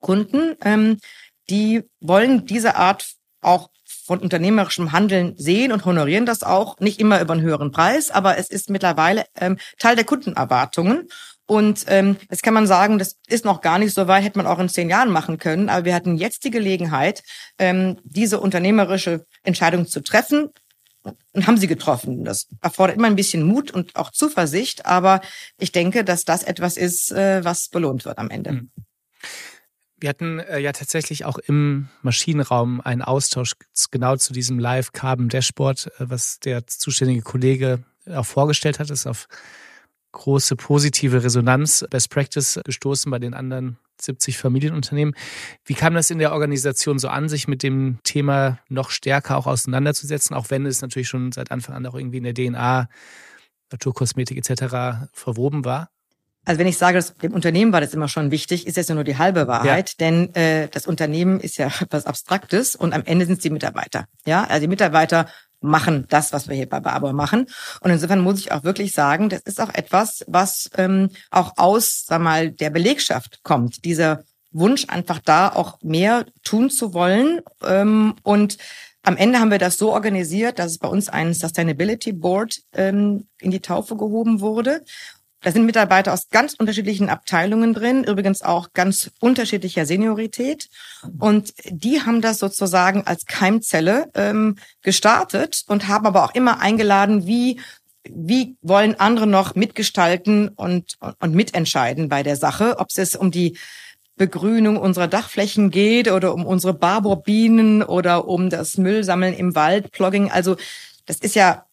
Kunden 0.00 0.56
ähm, 0.62 0.98
die 1.50 1.84
wollen 2.00 2.46
diese 2.46 2.76
Art 2.76 3.14
auch 3.40 3.70
von 4.04 4.18
unternehmerischem 4.20 4.92
Handeln 4.92 5.34
sehen 5.36 5.72
und 5.72 5.84
honorieren 5.84 6.26
das 6.26 6.42
auch, 6.42 6.78
nicht 6.80 7.00
immer 7.00 7.20
über 7.20 7.34
einen 7.34 7.42
höheren 7.42 7.70
Preis, 7.70 8.10
aber 8.10 8.38
es 8.38 8.50
ist 8.50 8.70
mittlerweile 8.70 9.26
ähm, 9.36 9.58
Teil 9.78 9.96
der 9.96 10.04
Kundenerwartungen. 10.04 11.08
Und 11.46 11.84
ähm, 11.86 12.16
jetzt 12.28 12.42
kann 12.42 12.54
man 12.54 12.66
sagen, 12.66 12.98
das 12.98 13.16
ist 13.28 13.44
noch 13.44 13.60
gar 13.60 13.78
nicht 13.78 13.94
so 13.94 14.08
weit, 14.08 14.24
hätte 14.24 14.38
man 14.38 14.48
auch 14.48 14.58
in 14.58 14.68
zehn 14.68 14.90
Jahren 14.90 15.10
machen 15.10 15.38
können. 15.38 15.68
Aber 15.68 15.84
wir 15.84 15.94
hatten 15.94 16.16
jetzt 16.16 16.44
die 16.44 16.50
Gelegenheit, 16.50 17.22
ähm, 17.58 17.98
diese 18.02 18.40
unternehmerische 18.40 19.24
Entscheidung 19.44 19.86
zu 19.86 20.00
treffen 20.00 20.48
und 21.32 21.46
haben 21.46 21.56
sie 21.56 21.68
getroffen. 21.68 22.24
Das 22.24 22.48
erfordert 22.60 22.96
immer 22.96 23.06
ein 23.06 23.16
bisschen 23.16 23.44
Mut 23.44 23.70
und 23.70 23.94
auch 23.94 24.10
Zuversicht, 24.10 24.86
aber 24.86 25.20
ich 25.58 25.70
denke, 25.70 26.02
dass 26.02 26.24
das 26.24 26.42
etwas 26.42 26.76
ist, 26.76 27.12
äh, 27.12 27.44
was 27.44 27.68
belohnt 27.68 28.04
wird 28.04 28.18
am 28.18 28.30
Ende. 28.30 28.52
Mhm. 28.52 28.70
Wir 29.98 30.10
hatten 30.10 30.40
äh, 30.40 30.58
ja 30.58 30.72
tatsächlich 30.72 31.24
auch 31.24 31.38
im 31.38 31.88
Maschinenraum 32.02 32.80
einen 32.80 33.02
Austausch 33.02 33.52
genau 33.90 34.16
zu 34.16 34.32
diesem 34.32 34.58
Live 34.58 34.92
Carbon 34.92 35.28
Dashboard, 35.28 35.86
äh, 35.98 36.10
was 36.10 36.38
der 36.40 36.66
zuständige 36.66 37.22
Kollege 37.22 37.82
auch 38.14 38.26
vorgestellt 38.26 38.78
hat, 38.78 38.90
ist 38.90 39.06
auf 39.06 39.26
große 40.12 40.56
positive 40.56 41.22
Resonanz, 41.22 41.84
Best 41.90 42.10
Practice 42.10 42.60
gestoßen 42.64 43.10
bei 43.10 43.18
den 43.18 43.34
anderen 43.34 43.78
70 44.00 44.38
Familienunternehmen. 44.38 45.14
Wie 45.64 45.74
kam 45.74 45.94
das 45.94 46.10
in 46.10 46.18
der 46.18 46.32
Organisation 46.32 46.98
so 46.98 47.08
an, 47.08 47.28
sich 47.28 47.48
mit 47.48 47.62
dem 47.62 47.98
Thema 48.02 48.58
noch 48.68 48.90
stärker 48.90 49.36
auch 49.36 49.46
auseinanderzusetzen, 49.46 50.34
auch 50.36 50.50
wenn 50.50 50.66
es 50.66 50.82
natürlich 50.82 51.08
schon 51.08 51.32
seit 51.32 51.50
Anfang 51.50 51.74
an 51.74 51.86
auch 51.86 51.94
irgendwie 51.94 52.18
in 52.18 52.24
der 52.24 52.34
DNA, 52.34 52.88
Naturkosmetik 53.70 54.38
etc. 54.38 55.08
verwoben 55.12 55.64
war? 55.64 55.90
Also 56.46 56.60
wenn 56.60 56.68
ich 56.68 56.78
sage, 56.78 56.96
dass 56.96 57.14
dem 57.14 57.34
Unternehmen 57.34 57.72
war 57.72 57.80
das 57.80 57.92
immer 57.92 58.08
schon 58.08 58.30
wichtig, 58.30 58.66
ist 58.66 58.76
das 58.76 58.88
ja 58.88 58.94
nur 58.94 59.04
die 59.04 59.18
halbe 59.18 59.48
Wahrheit, 59.48 59.90
ja. 59.90 59.94
denn 59.98 60.34
äh, 60.34 60.68
das 60.68 60.86
Unternehmen 60.86 61.40
ist 61.40 61.58
ja 61.58 61.66
etwas 61.80 62.06
Abstraktes 62.06 62.76
und 62.76 62.94
am 62.94 63.02
Ende 63.04 63.26
sind 63.26 63.34
es 63.34 63.42
die 63.42 63.50
Mitarbeiter. 63.50 64.06
Ja, 64.24 64.44
also 64.44 64.60
die 64.60 64.68
Mitarbeiter 64.68 65.26
machen 65.60 66.06
das, 66.08 66.32
was 66.32 66.48
wir 66.48 66.54
hier 66.54 66.68
bei 66.68 66.80
Barbour 66.80 67.12
machen. 67.12 67.46
Und 67.80 67.90
insofern 67.90 68.20
muss 68.20 68.38
ich 68.38 68.52
auch 68.52 68.62
wirklich 68.62 68.92
sagen, 68.92 69.28
das 69.28 69.40
ist 69.40 69.60
auch 69.60 69.74
etwas, 69.74 70.24
was 70.28 70.70
ähm, 70.76 71.10
auch 71.30 71.54
aus, 71.56 72.04
sag 72.06 72.20
mal, 72.20 72.50
der 72.52 72.70
Belegschaft 72.70 73.40
kommt. 73.42 73.84
Dieser 73.84 74.22
Wunsch 74.52 74.84
einfach 74.88 75.18
da 75.18 75.48
auch 75.48 75.82
mehr 75.82 76.26
tun 76.44 76.70
zu 76.70 76.94
wollen 76.94 77.40
ähm, 77.64 78.14
und 78.22 78.58
am 79.06 79.16
Ende 79.16 79.38
haben 79.38 79.52
wir 79.52 79.58
das 79.58 79.78
so 79.78 79.92
organisiert, 79.92 80.58
dass 80.58 80.72
es 80.72 80.78
bei 80.78 80.88
uns 80.88 81.08
ein 81.08 81.32
Sustainability 81.32 82.12
Board 82.12 82.62
ähm, 82.72 83.28
in 83.38 83.52
die 83.52 83.60
Taufe 83.60 83.96
gehoben 83.96 84.40
wurde. 84.40 84.82
Da 85.46 85.52
sind 85.52 85.64
Mitarbeiter 85.64 86.12
aus 86.12 86.28
ganz 86.28 86.54
unterschiedlichen 86.54 87.08
Abteilungen 87.08 87.72
drin, 87.72 88.02
übrigens 88.02 88.42
auch 88.42 88.72
ganz 88.72 89.12
unterschiedlicher 89.20 89.86
Seniorität. 89.86 90.66
Und 91.20 91.54
die 91.70 92.02
haben 92.02 92.20
das 92.20 92.40
sozusagen 92.40 93.06
als 93.06 93.26
Keimzelle 93.26 94.10
ähm, 94.16 94.56
gestartet 94.82 95.62
und 95.68 95.86
haben 95.86 96.04
aber 96.04 96.24
auch 96.24 96.34
immer 96.34 96.58
eingeladen, 96.58 97.28
wie 97.28 97.60
wie 98.08 98.56
wollen 98.60 98.98
andere 98.98 99.28
noch 99.28 99.54
mitgestalten 99.54 100.48
und, 100.48 100.96
und 101.20 101.34
mitentscheiden 101.36 102.08
bei 102.08 102.24
der 102.24 102.34
Sache, 102.34 102.78
ob 102.78 102.88
es 102.96 103.14
um 103.14 103.30
die 103.30 103.56
Begrünung 104.16 104.76
unserer 104.76 105.06
Dachflächen 105.06 105.70
geht 105.70 106.10
oder 106.10 106.34
um 106.34 106.44
unsere 106.44 106.74
Barbourbienen 106.74 107.84
oder 107.84 108.26
um 108.26 108.50
das 108.50 108.78
Müllsammeln 108.78 109.34
im 109.34 109.54
Wald, 109.54 109.92
Plogging. 109.92 110.28
Also 110.28 110.56
das 111.04 111.18
ist 111.18 111.36
ja 111.36 111.66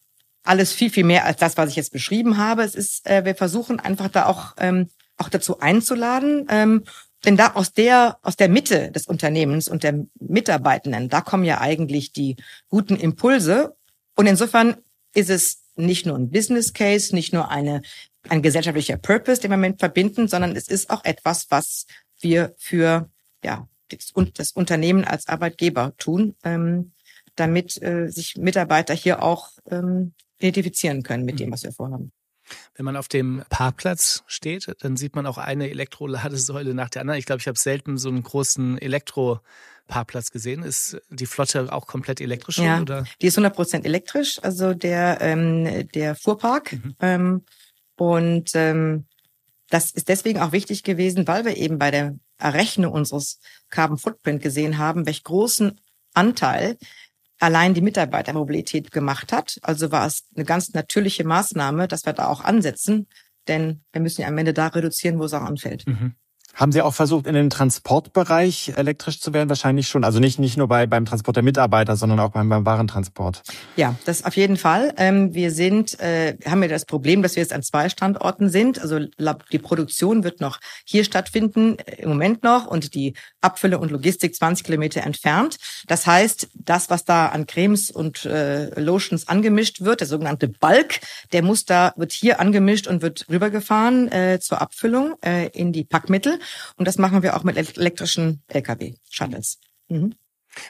alles 0.44 0.72
viel, 0.72 0.90
viel 0.90 1.04
mehr 1.04 1.24
als 1.24 1.38
das, 1.38 1.56
was 1.56 1.70
ich 1.70 1.76
jetzt 1.76 1.92
beschrieben 1.92 2.36
habe. 2.36 2.62
Es 2.62 2.74
ist, 2.74 3.08
äh, 3.08 3.24
wir 3.24 3.34
versuchen 3.34 3.80
einfach 3.80 4.08
da 4.08 4.26
auch, 4.26 4.54
ähm, 4.58 4.88
auch 5.16 5.28
dazu 5.28 5.58
einzuladen. 5.58 6.46
Ähm, 6.50 6.84
denn 7.24 7.36
da 7.36 7.52
aus 7.54 7.72
der, 7.72 8.18
aus 8.22 8.36
der 8.36 8.50
Mitte 8.50 8.90
des 8.92 9.06
Unternehmens 9.06 9.68
und 9.68 9.82
der 9.82 10.04
Mitarbeitenden, 10.20 11.08
da 11.08 11.22
kommen 11.22 11.44
ja 11.44 11.60
eigentlich 11.60 12.12
die 12.12 12.36
guten 12.68 12.96
Impulse. 12.96 13.74
Und 14.14 14.26
insofern 14.26 14.76
ist 15.14 15.30
es 15.30 15.62
nicht 15.76 16.04
nur 16.04 16.16
ein 16.16 16.30
Business 16.30 16.74
Case, 16.74 17.14
nicht 17.14 17.32
nur 17.32 17.50
eine, 17.50 17.80
ein 18.28 18.42
gesellschaftlicher 18.42 18.98
Purpose, 18.98 19.40
den 19.40 19.50
wir 19.50 19.56
mit 19.56 19.80
verbinden, 19.80 20.28
sondern 20.28 20.54
es 20.54 20.68
ist 20.68 20.90
auch 20.90 21.04
etwas, 21.04 21.46
was 21.50 21.86
wir 22.20 22.54
für, 22.58 23.08
ja, 23.42 23.66
das 23.88 24.52
Unternehmen 24.52 25.04
als 25.04 25.28
Arbeitgeber 25.28 25.94
tun, 25.96 26.36
ähm, 26.44 26.92
damit 27.36 27.80
äh, 27.82 28.08
sich 28.08 28.36
Mitarbeiter 28.36 28.94
hier 28.94 29.22
auch 29.22 29.50
ähm, 29.70 30.12
identifizieren 30.44 31.02
können 31.02 31.24
mit 31.24 31.40
dem, 31.40 31.48
mhm. 31.48 31.52
was 31.52 31.62
wir 31.62 31.72
vorhaben. 31.72 32.12
Wenn 32.74 32.84
man 32.84 32.96
auf 32.96 33.08
dem 33.08 33.42
Parkplatz 33.48 34.22
steht, 34.26 34.70
dann 34.80 34.98
sieht 34.98 35.16
man 35.16 35.26
auch 35.26 35.38
eine 35.38 35.70
Elektroladesäule 35.70 36.74
nach 36.74 36.90
der 36.90 37.00
anderen. 37.00 37.18
Ich 37.18 37.24
glaube, 37.24 37.40
ich 37.40 37.48
habe 37.48 37.58
selten 37.58 37.96
so 37.96 38.10
einen 38.10 38.22
großen 38.22 38.76
Elektroparkplatz 38.76 40.30
gesehen. 40.30 40.62
Ist 40.62 41.00
die 41.08 41.24
Flotte 41.24 41.72
auch 41.72 41.86
komplett 41.86 42.20
elektrisch? 42.20 42.58
Ja, 42.58 42.82
oder? 42.82 43.04
die 43.22 43.28
ist 43.28 43.38
100% 43.38 43.84
elektrisch, 43.84 44.38
also 44.42 44.74
der, 44.74 45.22
ähm, 45.22 45.88
der 45.94 46.14
Fuhrpark. 46.14 46.72
Mhm. 46.72 46.96
Ähm, 47.00 47.42
und 47.96 48.50
ähm, 48.54 49.06
das 49.70 49.90
ist 49.90 50.10
deswegen 50.10 50.40
auch 50.40 50.52
wichtig 50.52 50.82
gewesen, 50.82 51.26
weil 51.26 51.46
wir 51.46 51.56
eben 51.56 51.78
bei 51.78 51.90
der 51.90 52.18
Errechnung 52.36 52.92
unseres 52.92 53.38
Carbon 53.70 53.96
Footprint 53.96 54.42
gesehen 54.42 54.76
haben, 54.76 55.06
welch 55.06 55.24
großen 55.24 55.80
Anteil 56.12 56.76
allein 57.40 57.74
die 57.74 57.80
Mitarbeitermobilität 57.80 58.90
gemacht 58.90 59.32
hat. 59.32 59.58
Also 59.62 59.92
war 59.92 60.06
es 60.06 60.24
eine 60.34 60.44
ganz 60.44 60.72
natürliche 60.72 61.24
Maßnahme, 61.24 61.88
dass 61.88 62.06
wir 62.06 62.12
da 62.12 62.28
auch 62.28 62.42
ansetzen, 62.42 63.08
denn 63.48 63.82
wir 63.92 64.00
müssen 64.00 64.22
ja 64.22 64.28
am 64.28 64.38
Ende 64.38 64.54
da 64.54 64.68
reduzieren, 64.68 65.18
wo 65.18 65.24
es 65.24 65.34
auch 65.34 65.42
anfällt. 65.42 65.86
Mhm. 65.86 66.14
Haben 66.54 66.70
Sie 66.70 66.82
auch 66.82 66.94
versucht, 66.94 67.26
in 67.26 67.34
den 67.34 67.50
Transportbereich 67.50 68.74
elektrisch 68.76 69.20
zu 69.20 69.34
werden? 69.34 69.48
Wahrscheinlich 69.48 69.88
schon. 69.88 70.04
Also 70.04 70.20
nicht, 70.20 70.38
nicht 70.38 70.56
nur 70.56 70.68
bei, 70.68 70.86
beim 70.86 71.04
Transport 71.04 71.36
der 71.36 71.42
Mitarbeiter, 71.42 71.96
sondern 71.96 72.20
auch 72.20 72.30
beim, 72.30 72.48
beim 72.48 72.64
Warentransport. 72.64 73.42
Ja, 73.74 73.96
das 74.04 74.24
auf 74.24 74.36
jeden 74.36 74.56
Fall. 74.56 74.94
Ähm, 74.96 75.34
wir 75.34 75.50
sind, 75.50 75.98
äh, 75.98 76.36
haben 76.46 76.62
ja 76.62 76.68
das 76.68 76.84
Problem, 76.84 77.22
dass 77.22 77.34
wir 77.34 77.42
jetzt 77.42 77.52
an 77.52 77.64
zwei 77.64 77.88
Standorten 77.88 78.50
sind. 78.50 78.80
Also 78.80 79.00
die 79.00 79.58
Produktion 79.58 80.22
wird 80.22 80.40
noch 80.40 80.60
hier 80.84 81.02
stattfinden, 81.02 81.76
äh, 81.78 82.02
im 82.02 82.10
Moment 82.10 82.44
noch, 82.44 82.66
und 82.66 82.94
die 82.94 83.14
Abfülle 83.40 83.78
und 83.78 83.90
Logistik 83.90 84.36
20 84.36 84.64
Kilometer 84.64 85.02
entfernt. 85.02 85.56
Das 85.88 86.06
heißt, 86.06 86.48
das, 86.54 86.88
was 86.88 87.04
da 87.04 87.26
an 87.26 87.46
Cremes 87.46 87.90
und 87.90 88.24
äh, 88.26 88.78
Lotions 88.80 89.26
angemischt 89.26 89.80
wird, 89.80 90.00
der 90.00 90.06
sogenannte 90.06 90.46
Bulk, 90.46 91.00
der 91.32 91.42
muss 91.42 91.64
da, 91.64 91.92
wird 91.96 92.12
hier 92.12 92.38
angemischt 92.38 92.86
und 92.86 93.02
wird 93.02 93.26
rübergefahren 93.28 94.10
zur 94.40 94.60
Abfüllung 94.60 95.14
in 95.52 95.72
die 95.72 95.84
Packmittel. 95.84 96.38
Und 96.76 96.86
das 96.86 96.98
machen 96.98 97.22
wir 97.22 97.36
auch 97.36 97.44
mit 97.44 97.56
elektrischen 97.56 98.42
Lkw-Shuttles. 98.48 99.58
Mhm. 99.88 100.14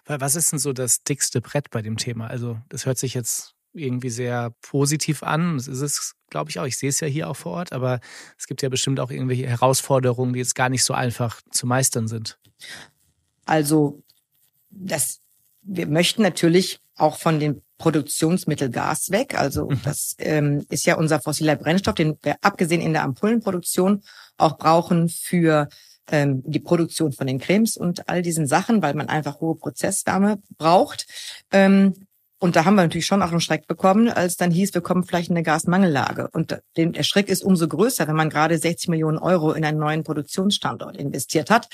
Was 0.07 0.35
ist 0.35 0.53
denn 0.53 0.59
so 0.59 0.73
das 0.73 1.03
dickste 1.03 1.41
Brett 1.41 1.71
bei 1.71 1.83
dem 1.83 1.97
Thema? 1.97 2.27
Also 2.29 2.59
das 2.69 2.87
hört 2.87 2.99
sich 2.99 3.15
jetzt 3.15 3.55
irgendwie 3.75 4.11
sehr 4.11 4.55
positiv 4.63 5.23
an. 5.23 5.57
Das 5.57 5.69
ist 5.69 5.83
es, 5.83 6.15
glaube 6.31 6.51
ich, 6.51 6.59
auch. 6.59 6.65
Ich 6.65 6.79
sehe 6.79 6.89
es 6.89 7.01
ja 7.01 7.09
hier 7.09 7.29
auch 7.29 7.37
vor 7.37 7.53
Ort, 7.53 7.73
aber 7.73 8.01
es 8.39 8.47
gibt 8.47 8.63
ja 8.63 8.69
bestimmt 8.69 9.01
auch 9.01 9.11
irgendwelche 9.11 9.49
Herausforderungen, 9.49 10.33
die 10.33 10.39
jetzt 10.39 10.55
gar 10.55 10.69
nicht 10.69 10.85
so 10.85 10.95
einfach 10.95 11.43
zu 11.51 11.67
meistern 11.67 12.09
sind. 12.09 12.39
Also 13.45 14.03
das, 14.71 15.21
wir 15.63 15.87
möchten 15.87 16.23
natürlich 16.23 16.81
auch 16.97 17.19
von 17.19 17.41
den 17.41 17.63
Produktionsmittel 17.79 18.71
Gas 18.71 19.11
weg. 19.11 19.39
Also 19.39 19.69
mhm. 19.69 19.81
das 19.85 20.15
ähm, 20.19 20.65
ist 20.71 20.87
ja 20.87 20.97
unser 20.97 21.21
fossiler 21.21 21.57
Brennstoff, 21.57 21.95
den 21.95 22.17
wir 22.23 22.37
abgesehen 22.41 22.81
in 22.81 22.93
der 22.93 23.03
Ampullenproduktion 23.03 24.03
auch 24.39 24.59
brauchen 24.59 25.09
für 25.09 25.69
ähm, 26.11 26.43
die 26.47 26.61
Produktion 26.61 27.13
von 27.13 27.27
den 27.27 27.39
Cremes 27.39 27.77
und 27.77 28.09
all 28.09 28.23
diesen 28.23 28.47
Sachen, 28.47 28.83
weil 28.83 28.95
man 28.95 29.09
einfach 29.09 29.41
hohe 29.41 29.57
Prozesswärme 29.57 30.39
braucht. 30.57 31.07
Ähm, 31.51 32.07
und 32.45 32.57
da 32.57 32.67
haben 32.67 32.75
wir 32.75 32.83
natürlich 32.83 33.07
schon 33.07 33.23
auch 33.23 33.31
einen 33.31 33.41
Schreck 33.41 33.67
bekommen, 33.67 34.11
als 34.11 34.37
dann 34.37 34.51
hieß, 34.51 34.75
wir 34.75 34.83
kommen 34.83 35.05
vielleicht 35.05 35.31
in 35.31 35.35
eine 35.35 35.43
Gasmangellage. 35.43 36.29
Und 36.31 36.61
der 36.77 37.03
Schreck 37.03 37.31
ist 37.31 37.43
umso 37.43 37.67
größer, 37.67 38.07
wenn 38.07 38.17
man 38.17 38.29
gerade 38.29 38.59
60 38.59 38.91
Millionen 38.91 39.17
Euro 39.17 39.53
in 39.53 39.65
einen 39.65 39.79
neuen 39.79 40.05
Produktionsstandort 40.05 40.99
investiert 40.99 41.49
hat. 41.49 41.71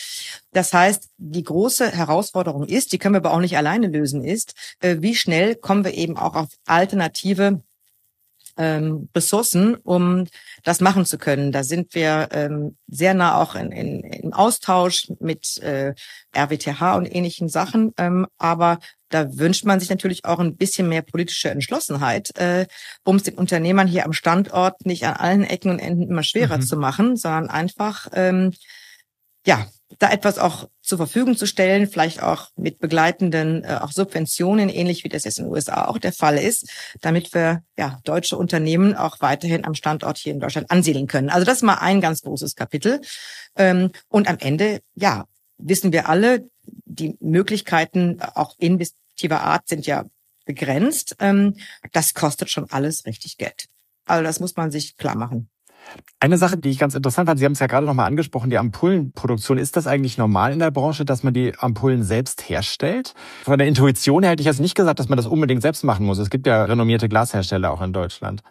Das 0.52 0.72
heißt, 0.72 1.08
die 1.16 1.42
große 1.42 1.90
Herausforderung 1.90 2.66
ist, 2.66 2.92
die 2.92 2.98
können 2.98 3.16
wir 3.16 3.18
aber 3.18 3.32
auch 3.32 3.40
nicht 3.40 3.56
alleine 3.56 3.88
lösen, 3.88 4.22
ist, 4.22 4.54
äh, 4.78 4.98
wie 5.00 5.16
schnell 5.16 5.56
kommen 5.56 5.84
wir 5.84 5.94
eben 5.94 6.16
auch 6.16 6.36
auf 6.36 6.50
alternative 6.66 7.64
ähm, 8.56 9.08
Ressourcen, 9.14 9.76
um 9.76 10.26
das 10.64 10.80
machen 10.80 11.06
zu 11.06 11.18
können. 11.18 11.52
Da 11.52 11.64
sind 11.64 11.94
wir 11.94 12.28
ähm, 12.32 12.76
sehr 12.88 13.14
nah 13.14 13.40
auch 13.40 13.54
in, 13.54 13.72
in, 13.72 14.00
im 14.00 14.32
Austausch 14.32 15.10
mit 15.20 15.58
äh, 15.58 15.94
RWTH 16.36 16.96
und 16.96 17.06
ähnlichen 17.06 17.48
Sachen. 17.48 17.92
Ähm, 17.96 18.26
aber 18.38 18.78
da 19.08 19.36
wünscht 19.36 19.64
man 19.64 19.80
sich 19.80 19.90
natürlich 19.90 20.24
auch 20.24 20.38
ein 20.38 20.56
bisschen 20.56 20.88
mehr 20.88 21.02
politische 21.02 21.50
Entschlossenheit, 21.50 22.36
äh, 22.38 22.66
um 23.04 23.16
es 23.16 23.24
den 23.24 23.34
Unternehmern 23.34 23.88
hier 23.88 24.04
am 24.04 24.12
Standort 24.12 24.86
nicht 24.86 25.04
an 25.04 25.14
allen 25.14 25.44
Ecken 25.44 25.70
und 25.70 25.78
Enden 25.80 26.08
immer 26.08 26.22
schwerer 26.22 26.58
mhm. 26.58 26.62
zu 26.62 26.76
machen, 26.76 27.16
sondern 27.16 27.50
einfach 27.50 28.08
ähm, 28.12 28.52
ja 29.46 29.66
da 29.98 30.10
etwas 30.10 30.38
auch 30.38 30.68
zur 30.82 30.98
Verfügung 30.98 31.36
zu 31.36 31.46
stellen, 31.46 31.88
vielleicht 31.88 32.22
auch 32.22 32.50
mit 32.56 32.78
begleitenden 32.78 33.64
äh, 33.64 33.78
auch 33.80 33.92
Subventionen, 33.92 34.68
ähnlich 34.68 35.04
wie 35.04 35.08
das 35.08 35.24
jetzt 35.24 35.38
in 35.38 35.46
den 35.46 35.52
USA 35.52 35.86
auch 35.86 35.98
der 35.98 36.12
Fall 36.12 36.38
ist, 36.38 36.70
damit 37.00 37.34
wir 37.34 37.62
ja 37.78 38.00
deutsche 38.04 38.36
Unternehmen 38.36 38.94
auch 38.94 39.20
weiterhin 39.20 39.64
am 39.64 39.74
Standort 39.74 40.18
hier 40.18 40.32
in 40.32 40.40
Deutschland 40.40 40.70
ansiedeln 40.70 41.06
können. 41.06 41.28
Also 41.28 41.44
das 41.44 41.58
ist 41.58 41.62
mal 41.62 41.78
ein 41.78 42.00
ganz 42.00 42.22
großes 42.22 42.54
Kapitel. 42.54 43.00
Ähm, 43.56 43.90
und 44.08 44.28
am 44.28 44.38
Ende, 44.38 44.80
ja, 44.94 45.26
wissen 45.58 45.92
wir 45.92 46.08
alle, 46.08 46.48
die 46.62 47.16
Möglichkeiten 47.20 48.20
auch 48.34 48.54
investiver 48.58 49.42
Art 49.42 49.68
sind 49.68 49.86
ja 49.86 50.04
begrenzt. 50.44 51.16
Ähm, 51.18 51.56
das 51.92 52.14
kostet 52.14 52.50
schon 52.50 52.70
alles 52.70 53.06
richtig 53.06 53.38
Geld. 53.38 53.66
Also 54.04 54.24
das 54.24 54.40
muss 54.40 54.56
man 54.56 54.70
sich 54.70 54.96
klar 54.96 55.16
machen. 55.16 55.48
Eine 56.20 56.36
Sache, 56.38 56.56
die 56.56 56.70
ich 56.70 56.78
ganz 56.78 56.94
interessant 56.94 57.28
fand, 57.28 57.38
Sie 57.38 57.44
haben 57.44 57.52
es 57.52 57.58
ja 57.58 57.66
gerade 57.66 57.86
nochmal 57.86 58.06
angesprochen, 58.06 58.50
die 58.50 58.58
Ampullenproduktion. 58.58 59.58
Ist 59.58 59.76
das 59.76 59.86
eigentlich 59.86 60.18
normal 60.18 60.52
in 60.52 60.58
der 60.58 60.70
Branche, 60.70 61.04
dass 61.04 61.22
man 61.22 61.34
die 61.34 61.54
Ampullen 61.58 62.02
selbst 62.02 62.48
herstellt? 62.48 63.14
Von 63.44 63.58
der 63.58 63.66
Intuition 63.66 64.22
her 64.22 64.32
hätte 64.32 64.42
ich 64.42 64.46
jetzt 64.46 64.60
nicht 64.60 64.74
gesagt, 64.74 64.98
dass 64.98 65.08
man 65.08 65.16
das 65.16 65.26
unbedingt 65.26 65.62
selbst 65.62 65.82
machen 65.82 66.06
muss. 66.06 66.18
Es 66.18 66.30
gibt 66.30 66.46
ja 66.46 66.64
renommierte 66.64 67.08
Glashersteller 67.08 67.70
auch 67.72 67.82
in 67.82 67.92
Deutschland. 67.92 68.42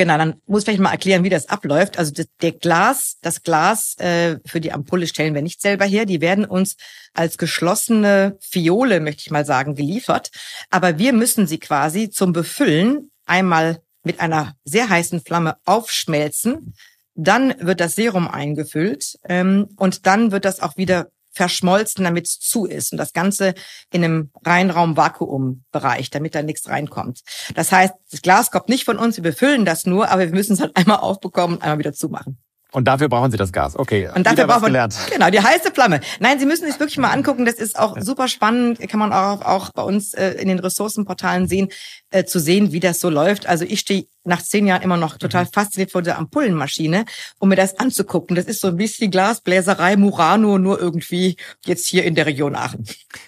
Genau, 0.00 0.16
dann 0.16 0.40
muss 0.46 0.60
ich 0.60 0.64
vielleicht 0.64 0.80
mal 0.80 0.92
erklären, 0.92 1.24
wie 1.24 1.28
das 1.28 1.50
abläuft. 1.50 1.98
Also 1.98 2.12
das, 2.12 2.26
der 2.40 2.52
Glas, 2.52 3.18
das 3.20 3.42
Glas 3.42 3.98
äh, 3.98 4.38
für 4.46 4.60
die 4.60 4.72
Ampulle 4.72 5.06
stellen 5.06 5.34
wir 5.34 5.42
nicht 5.42 5.60
selber 5.60 5.84
her. 5.84 6.06
Die 6.06 6.22
werden 6.22 6.46
uns 6.46 6.76
als 7.12 7.36
geschlossene 7.36 8.38
Fiole, 8.40 9.00
möchte 9.00 9.22
ich 9.26 9.30
mal 9.30 9.44
sagen, 9.44 9.74
geliefert. 9.74 10.30
Aber 10.70 10.98
wir 10.98 11.12
müssen 11.12 11.46
sie 11.46 11.58
quasi 11.58 12.08
zum 12.08 12.32
Befüllen 12.32 13.10
einmal 13.26 13.82
mit 14.02 14.20
einer 14.20 14.54
sehr 14.64 14.88
heißen 14.88 15.20
Flamme 15.20 15.56
aufschmelzen. 15.64 16.74
Dann 17.14 17.54
wird 17.58 17.80
das 17.80 17.96
Serum 17.96 18.28
eingefüllt 18.28 19.18
ähm, 19.24 19.68
und 19.76 20.06
dann 20.06 20.32
wird 20.32 20.44
das 20.44 20.60
auch 20.60 20.76
wieder 20.76 21.10
verschmolzen, 21.32 22.04
damit 22.04 22.26
es 22.26 22.38
zu 22.40 22.66
ist 22.66 22.92
und 22.92 22.98
das 22.98 23.12
Ganze 23.12 23.54
in 23.92 24.04
einem 24.04 24.30
Reinraum-Vakuum-Bereich, 24.44 26.10
damit 26.10 26.34
da 26.34 26.42
nichts 26.42 26.68
reinkommt. 26.68 27.20
Das 27.54 27.70
heißt, 27.70 27.94
das 28.10 28.22
Glas 28.22 28.50
kommt 28.50 28.68
nicht 28.68 28.84
von 28.84 28.98
uns, 28.98 29.16
wir 29.16 29.22
befüllen 29.22 29.64
das 29.64 29.86
nur, 29.86 30.10
aber 30.10 30.22
wir 30.22 30.34
müssen 30.34 30.54
es 30.54 30.60
halt 30.60 30.76
einmal 30.76 30.98
aufbekommen 30.98 31.56
und 31.56 31.62
einmal 31.62 31.78
wieder 31.78 31.92
zumachen. 31.92 32.38
Und 32.72 32.86
dafür 32.86 33.08
brauchen 33.08 33.30
Sie 33.30 33.36
das 33.36 33.52
Gas. 33.52 33.76
Okay. 33.76 34.08
Und 34.14 34.26
dafür 34.26 34.46
brauchen 34.46 34.72
wir 34.72 34.88
genau 35.12 35.30
die 35.30 35.40
heiße 35.40 35.72
Flamme. 35.72 36.00
Nein, 36.20 36.38
Sie 36.38 36.46
müssen 36.46 36.66
sich 36.66 36.78
wirklich 36.78 36.98
mal 36.98 37.10
angucken. 37.10 37.44
Das 37.44 37.54
ist 37.54 37.78
auch 37.78 37.96
super 38.00 38.28
spannend. 38.28 38.78
Kann 38.88 39.00
man 39.00 39.12
auch, 39.12 39.42
auch 39.42 39.70
bei 39.70 39.82
uns 39.82 40.14
äh, 40.14 40.32
in 40.32 40.48
den 40.48 40.58
Ressourcenportalen 40.58 41.48
sehen, 41.48 41.68
äh, 42.10 42.24
zu 42.24 42.38
sehen, 42.38 42.72
wie 42.72 42.80
das 42.80 43.00
so 43.00 43.10
läuft. 43.10 43.46
Also 43.46 43.64
ich 43.64 43.80
stehe 43.80 44.06
nach 44.24 44.42
zehn 44.42 44.66
Jahren 44.66 44.82
immer 44.82 44.96
noch 44.96 45.16
total 45.16 45.44
mhm. 45.44 45.48
fasziniert 45.52 45.92
vor 45.92 46.02
der 46.02 46.18
Ampullenmaschine, 46.18 47.04
um 47.38 47.48
mir 47.48 47.56
das 47.56 47.78
anzugucken. 47.78 48.36
Das 48.36 48.46
ist 48.46 48.60
so 48.60 48.68
ein 48.68 48.76
bisschen 48.76 49.10
Glasbläserei 49.10 49.96
Murano, 49.96 50.58
nur 50.58 50.80
irgendwie 50.80 51.36
jetzt 51.64 51.86
hier 51.86 52.04
in 52.04 52.14
der 52.14 52.26
Region 52.26 52.54
Aachen. 52.54 52.84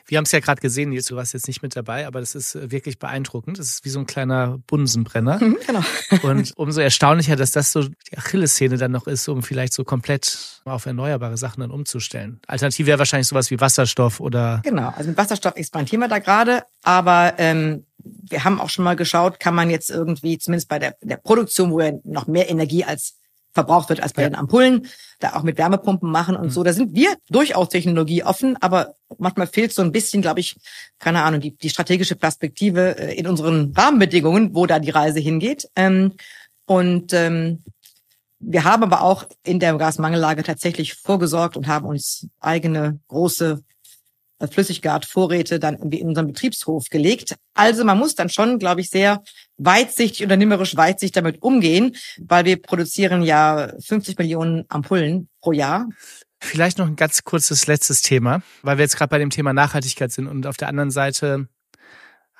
Wir 0.06 0.18
haben 0.18 0.24
es 0.24 0.32
ja 0.32 0.40
gerade 0.40 0.60
gesehen, 0.60 0.90
Nils, 0.90 1.06
du 1.06 1.16
warst 1.16 1.32
jetzt 1.34 1.46
nicht 1.46 1.62
mit 1.62 1.74
dabei, 1.74 2.06
aber 2.06 2.20
das 2.20 2.34
ist 2.34 2.54
äh, 2.54 2.70
wirklich 2.70 2.98
beeindruckend. 2.98 3.58
Das 3.58 3.68
ist 3.68 3.84
wie 3.84 3.88
so 3.88 4.00
ein 4.00 4.06
kleiner 4.06 4.58
Bunsenbrenner. 4.66 5.42
Mhm, 5.42 5.58
genau. 5.66 5.82
Und 6.22 6.52
umso 6.56 6.80
erstaunlicher, 6.80 7.36
dass 7.36 7.52
das 7.52 7.72
so 7.72 7.82
die 7.84 8.18
Achillessehne 8.18 8.76
dann 8.76 8.92
noch 8.92 9.06
ist, 9.06 9.28
um 9.28 9.42
vielleicht 9.42 9.72
so 9.72 9.84
komplett 9.84 10.60
auf 10.64 10.86
erneuerbare 10.86 11.36
Sachen 11.36 11.60
dann 11.60 11.70
umzustellen. 11.70 12.40
Alternativ 12.46 12.86
wäre 12.86 12.98
wahrscheinlich 12.98 13.28
sowas 13.28 13.50
wie 13.50 13.60
Wasserstoff 13.60 14.20
oder. 14.20 14.60
Genau, 14.64 14.92
also 14.96 15.08
mit 15.08 15.18
Wasserstoff 15.18 15.56
expandieren 15.56 16.00
wir 16.00 16.08
da 16.08 16.18
gerade, 16.18 16.62
aber 16.82 17.34
ähm, 17.38 17.84
wir 18.04 18.44
haben 18.44 18.60
auch 18.60 18.70
schon 18.70 18.84
mal 18.84 18.96
geschaut, 18.96 19.40
kann 19.40 19.54
man 19.54 19.70
jetzt 19.70 19.90
irgendwie, 19.90 20.38
zumindest 20.38 20.68
bei 20.68 20.78
der, 20.78 20.96
der 21.02 21.16
Produktion, 21.16 21.70
wo 21.70 21.80
ja 21.80 21.92
noch 22.04 22.26
mehr 22.26 22.48
Energie 22.50 22.84
als 22.84 23.16
verbraucht 23.52 23.90
wird 23.90 24.02
als 24.02 24.14
bei 24.14 24.22
ja. 24.22 24.30
den 24.30 24.34
Ampullen, 24.34 24.86
da 25.20 25.34
auch 25.34 25.42
mit 25.42 25.58
Wärmepumpen 25.58 26.10
machen 26.10 26.36
und 26.36 26.46
mhm. 26.46 26.50
so. 26.50 26.62
Da 26.62 26.72
sind 26.72 26.94
wir 26.94 27.14
durchaus 27.28 27.68
technologieoffen, 27.68 28.56
aber 28.60 28.94
manchmal 29.18 29.46
fehlt 29.46 29.72
so 29.72 29.82
ein 29.82 29.92
bisschen, 29.92 30.22
glaube 30.22 30.40
ich, 30.40 30.56
keine 30.98 31.22
Ahnung, 31.22 31.40
die, 31.40 31.56
die 31.56 31.70
strategische 31.70 32.16
Perspektive 32.16 32.98
äh, 32.98 33.14
in 33.14 33.26
unseren 33.26 33.72
Rahmenbedingungen, 33.76 34.54
wo 34.54 34.66
da 34.66 34.78
die 34.78 34.90
Reise 34.90 35.20
hingeht. 35.20 35.68
Ähm, 35.76 36.12
und 36.66 37.12
ähm, 37.12 37.62
wir 38.38 38.64
haben 38.64 38.82
aber 38.82 39.02
auch 39.02 39.24
in 39.44 39.60
der 39.60 39.76
Gasmangellage 39.76 40.42
tatsächlich 40.42 40.94
vorgesorgt 40.94 41.56
und 41.56 41.68
haben 41.68 41.86
uns 41.86 42.26
eigene 42.40 42.98
große 43.08 43.62
äh, 44.42 44.48
Flüssiggasvorräte 44.48 45.58
dann 45.58 45.76
in 45.76 46.08
unseren 46.08 46.26
Betriebshof 46.26 46.86
gelegt. 46.90 47.36
Also 47.54 47.84
man 47.84 47.98
muss 47.98 48.14
dann 48.14 48.28
schon, 48.28 48.58
glaube 48.58 48.80
ich, 48.80 48.90
sehr 48.90 49.22
weitsichtig, 49.56 50.22
unternehmerisch 50.22 50.76
weitsichtig 50.76 51.12
damit 51.12 51.42
umgehen, 51.42 51.96
weil 52.18 52.44
wir 52.44 52.60
produzieren 52.60 53.22
ja 53.22 53.72
50 53.80 54.18
Millionen 54.18 54.64
Ampullen 54.68 55.28
pro 55.40 55.52
Jahr. 55.52 55.88
Vielleicht 56.40 56.78
noch 56.78 56.88
ein 56.88 56.96
ganz 56.96 57.22
kurzes 57.22 57.68
letztes 57.68 58.02
Thema, 58.02 58.42
weil 58.62 58.76
wir 58.76 58.82
jetzt 58.82 58.96
gerade 58.96 59.10
bei 59.10 59.18
dem 59.18 59.30
Thema 59.30 59.52
Nachhaltigkeit 59.52 60.10
sind 60.10 60.26
und 60.26 60.46
auf 60.46 60.56
der 60.56 60.68
anderen 60.68 60.90
Seite 60.90 61.46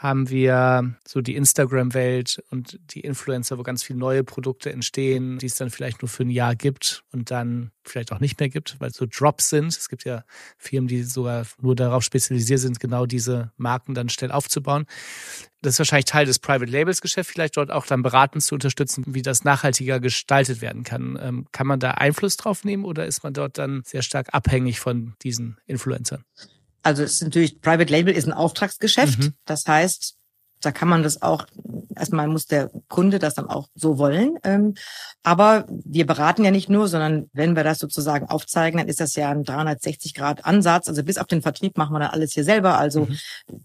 haben 0.02 0.30
wir 0.30 0.96
so 1.06 1.20
die 1.20 1.36
Instagram-Welt 1.36 2.42
und 2.50 2.80
die 2.92 3.00
Influencer, 3.00 3.56
wo 3.56 3.62
ganz 3.62 3.84
viele 3.84 4.00
neue 4.00 4.24
Produkte 4.24 4.72
entstehen, 4.72 5.38
die 5.38 5.46
es 5.46 5.54
dann 5.54 5.70
vielleicht 5.70 6.02
nur 6.02 6.08
für 6.08 6.24
ein 6.24 6.30
Jahr 6.30 6.56
gibt 6.56 7.04
und 7.12 7.30
dann 7.30 7.70
vielleicht 7.84 8.12
auch 8.12 8.18
nicht 8.18 8.40
mehr 8.40 8.48
gibt, 8.48 8.80
weil 8.80 8.92
so 8.92 9.06
Drops 9.06 9.50
sind. 9.50 9.68
Es 9.68 9.88
gibt 9.88 10.04
ja 10.04 10.24
Firmen, 10.58 10.88
die 10.88 11.04
sogar 11.04 11.46
nur 11.60 11.76
darauf 11.76 12.02
spezialisiert 12.02 12.58
sind, 12.58 12.80
genau 12.80 13.06
diese 13.06 13.52
Marken 13.56 13.94
dann 13.94 14.08
schnell 14.08 14.32
aufzubauen. 14.32 14.86
Das 15.62 15.74
ist 15.74 15.78
wahrscheinlich 15.78 16.06
Teil 16.06 16.26
des 16.26 16.40
Private 16.40 16.70
Labels 16.70 17.00
Geschäfts, 17.00 17.32
vielleicht 17.32 17.56
dort 17.56 17.70
auch 17.70 17.86
dann 17.86 18.02
beraten 18.02 18.40
zu 18.40 18.56
unterstützen, 18.56 19.04
wie 19.06 19.22
das 19.22 19.44
nachhaltiger 19.44 20.00
gestaltet 20.00 20.60
werden 20.60 20.82
kann. 20.82 21.16
Ähm, 21.22 21.46
kann 21.52 21.68
man 21.68 21.78
da 21.78 21.92
Einfluss 21.92 22.36
drauf 22.36 22.64
nehmen 22.64 22.84
oder 22.84 23.06
ist 23.06 23.22
man 23.22 23.34
dort 23.34 23.56
dann 23.56 23.82
sehr 23.84 24.02
stark 24.02 24.34
abhängig 24.34 24.80
von 24.80 25.14
diesen 25.22 25.58
Influencern? 25.66 26.24
Also 26.82 27.02
es 27.02 27.14
ist 27.14 27.22
natürlich, 27.22 27.60
Private 27.60 27.90
Label 27.92 28.14
ist 28.14 28.26
ein 28.26 28.32
Auftragsgeschäft. 28.32 29.18
Mhm. 29.18 29.34
Das 29.44 29.66
heißt, 29.66 30.16
da 30.62 30.70
kann 30.70 30.88
man 30.88 31.02
das 31.02 31.22
auch, 31.22 31.46
erstmal 31.96 32.28
muss 32.28 32.46
der 32.46 32.70
Kunde 32.88 33.18
das 33.18 33.34
dann 33.34 33.48
auch 33.48 33.68
so 33.74 33.98
wollen. 33.98 34.38
Ähm, 34.44 34.74
aber 35.22 35.66
wir 35.68 36.06
beraten 36.06 36.44
ja 36.44 36.50
nicht 36.50 36.68
nur, 36.68 36.88
sondern 36.88 37.28
wenn 37.32 37.56
wir 37.56 37.64
das 37.64 37.78
sozusagen 37.78 38.26
aufzeigen, 38.26 38.78
dann 38.78 38.88
ist 38.88 39.00
das 39.00 39.14
ja 39.16 39.30
ein 39.30 39.44
360-Grad-Ansatz. 39.44 40.88
Also 40.88 41.02
bis 41.02 41.18
auf 41.18 41.26
den 41.26 41.42
Vertrieb 41.42 41.76
machen 41.76 41.92
wir 41.94 42.00
dann 42.00 42.10
alles 42.10 42.32
hier 42.32 42.44
selber. 42.44 42.78
Also 42.78 43.06
mhm. 43.06 43.18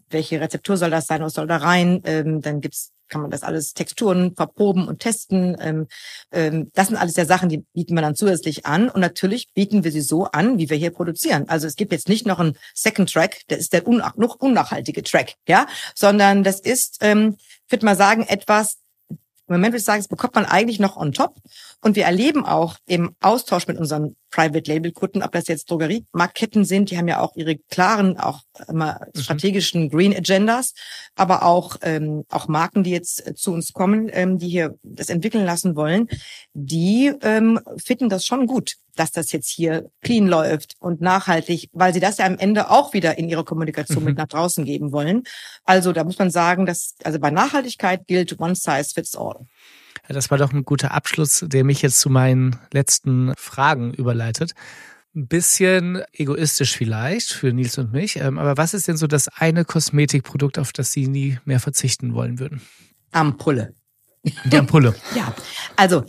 welche 0.09 0.41
Rezeptur 0.41 0.77
soll 0.77 0.89
das 0.89 1.05
sein, 1.07 1.21
was 1.21 1.33
soll 1.33 1.47
da 1.47 1.57
rein? 1.57 2.01
Ähm, 2.03 2.41
dann 2.41 2.61
gibt's 2.61 2.91
kann 3.09 3.21
man 3.21 3.31
das 3.31 3.43
alles 3.43 3.73
Texturen 3.73 4.35
verproben 4.35 4.87
und 4.87 4.99
testen. 4.99 5.57
Ähm, 5.59 5.87
ähm, 6.31 6.71
das 6.73 6.87
sind 6.87 6.97
alles 6.97 7.15
ja 7.15 7.25
Sachen, 7.25 7.49
die 7.49 7.65
bieten 7.73 7.95
wir 7.95 8.01
dann 8.01 8.15
zusätzlich 8.15 8.65
an. 8.65 8.89
Und 8.89 9.01
natürlich 9.01 9.53
bieten 9.53 9.83
wir 9.83 9.91
sie 9.91 10.01
so 10.01 10.25
an, 10.25 10.57
wie 10.57 10.69
wir 10.69 10.77
hier 10.77 10.91
produzieren. 10.91 11.45
Also 11.47 11.67
es 11.67 11.75
gibt 11.75 11.91
jetzt 11.91 12.09
nicht 12.09 12.25
noch 12.25 12.39
einen 12.39 12.57
Second 12.73 13.11
Track, 13.11 13.41
der 13.49 13.57
ist 13.57 13.73
der 13.73 13.87
unnach 13.87 14.15
noch 14.17 14.35
unnachhaltige 14.35 15.03
Track, 15.03 15.35
ja, 15.47 15.67
sondern 15.95 16.43
das 16.43 16.59
ist, 16.59 16.97
ähm, 17.01 17.37
ich 17.65 17.71
würde 17.71 17.85
mal 17.85 17.95
sagen, 17.95 18.23
etwas, 18.23 18.77
im 19.09 19.17
Moment 19.47 19.73
würde 19.73 19.77
ich 19.77 19.85
sagen, 19.85 19.99
das 19.99 20.09
bekommt 20.09 20.35
man 20.35 20.45
eigentlich 20.45 20.79
noch 20.79 20.97
on 20.97 21.13
top. 21.13 21.35
Und 21.81 21.95
wir 21.95 22.05
erleben 22.05 22.43
auch 22.45 22.77
im 22.85 23.15
Austausch 23.21 23.67
mit 23.67 23.77
unseren 23.77 24.15
Private 24.31 24.71
Label 24.71 24.91
Kunden, 24.91 25.23
ob 25.23 25.31
das 25.31 25.47
jetzt 25.47 25.69
Drogeriemarktketten 25.69 26.65
sind, 26.65 26.91
die 26.91 26.97
haben 26.97 27.07
ja 27.07 27.21
auch 27.21 27.35
ihre 27.35 27.57
klaren, 27.69 28.19
auch 28.19 28.41
immer 28.67 28.99
mhm. 29.13 29.21
strategischen 29.21 29.89
Green 29.89 30.15
Agendas, 30.15 30.73
aber 31.15 31.43
auch 31.43 31.77
ähm, 31.81 32.25
auch 32.29 32.47
Marken, 32.47 32.83
die 32.83 32.91
jetzt 32.91 33.37
zu 33.37 33.53
uns 33.53 33.73
kommen, 33.73 34.09
ähm, 34.11 34.37
die 34.37 34.49
hier 34.49 34.75
das 34.83 35.09
entwickeln 35.09 35.45
lassen 35.45 35.75
wollen, 35.75 36.07
die 36.53 37.13
ähm, 37.21 37.59
finden 37.77 38.09
das 38.09 38.25
schon 38.25 38.47
gut, 38.47 38.75
dass 38.95 39.11
das 39.11 39.31
jetzt 39.31 39.49
hier 39.49 39.89
clean 40.01 40.27
läuft 40.27 40.75
und 40.79 40.99
nachhaltig, 40.99 41.69
weil 41.71 41.93
sie 41.93 41.99
das 41.99 42.17
ja 42.17 42.25
am 42.25 42.37
Ende 42.37 42.69
auch 42.69 42.93
wieder 42.93 43.17
in 43.17 43.29
ihrer 43.29 43.45
Kommunikation 43.45 43.99
mhm. 43.99 44.09
mit 44.09 44.17
nach 44.17 44.27
draußen 44.27 44.65
geben 44.65 44.91
wollen. 44.91 45.23
Also 45.63 45.93
da 45.93 46.03
muss 46.03 46.19
man 46.19 46.31
sagen, 46.31 46.65
dass 46.65 46.95
also 47.03 47.19
bei 47.19 47.31
Nachhaltigkeit 47.31 48.07
gilt 48.07 48.39
One 48.39 48.55
Size 48.55 48.89
Fits 48.93 49.15
All. 49.15 49.45
Das 50.07 50.31
war 50.31 50.37
doch 50.37 50.53
ein 50.53 50.63
guter 50.63 50.91
Abschluss, 50.91 51.43
der 51.47 51.63
mich 51.63 51.81
jetzt 51.81 51.99
zu 51.99 52.09
meinen 52.09 52.57
letzten 52.71 53.33
Fragen 53.37 53.93
überleitet. 53.93 54.53
Ein 55.15 55.27
bisschen 55.27 56.03
egoistisch 56.13 56.77
vielleicht 56.77 57.31
für 57.31 57.51
Nils 57.51 57.77
und 57.77 57.91
mich, 57.91 58.17
ähm, 58.17 58.37
aber 58.37 58.55
was 58.57 58.73
ist 58.73 58.87
denn 58.87 58.97
so 58.97 59.07
das 59.07 59.27
eine 59.29 59.65
Kosmetikprodukt, 59.65 60.59
auf 60.59 60.71
das 60.71 60.91
Sie 60.91 61.07
nie 61.07 61.39
mehr 61.45 61.59
verzichten 61.59 62.13
wollen 62.13 62.39
würden? 62.39 62.61
Ampulle. 63.11 63.73
Die 64.45 64.57
Ampulle. 64.57 64.93
ja, 65.15 65.33
also 65.75 66.03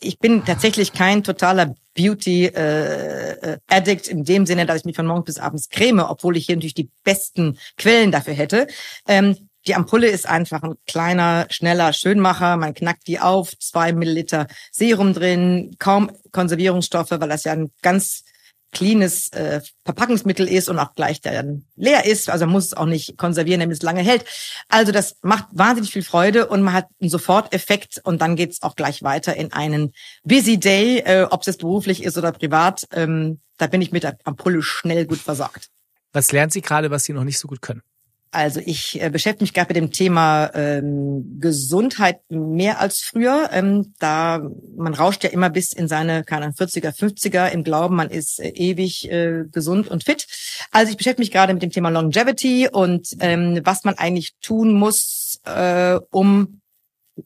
ich 0.00 0.18
bin 0.18 0.44
tatsächlich 0.44 0.92
kein 0.92 1.22
totaler 1.22 1.74
Beauty 1.94 2.46
äh, 2.46 3.56
äh, 3.68 3.96
in 4.08 4.24
dem 4.24 4.46
Sinne, 4.46 4.66
dass 4.66 4.78
ich 4.78 4.84
mich 4.84 4.96
von 4.96 5.06
morgens 5.06 5.26
bis 5.26 5.38
abends 5.38 5.68
creme, 5.68 6.00
obwohl 6.00 6.36
ich 6.36 6.46
hier 6.46 6.56
natürlich 6.56 6.74
die 6.74 6.90
besten 7.04 7.58
Quellen 7.76 8.12
dafür 8.12 8.34
hätte. 8.34 8.66
Ähm, 9.06 9.47
die 9.68 9.74
Ampulle 9.74 10.08
ist 10.08 10.26
einfach 10.26 10.62
ein 10.62 10.76
kleiner, 10.86 11.46
schneller 11.50 11.92
Schönmacher. 11.92 12.56
Man 12.56 12.74
knackt 12.74 13.06
die 13.06 13.20
auf, 13.20 13.56
zwei 13.58 13.92
Milliliter 13.92 14.46
Serum 14.72 15.12
drin, 15.12 15.76
kaum 15.78 16.10
Konservierungsstoffe, 16.32 17.10
weil 17.10 17.28
das 17.28 17.44
ja 17.44 17.52
ein 17.52 17.70
ganz 17.82 18.24
cleanes 18.72 19.30
äh, 19.32 19.60
Verpackungsmittel 19.84 20.48
ist 20.48 20.68
und 20.68 20.78
auch 20.78 20.94
gleich 20.94 21.20
dann 21.20 21.66
leer 21.76 22.06
ist. 22.06 22.30
Also 22.30 22.46
muss 22.46 22.66
es 22.66 22.74
auch 22.74 22.86
nicht 22.86 23.16
konservieren, 23.18 23.60
damit 23.60 23.76
es 23.76 23.82
lange 23.82 24.02
hält. 24.02 24.24
Also 24.68 24.90
das 24.90 25.16
macht 25.22 25.46
wahnsinnig 25.52 25.92
viel 25.92 26.02
Freude 26.02 26.46
und 26.46 26.62
man 26.62 26.74
hat 26.74 26.86
einen 27.00 27.10
Soforteffekt 27.10 28.00
und 28.04 28.20
dann 28.22 28.36
geht's 28.36 28.62
auch 28.62 28.76
gleich 28.76 29.02
weiter 29.02 29.36
in 29.36 29.52
einen 29.52 29.92
Busy 30.22 30.58
Day, 30.58 31.00
äh, 31.00 31.26
ob 31.30 31.40
es 31.40 31.46
jetzt 31.46 31.60
beruflich 31.60 32.02
ist 32.02 32.16
oder 32.18 32.32
privat. 32.32 32.86
Ähm, 32.92 33.40
da 33.58 33.66
bin 33.66 33.82
ich 33.82 33.92
mit 33.92 34.02
der 34.02 34.16
Ampulle 34.24 34.62
schnell 34.62 35.06
gut 35.06 35.18
versorgt. 35.18 35.68
Was 36.12 36.32
lernt 36.32 36.52
Sie 36.52 36.62
gerade, 36.62 36.90
was 36.90 37.04
Sie 37.04 37.12
noch 37.12 37.24
nicht 37.24 37.38
so 37.38 37.48
gut 37.48 37.60
können? 37.60 37.82
Also 38.30 38.60
ich 38.64 39.00
äh, 39.00 39.10
beschäftige 39.10 39.44
mich 39.44 39.54
gerade 39.54 39.68
mit 39.68 39.76
dem 39.76 39.90
Thema 39.90 40.50
ähm, 40.54 41.38
Gesundheit 41.40 42.20
mehr 42.28 42.80
als 42.80 43.00
früher. 43.00 43.48
Ähm, 43.52 43.94
da 43.98 44.40
man 44.76 44.94
rauscht 44.94 45.24
ja 45.24 45.30
immer 45.30 45.50
bis 45.50 45.72
in 45.72 45.88
seine 45.88 46.24
keine 46.24 46.50
40er, 46.50 46.94
50er 46.94 47.48
im 47.48 47.64
Glauben, 47.64 47.96
man 47.96 48.10
ist 48.10 48.40
äh, 48.40 48.48
ewig 48.48 49.10
äh, 49.10 49.44
gesund 49.50 49.88
und 49.88 50.04
fit. 50.04 50.26
Also 50.70 50.90
ich 50.90 50.96
beschäftige 50.96 51.22
mich 51.22 51.30
gerade 51.30 51.54
mit 51.54 51.62
dem 51.62 51.70
Thema 51.70 51.88
Longevity 51.88 52.68
und 52.70 53.08
ähm, 53.20 53.60
was 53.64 53.84
man 53.84 53.96
eigentlich 53.96 54.34
tun 54.40 54.72
muss, 54.72 55.40
äh, 55.44 55.98
um 56.10 56.60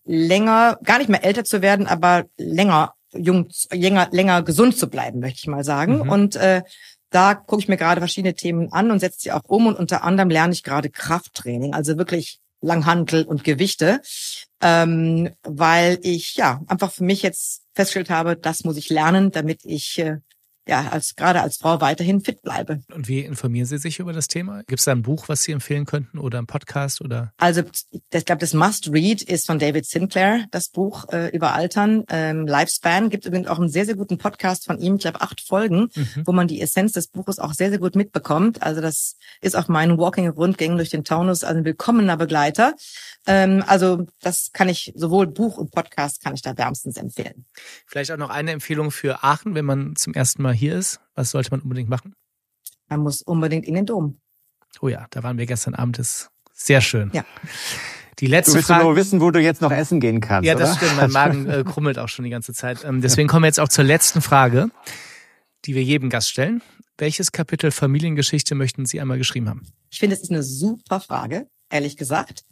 länger, 0.04 0.78
gar 0.84 0.98
nicht 0.98 1.10
mehr 1.10 1.24
älter 1.24 1.44
zu 1.44 1.62
werden, 1.62 1.86
aber 1.86 2.24
länger 2.36 2.94
jung, 3.14 3.48
länger, 3.70 4.08
länger 4.10 4.42
gesund 4.42 4.76
zu 4.76 4.88
bleiben, 4.88 5.20
möchte 5.20 5.40
ich 5.40 5.46
mal 5.46 5.64
sagen. 5.64 5.98
Mhm. 5.98 6.08
Und 6.08 6.36
äh, 6.36 6.62
da 7.12 7.34
gucke 7.34 7.62
ich 7.62 7.68
mir 7.68 7.76
gerade 7.76 8.00
verschiedene 8.00 8.34
Themen 8.34 8.72
an 8.72 8.90
und 8.90 8.98
setze 8.98 9.20
sie 9.20 9.32
auch 9.32 9.44
um 9.46 9.66
und 9.66 9.78
unter 9.78 10.02
anderem 10.02 10.30
lerne 10.30 10.52
ich 10.52 10.62
gerade 10.62 10.90
Krafttraining, 10.90 11.74
also 11.74 11.96
wirklich 11.98 12.40
Langhantel 12.60 13.24
und 13.24 13.44
Gewichte, 13.44 14.00
ähm, 14.60 15.30
weil 15.42 15.98
ich 16.02 16.36
ja 16.36 16.62
einfach 16.68 16.92
für 16.92 17.04
mich 17.04 17.22
jetzt 17.22 17.62
festgestellt 17.74 18.10
habe, 18.10 18.36
das 18.36 18.64
muss 18.64 18.76
ich 18.76 18.88
lernen, 18.88 19.30
damit 19.30 19.64
ich 19.64 19.98
äh, 19.98 20.18
ja, 20.68 20.88
als 20.90 21.16
gerade 21.16 21.40
als 21.40 21.56
Frau 21.56 21.80
weiterhin 21.80 22.20
fit 22.20 22.40
bleibe. 22.42 22.80
Und 22.94 23.08
wie 23.08 23.20
informieren 23.20 23.66
Sie 23.66 23.78
sich 23.78 23.98
über 23.98 24.12
das 24.12 24.28
Thema? 24.28 24.62
Gibt 24.64 24.78
es 24.78 24.84
da 24.84 24.92
ein 24.92 25.02
Buch, 25.02 25.28
was 25.28 25.42
Sie 25.42 25.50
empfehlen 25.50 25.86
könnten 25.86 26.18
oder 26.18 26.38
ein 26.38 26.46
Podcast 26.46 27.00
oder? 27.00 27.32
Also 27.36 27.62
ich 27.90 28.24
glaube, 28.24 28.38
das 28.38 28.54
Must 28.54 28.92
Read 28.92 29.22
ist 29.22 29.46
von 29.46 29.58
David 29.58 29.86
Sinclair, 29.86 30.46
das 30.52 30.68
Buch 30.68 31.08
äh, 31.12 31.28
über 31.30 31.54
Altern. 31.54 32.04
Ähm, 32.10 32.46
Lifespan 32.46 33.10
gibt 33.10 33.26
übrigens 33.26 33.48
auch 33.48 33.58
einen 33.58 33.70
sehr, 33.70 33.86
sehr 33.86 33.96
guten 33.96 34.18
Podcast 34.18 34.66
von 34.66 34.78
ihm, 34.78 34.96
ich 34.96 35.02
glaube 35.02 35.20
acht 35.20 35.40
Folgen, 35.40 35.88
mhm. 35.94 36.22
wo 36.26 36.32
man 36.32 36.46
die 36.46 36.60
Essenz 36.60 36.92
des 36.92 37.08
Buches 37.08 37.40
auch 37.40 37.54
sehr, 37.54 37.70
sehr 37.70 37.80
gut 37.80 37.96
mitbekommt. 37.96 38.62
Also 38.62 38.80
das 38.80 39.16
ist 39.40 39.56
auf 39.56 39.66
meinen 39.66 39.98
Walking-Rundgängen 39.98 40.76
durch 40.76 40.90
den 40.90 41.02
Taunus 41.02 41.42
also 41.42 41.58
ein 41.58 41.64
willkommener 41.64 42.16
Begleiter. 42.16 42.74
Ähm, 43.26 43.64
also 43.66 44.06
das 44.20 44.50
kann 44.52 44.68
ich, 44.68 44.92
sowohl 44.94 45.26
Buch 45.26 45.56
und 45.56 45.72
Podcast 45.72 46.22
kann 46.22 46.34
ich 46.34 46.42
da 46.42 46.56
wärmstens 46.56 46.96
empfehlen. 46.96 47.46
Vielleicht 47.86 48.12
auch 48.12 48.16
noch 48.16 48.30
eine 48.30 48.52
Empfehlung 48.52 48.92
für 48.92 49.24
Aachen, 49.24 49.56
wenn 49.56 49.64
man 49.64 49.96
zum 49.96 50.14
ersten 50.14 50.42
Mal 50.42 50.52
mal 50.52 50.56
hier 50.62 50.76
ist, 50.76 51.00
was 51.16 51.32
sollte 51.32 51.50
man 51.50 51.60
unbedingt 51.60 51.88
machen? 51.88 52.14
Man 52.88 53.00
muss 53.00 53.20
unbedingt 53.20 53.66
in 53.66 53.74
den 53.74 53.84
Dom. 53.84 54.20
Oh 54.80 54.88
ja, 54.88 55.06
da 55.10 55.24
waren 55.24 55.36
wir 55.36 55.46
gestern 55.46 55.74
Abend. 55.74 55.98
Das 55.98 56.08
ist 56.08 56.30
sehr 56.52 56.80
schön. 56.80 57.10
Ja. 57.12 57.24
Die 58.20 58.28
letzte 58.28 58.52
du 58.52 58.56
willst 58.56 58.68
Frage. 58.68 58.84
nur 58.84 58.94
wissen, 58.94 59.20
wo 59.20 59.32
du 59.32 59.40
jetzt 59.40 59.60
noch 59.60 59.72
essen 59.72 59.98
gehen 59.98 60.20
kannst. 60.20 60.46
Ja, 60.46 60.54
das 60.54 60.70
oder? 60.70 60.78
stimmt. 60.78 60.96
Mein 60.98 61.10
Magen 61.10 61.50
äh, 61.50 61.64
krummelt 61.64 61.98
auch 61.98 62.08
schon 62.08 62.24
die 62.24 62.30
ganze 62.30 62.52
Zeit. 62.52 62.84
Ähm, 62.84 63.00
deswegen 63.00 63.26
kommen 63.26 63.42
wir 63.42 63.48
jetzt 63.48 63.58
auch 63.58 63.68
zur 63.68 63.82
letzten 63.82 64.22
Frage, 64.22 64.70
die 65.64 65.74
wir 65.74 65.82
jedem 65.82 66.10
Gast 66.10 66.30
stellen. 66.30 66.62
Welches 66.96 67.32
Kapitel 67.32 67.72
Familiengeschichte 67.72 68.54
möchten 68.54 68.86
Sie 68.86 69.00
einmal 69.00 69.18
geschrieben 69.18 69.48
haben? 69.48 69.66
Ich 69.90 69.98
finde, 69.98 70.14
es 70.14 70.22
ist 70.22 70.30
eine 70.30 70.44
super 70.44 71.00
Frage, 71.00 71.48
ehrlich 71.70 71.96
gesagt. 71.96 72.44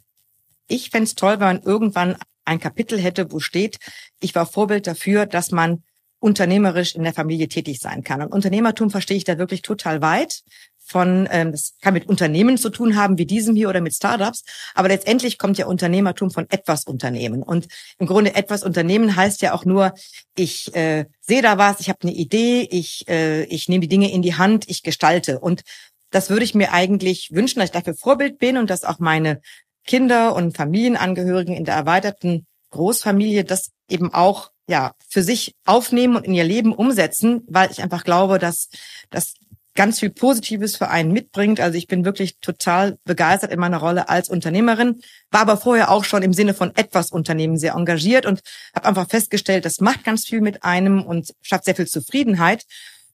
Ich 0.67 0.89
fände 0.89 1.05
es 1.05 1.15
toll, 1.15 1.39
wenn 1.39 1.47
man 1.47 1.61
irgendwann 1.61 2.17
ein 2.43 2.59
Kapitel 2.59 2.99
hätte, 2.99 3.31
wo 3.31 3.39
steht, 3.39 3.77
ich 4.19 4.35
war 4.35 4.45
Vorbild 4.45 4.87
dafür, 4.87 5.25
dass 5.25 5.51
man 5.51 5.83
unternehmerisch 6.21 6.95
in 6.95 7.03
der 7.03 7.13
Familie 7.13 7.49
tätig 7.49 7.79
sein 7.79 8.03
kann. 8.03 8.21
Und 8.21 8.31
Unternehmertum 8.31 8.91
verstehe 8.91 9.17
ich 9.17 9.23
da 9.23 9.37
wirklich 9.37 9.61
total 9.63 10.01
weit. 10.01 10.43
Von, 10.83 11.27
ähm, 11.31 11.51
das 11.51 11.75
kann 11.81 11.93
mit 11.93 12.09
Unternehmen 12.09 12.57
zu 12.57 12.69
tun 12.69 12.97
haben, 12.97 13.17
wie 13.17 13.25
diesem 13.25 13.55
hier 13.55 13.69
oder 13.69 13.81
mit 13.81 13.95
Startups. 13.95 14.43
Aber 14.75 14.89
letztendlich 14.89 15.37
kommt 15.37 15.57
ja 15.57 15.65
Unternehmertum 15.65 16.31
von 16.31 16.47
etwas 16.49 16.83
Unternehmen. 16.83 17.43
Und 17.43 17.67
im 17.97 18.07
Grunde 18.07 18.35
etwas 18.35 18.63
Unternehmen 18.63 19.15
heißt 19.15 19.41
ja 19.41 19.53
auch 19.53 19.63
nur, 19.63 19.93
ich 20.35 20.75
äh, 20.75 21.05
sehe 21.21 21.41
da 21.41 21.57
was, 21.57 21.79
ich 21.79 21.89
habe 21.89 21.99
eine 22.03 22.13
Idee, 22.13 22.67
ich, 22.69 23.07
äh, 23.07 23.43
ich 23.45 23.69
nehme 23.69 23.81
die 23.81 23.87
Dinge 23.87 24.11
in 24.11 24.21
die 24.21 24.35
Hand, 24.35 24.69
ich 24.69 24.83
gestalte. 24.83 25.39
Und 25.39 25.63
das 26.11 26.29
würde 26.29 26.43
ich 26.43 26.55
mir 26.55 26.73
eigentlich 26.73 27.29
wünschen, 27.31 27.59
dass 27.59 27.69
ich 27.69 27.73
dafür 27.73 27.95
Vorbild 27.95 28.37
bin 28.37 28.57
und 28.57 28.69
dass 28.69 28.83
auch 28.83 28.99
meine 28.99 29.39
Kinder 29.87 30.35
und 30.35 30.57
Familienangehörigen 30.57 31.55
in 31.55 31.63
der 31.63 31.75
erweiterten 31.75 32.45
Großfamilie 32.71 33.43
das 33.43 33.71
eben 33.87 34.13
auch 34.13 34.50
ja 34.67 34.93
für 35.09 35.23
sich 35.23 35.55
aufnehmen 35.65 36.15
und 36.15 36.25
in 36.25 36.33
ihr 36.33 36.43
Leben 36.43 36.73
umsetzen, 36.73 37.43
weil 37.47 37.71
ich 37.71 37.81
einfach 37.81 38.03
glaube, 38.03 38.39
dass 38.39 38.69
das 39.09 39.33
ganz 39.73 39.99
viel 39.99 40.09
Positives 40.09 40.75
für 40.75 40.89
einen 40.89 41.11
mitbringt. 41.11 41.59
Also 41.59 41.77
ich 41.77 41.87
bin 41.87 42.03
wirklich 42.03 42.37
total 42.39 42.97
begeistert 43.05 43.51
in 43.51 43.59
meiner 43.59 43.77
Rolle 43.77 44.09
als 44.09 44.29
Unternehmerin, 44.29 45.01
war 45.31 45.41
aber 45.41 45.57
vorher 45.57 45.91
auch 45.91 46.03
schon 46.03 46.23
im 46.23 46.33
Sinne 46.33 46.53
von 46.53 46.75
etwas 46.75 47.11
Unternehmen 47.11 47.57
sehr 47.57 47.73
engagiert 47.73 48.25
und 48.25 48.41
habe 48.75 48.87
einfach 48.87 49.07
festgestellt, 49.07 49.65
das 49.65 49.79
macht 49.79 50.03
ganz 50.03 50.25
viel 50.25 50.41
mit 50.41 50.63
einem 50.63 51.03
und 51.03 51.33
schafft 51.41 51.65
sehr 51.65 51.75
viel 51.75 51.87
Zufriedenheit. 51.87 52.65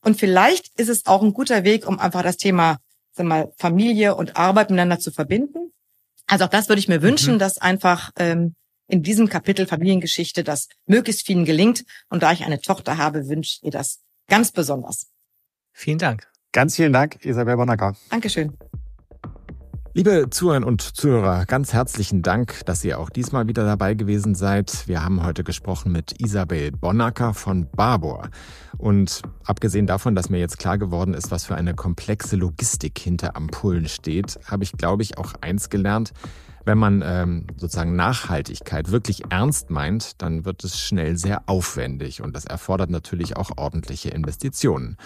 Und 0.01 0.17
vielleicht 0.19 0.79
ist 0.79 0.89
es 0.89 1.05
auch 1.05 1.21
ein 1.21 1.33
guter 1.33 1.63
Weg, 1.63 1.87
um 1.87 1.99
einfach 1.99 2.23
das 2.23 2.37
Thema 2.37 2.77
sag 3.17 3.25
mal, 3.25 3.51
Familie 3.57 4.15
und 4.15 4.37
Arbeit 4.37 4.69
miteinander 4.69 4.99
zu 4.99 5.11
verbinden. 5.11 5.73
Also 6.27 6.45
auch 6.45 6.49
das 6.49 6.69
würde 6.69 6.79
ich 6.79 6.87
mir 6.87 7.01
wünschen, 7.01 7.35
mhm. 7.35 7.39
dass 7.39 7.57
einfach 7.57 8.11
ähm, 8.17 8.55
in 8.87 9.03
diesem 9.03 9.29
Kapitel 9.29 9.67
Familiengeschichte 9.67 10.43
das 10.43 10.67
möglichst 10.85 11.25
vielen 11.25 11.45
gelingt. 11.45 11.83
Und 12.09 12.23
da 12.23 12.31
ich 12.31 12.45
eine 12.45 12.61
Tochter 12.61 12.97
habe, 12.97 13.27
wünsche 13.27 13.57
ich 13.57 13.63
ihr 13.63 13.71
das 13.71 13.99
ganz 14.27 14.51
besonders. 14.51 15.07
Vielen 15.73 15.99
Dank. 15.99 16.27
Ganz 16.51 16.75
vielen 16.75 16.93
Dank, 16.93 17.23
Isabel 17.23 17.57
Bonacker. 17.57 17.95
Dankeschön. 18.09 18.57
Liebe 19.93 20.27
Zuhörerinnen 20.29 20.67
und 20.67 20.81
Zuhörer, 20.81 21.45
ganz 21.47 21.73
herzlichen 21.73 22.21
Dank, 22.21 22.63
dass 22.67 22.83
ihr 22.83 22.99
auch 22.99 23.09
diesmal 23.09 23.47
wieder 23.47 23.65
dabei 23.65 23.95
gewesen 23.95 24.35
seid. 24.35 24.87
Wir 24.87 25.03
haben 25.03 25.23
heute 25.23 25.43
gesprochen 25.43 25.91
mit 25.91 26.21
Isabel 26.21 26.71
Bonacker 26.71 27.33
von 27.33 27.67
Barbour. 27.71 28.29
Und 28.77 29.23
abgesehen 29.43 29.87
davon, 29.87 30.13
dass 30.13 30.29
mir 30.29 30.37
jetzt 30.37 30.59
klar 30.59 30.77
geworden 30.77 31.15
ist, 31.15 31.31
was 31.31 31.45
für 31.45 31.55
eine 31.55 31.73
komplexe 31.73 32.35
Logistik 32.35 32.99
hinter 32.99 33.35
Ampullen 33.35 33.87
steht, 33.87 34.37
habe 34.45 34.63
ich, 34.63 34.73
glaube 34.73 35.01
ich, 35.01 35.17
auch 35.17 35.33
eins 35.41 35.69
gelernt. 35.71 36.13
Wenn 36.67 36.79
man 36.79 37.01
ähm, 37.01 37.47
sozusagen 37.55 37.95
Nachhaltigkeit 37.95 38.91
wirklich 38.91 39.31
ernst 39.31 39.69
meint, 39.69 40.21
dann 40.21 40.43
wird 40.43 40.65
es 40.65 40.77
schnell 40.77 41.15
sehr 41.15 41.43
aufwendig 41.45 42.21
und 42.21 42.35
das 42.35 42.43
erfordert 42.43 42.89
natürlich 42.89 43.37
auch 43.37 43.51
ordentliche 43.55 44.09
Investitionen. 44.09 44.97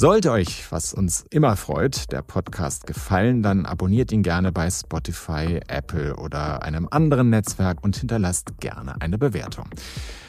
Sollte 0.00 0.32
euch, 0.32 0.64
was 0.72 0.94
uns 0.94 1.26
immer 1.28 1.56
freut, 1.56 2.10
der 2.10 2.22
Podcast 2.22 2.86
gefallen, 2.86 3.42
dann 3.42 3.66
abonniert 3.66 4.12
ihn 4.12 4.22
gerne 4.22 4.50
bei 4.50 4.70
Spotify, 4.70 5.60
Apple 5.68 6.16
oder 6.16 6.62
einem 6.62 6.88
anderen 6.90 7.28
Netzwerk 7.28 7.84
und 7.84 7.98
hinterlasst 7.98 8.58
gerne 8.60 8.98
eine 9.02 9.18
Bewertung. 9.18 9.66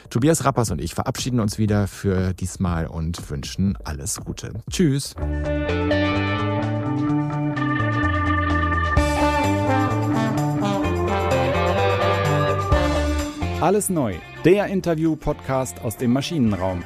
Tobias 0.09 0.43
Rappers 0.43 0.71
und 0.71 0.81
ich 0.81 0.93
verabschieden 0.93 1.39
uns 1.39 1.57
wieder 1.57 1.87
für 1.87 2.33
diesmal 2.33 2.85
und 2.85 3.29
wünschen 3.29 3.77
alles 3.85 4.19
Gute. 4.19 4.51
Tschüss. 4.69 5.15
Alles 13.61 13.89
neu, 13.89 14.15
der 14.43 14.65
Interview-Podcast 14.65 15.79
aus 15.79 15.95
dem 15.95 16.11
Maschinenraum. 16.11 16.83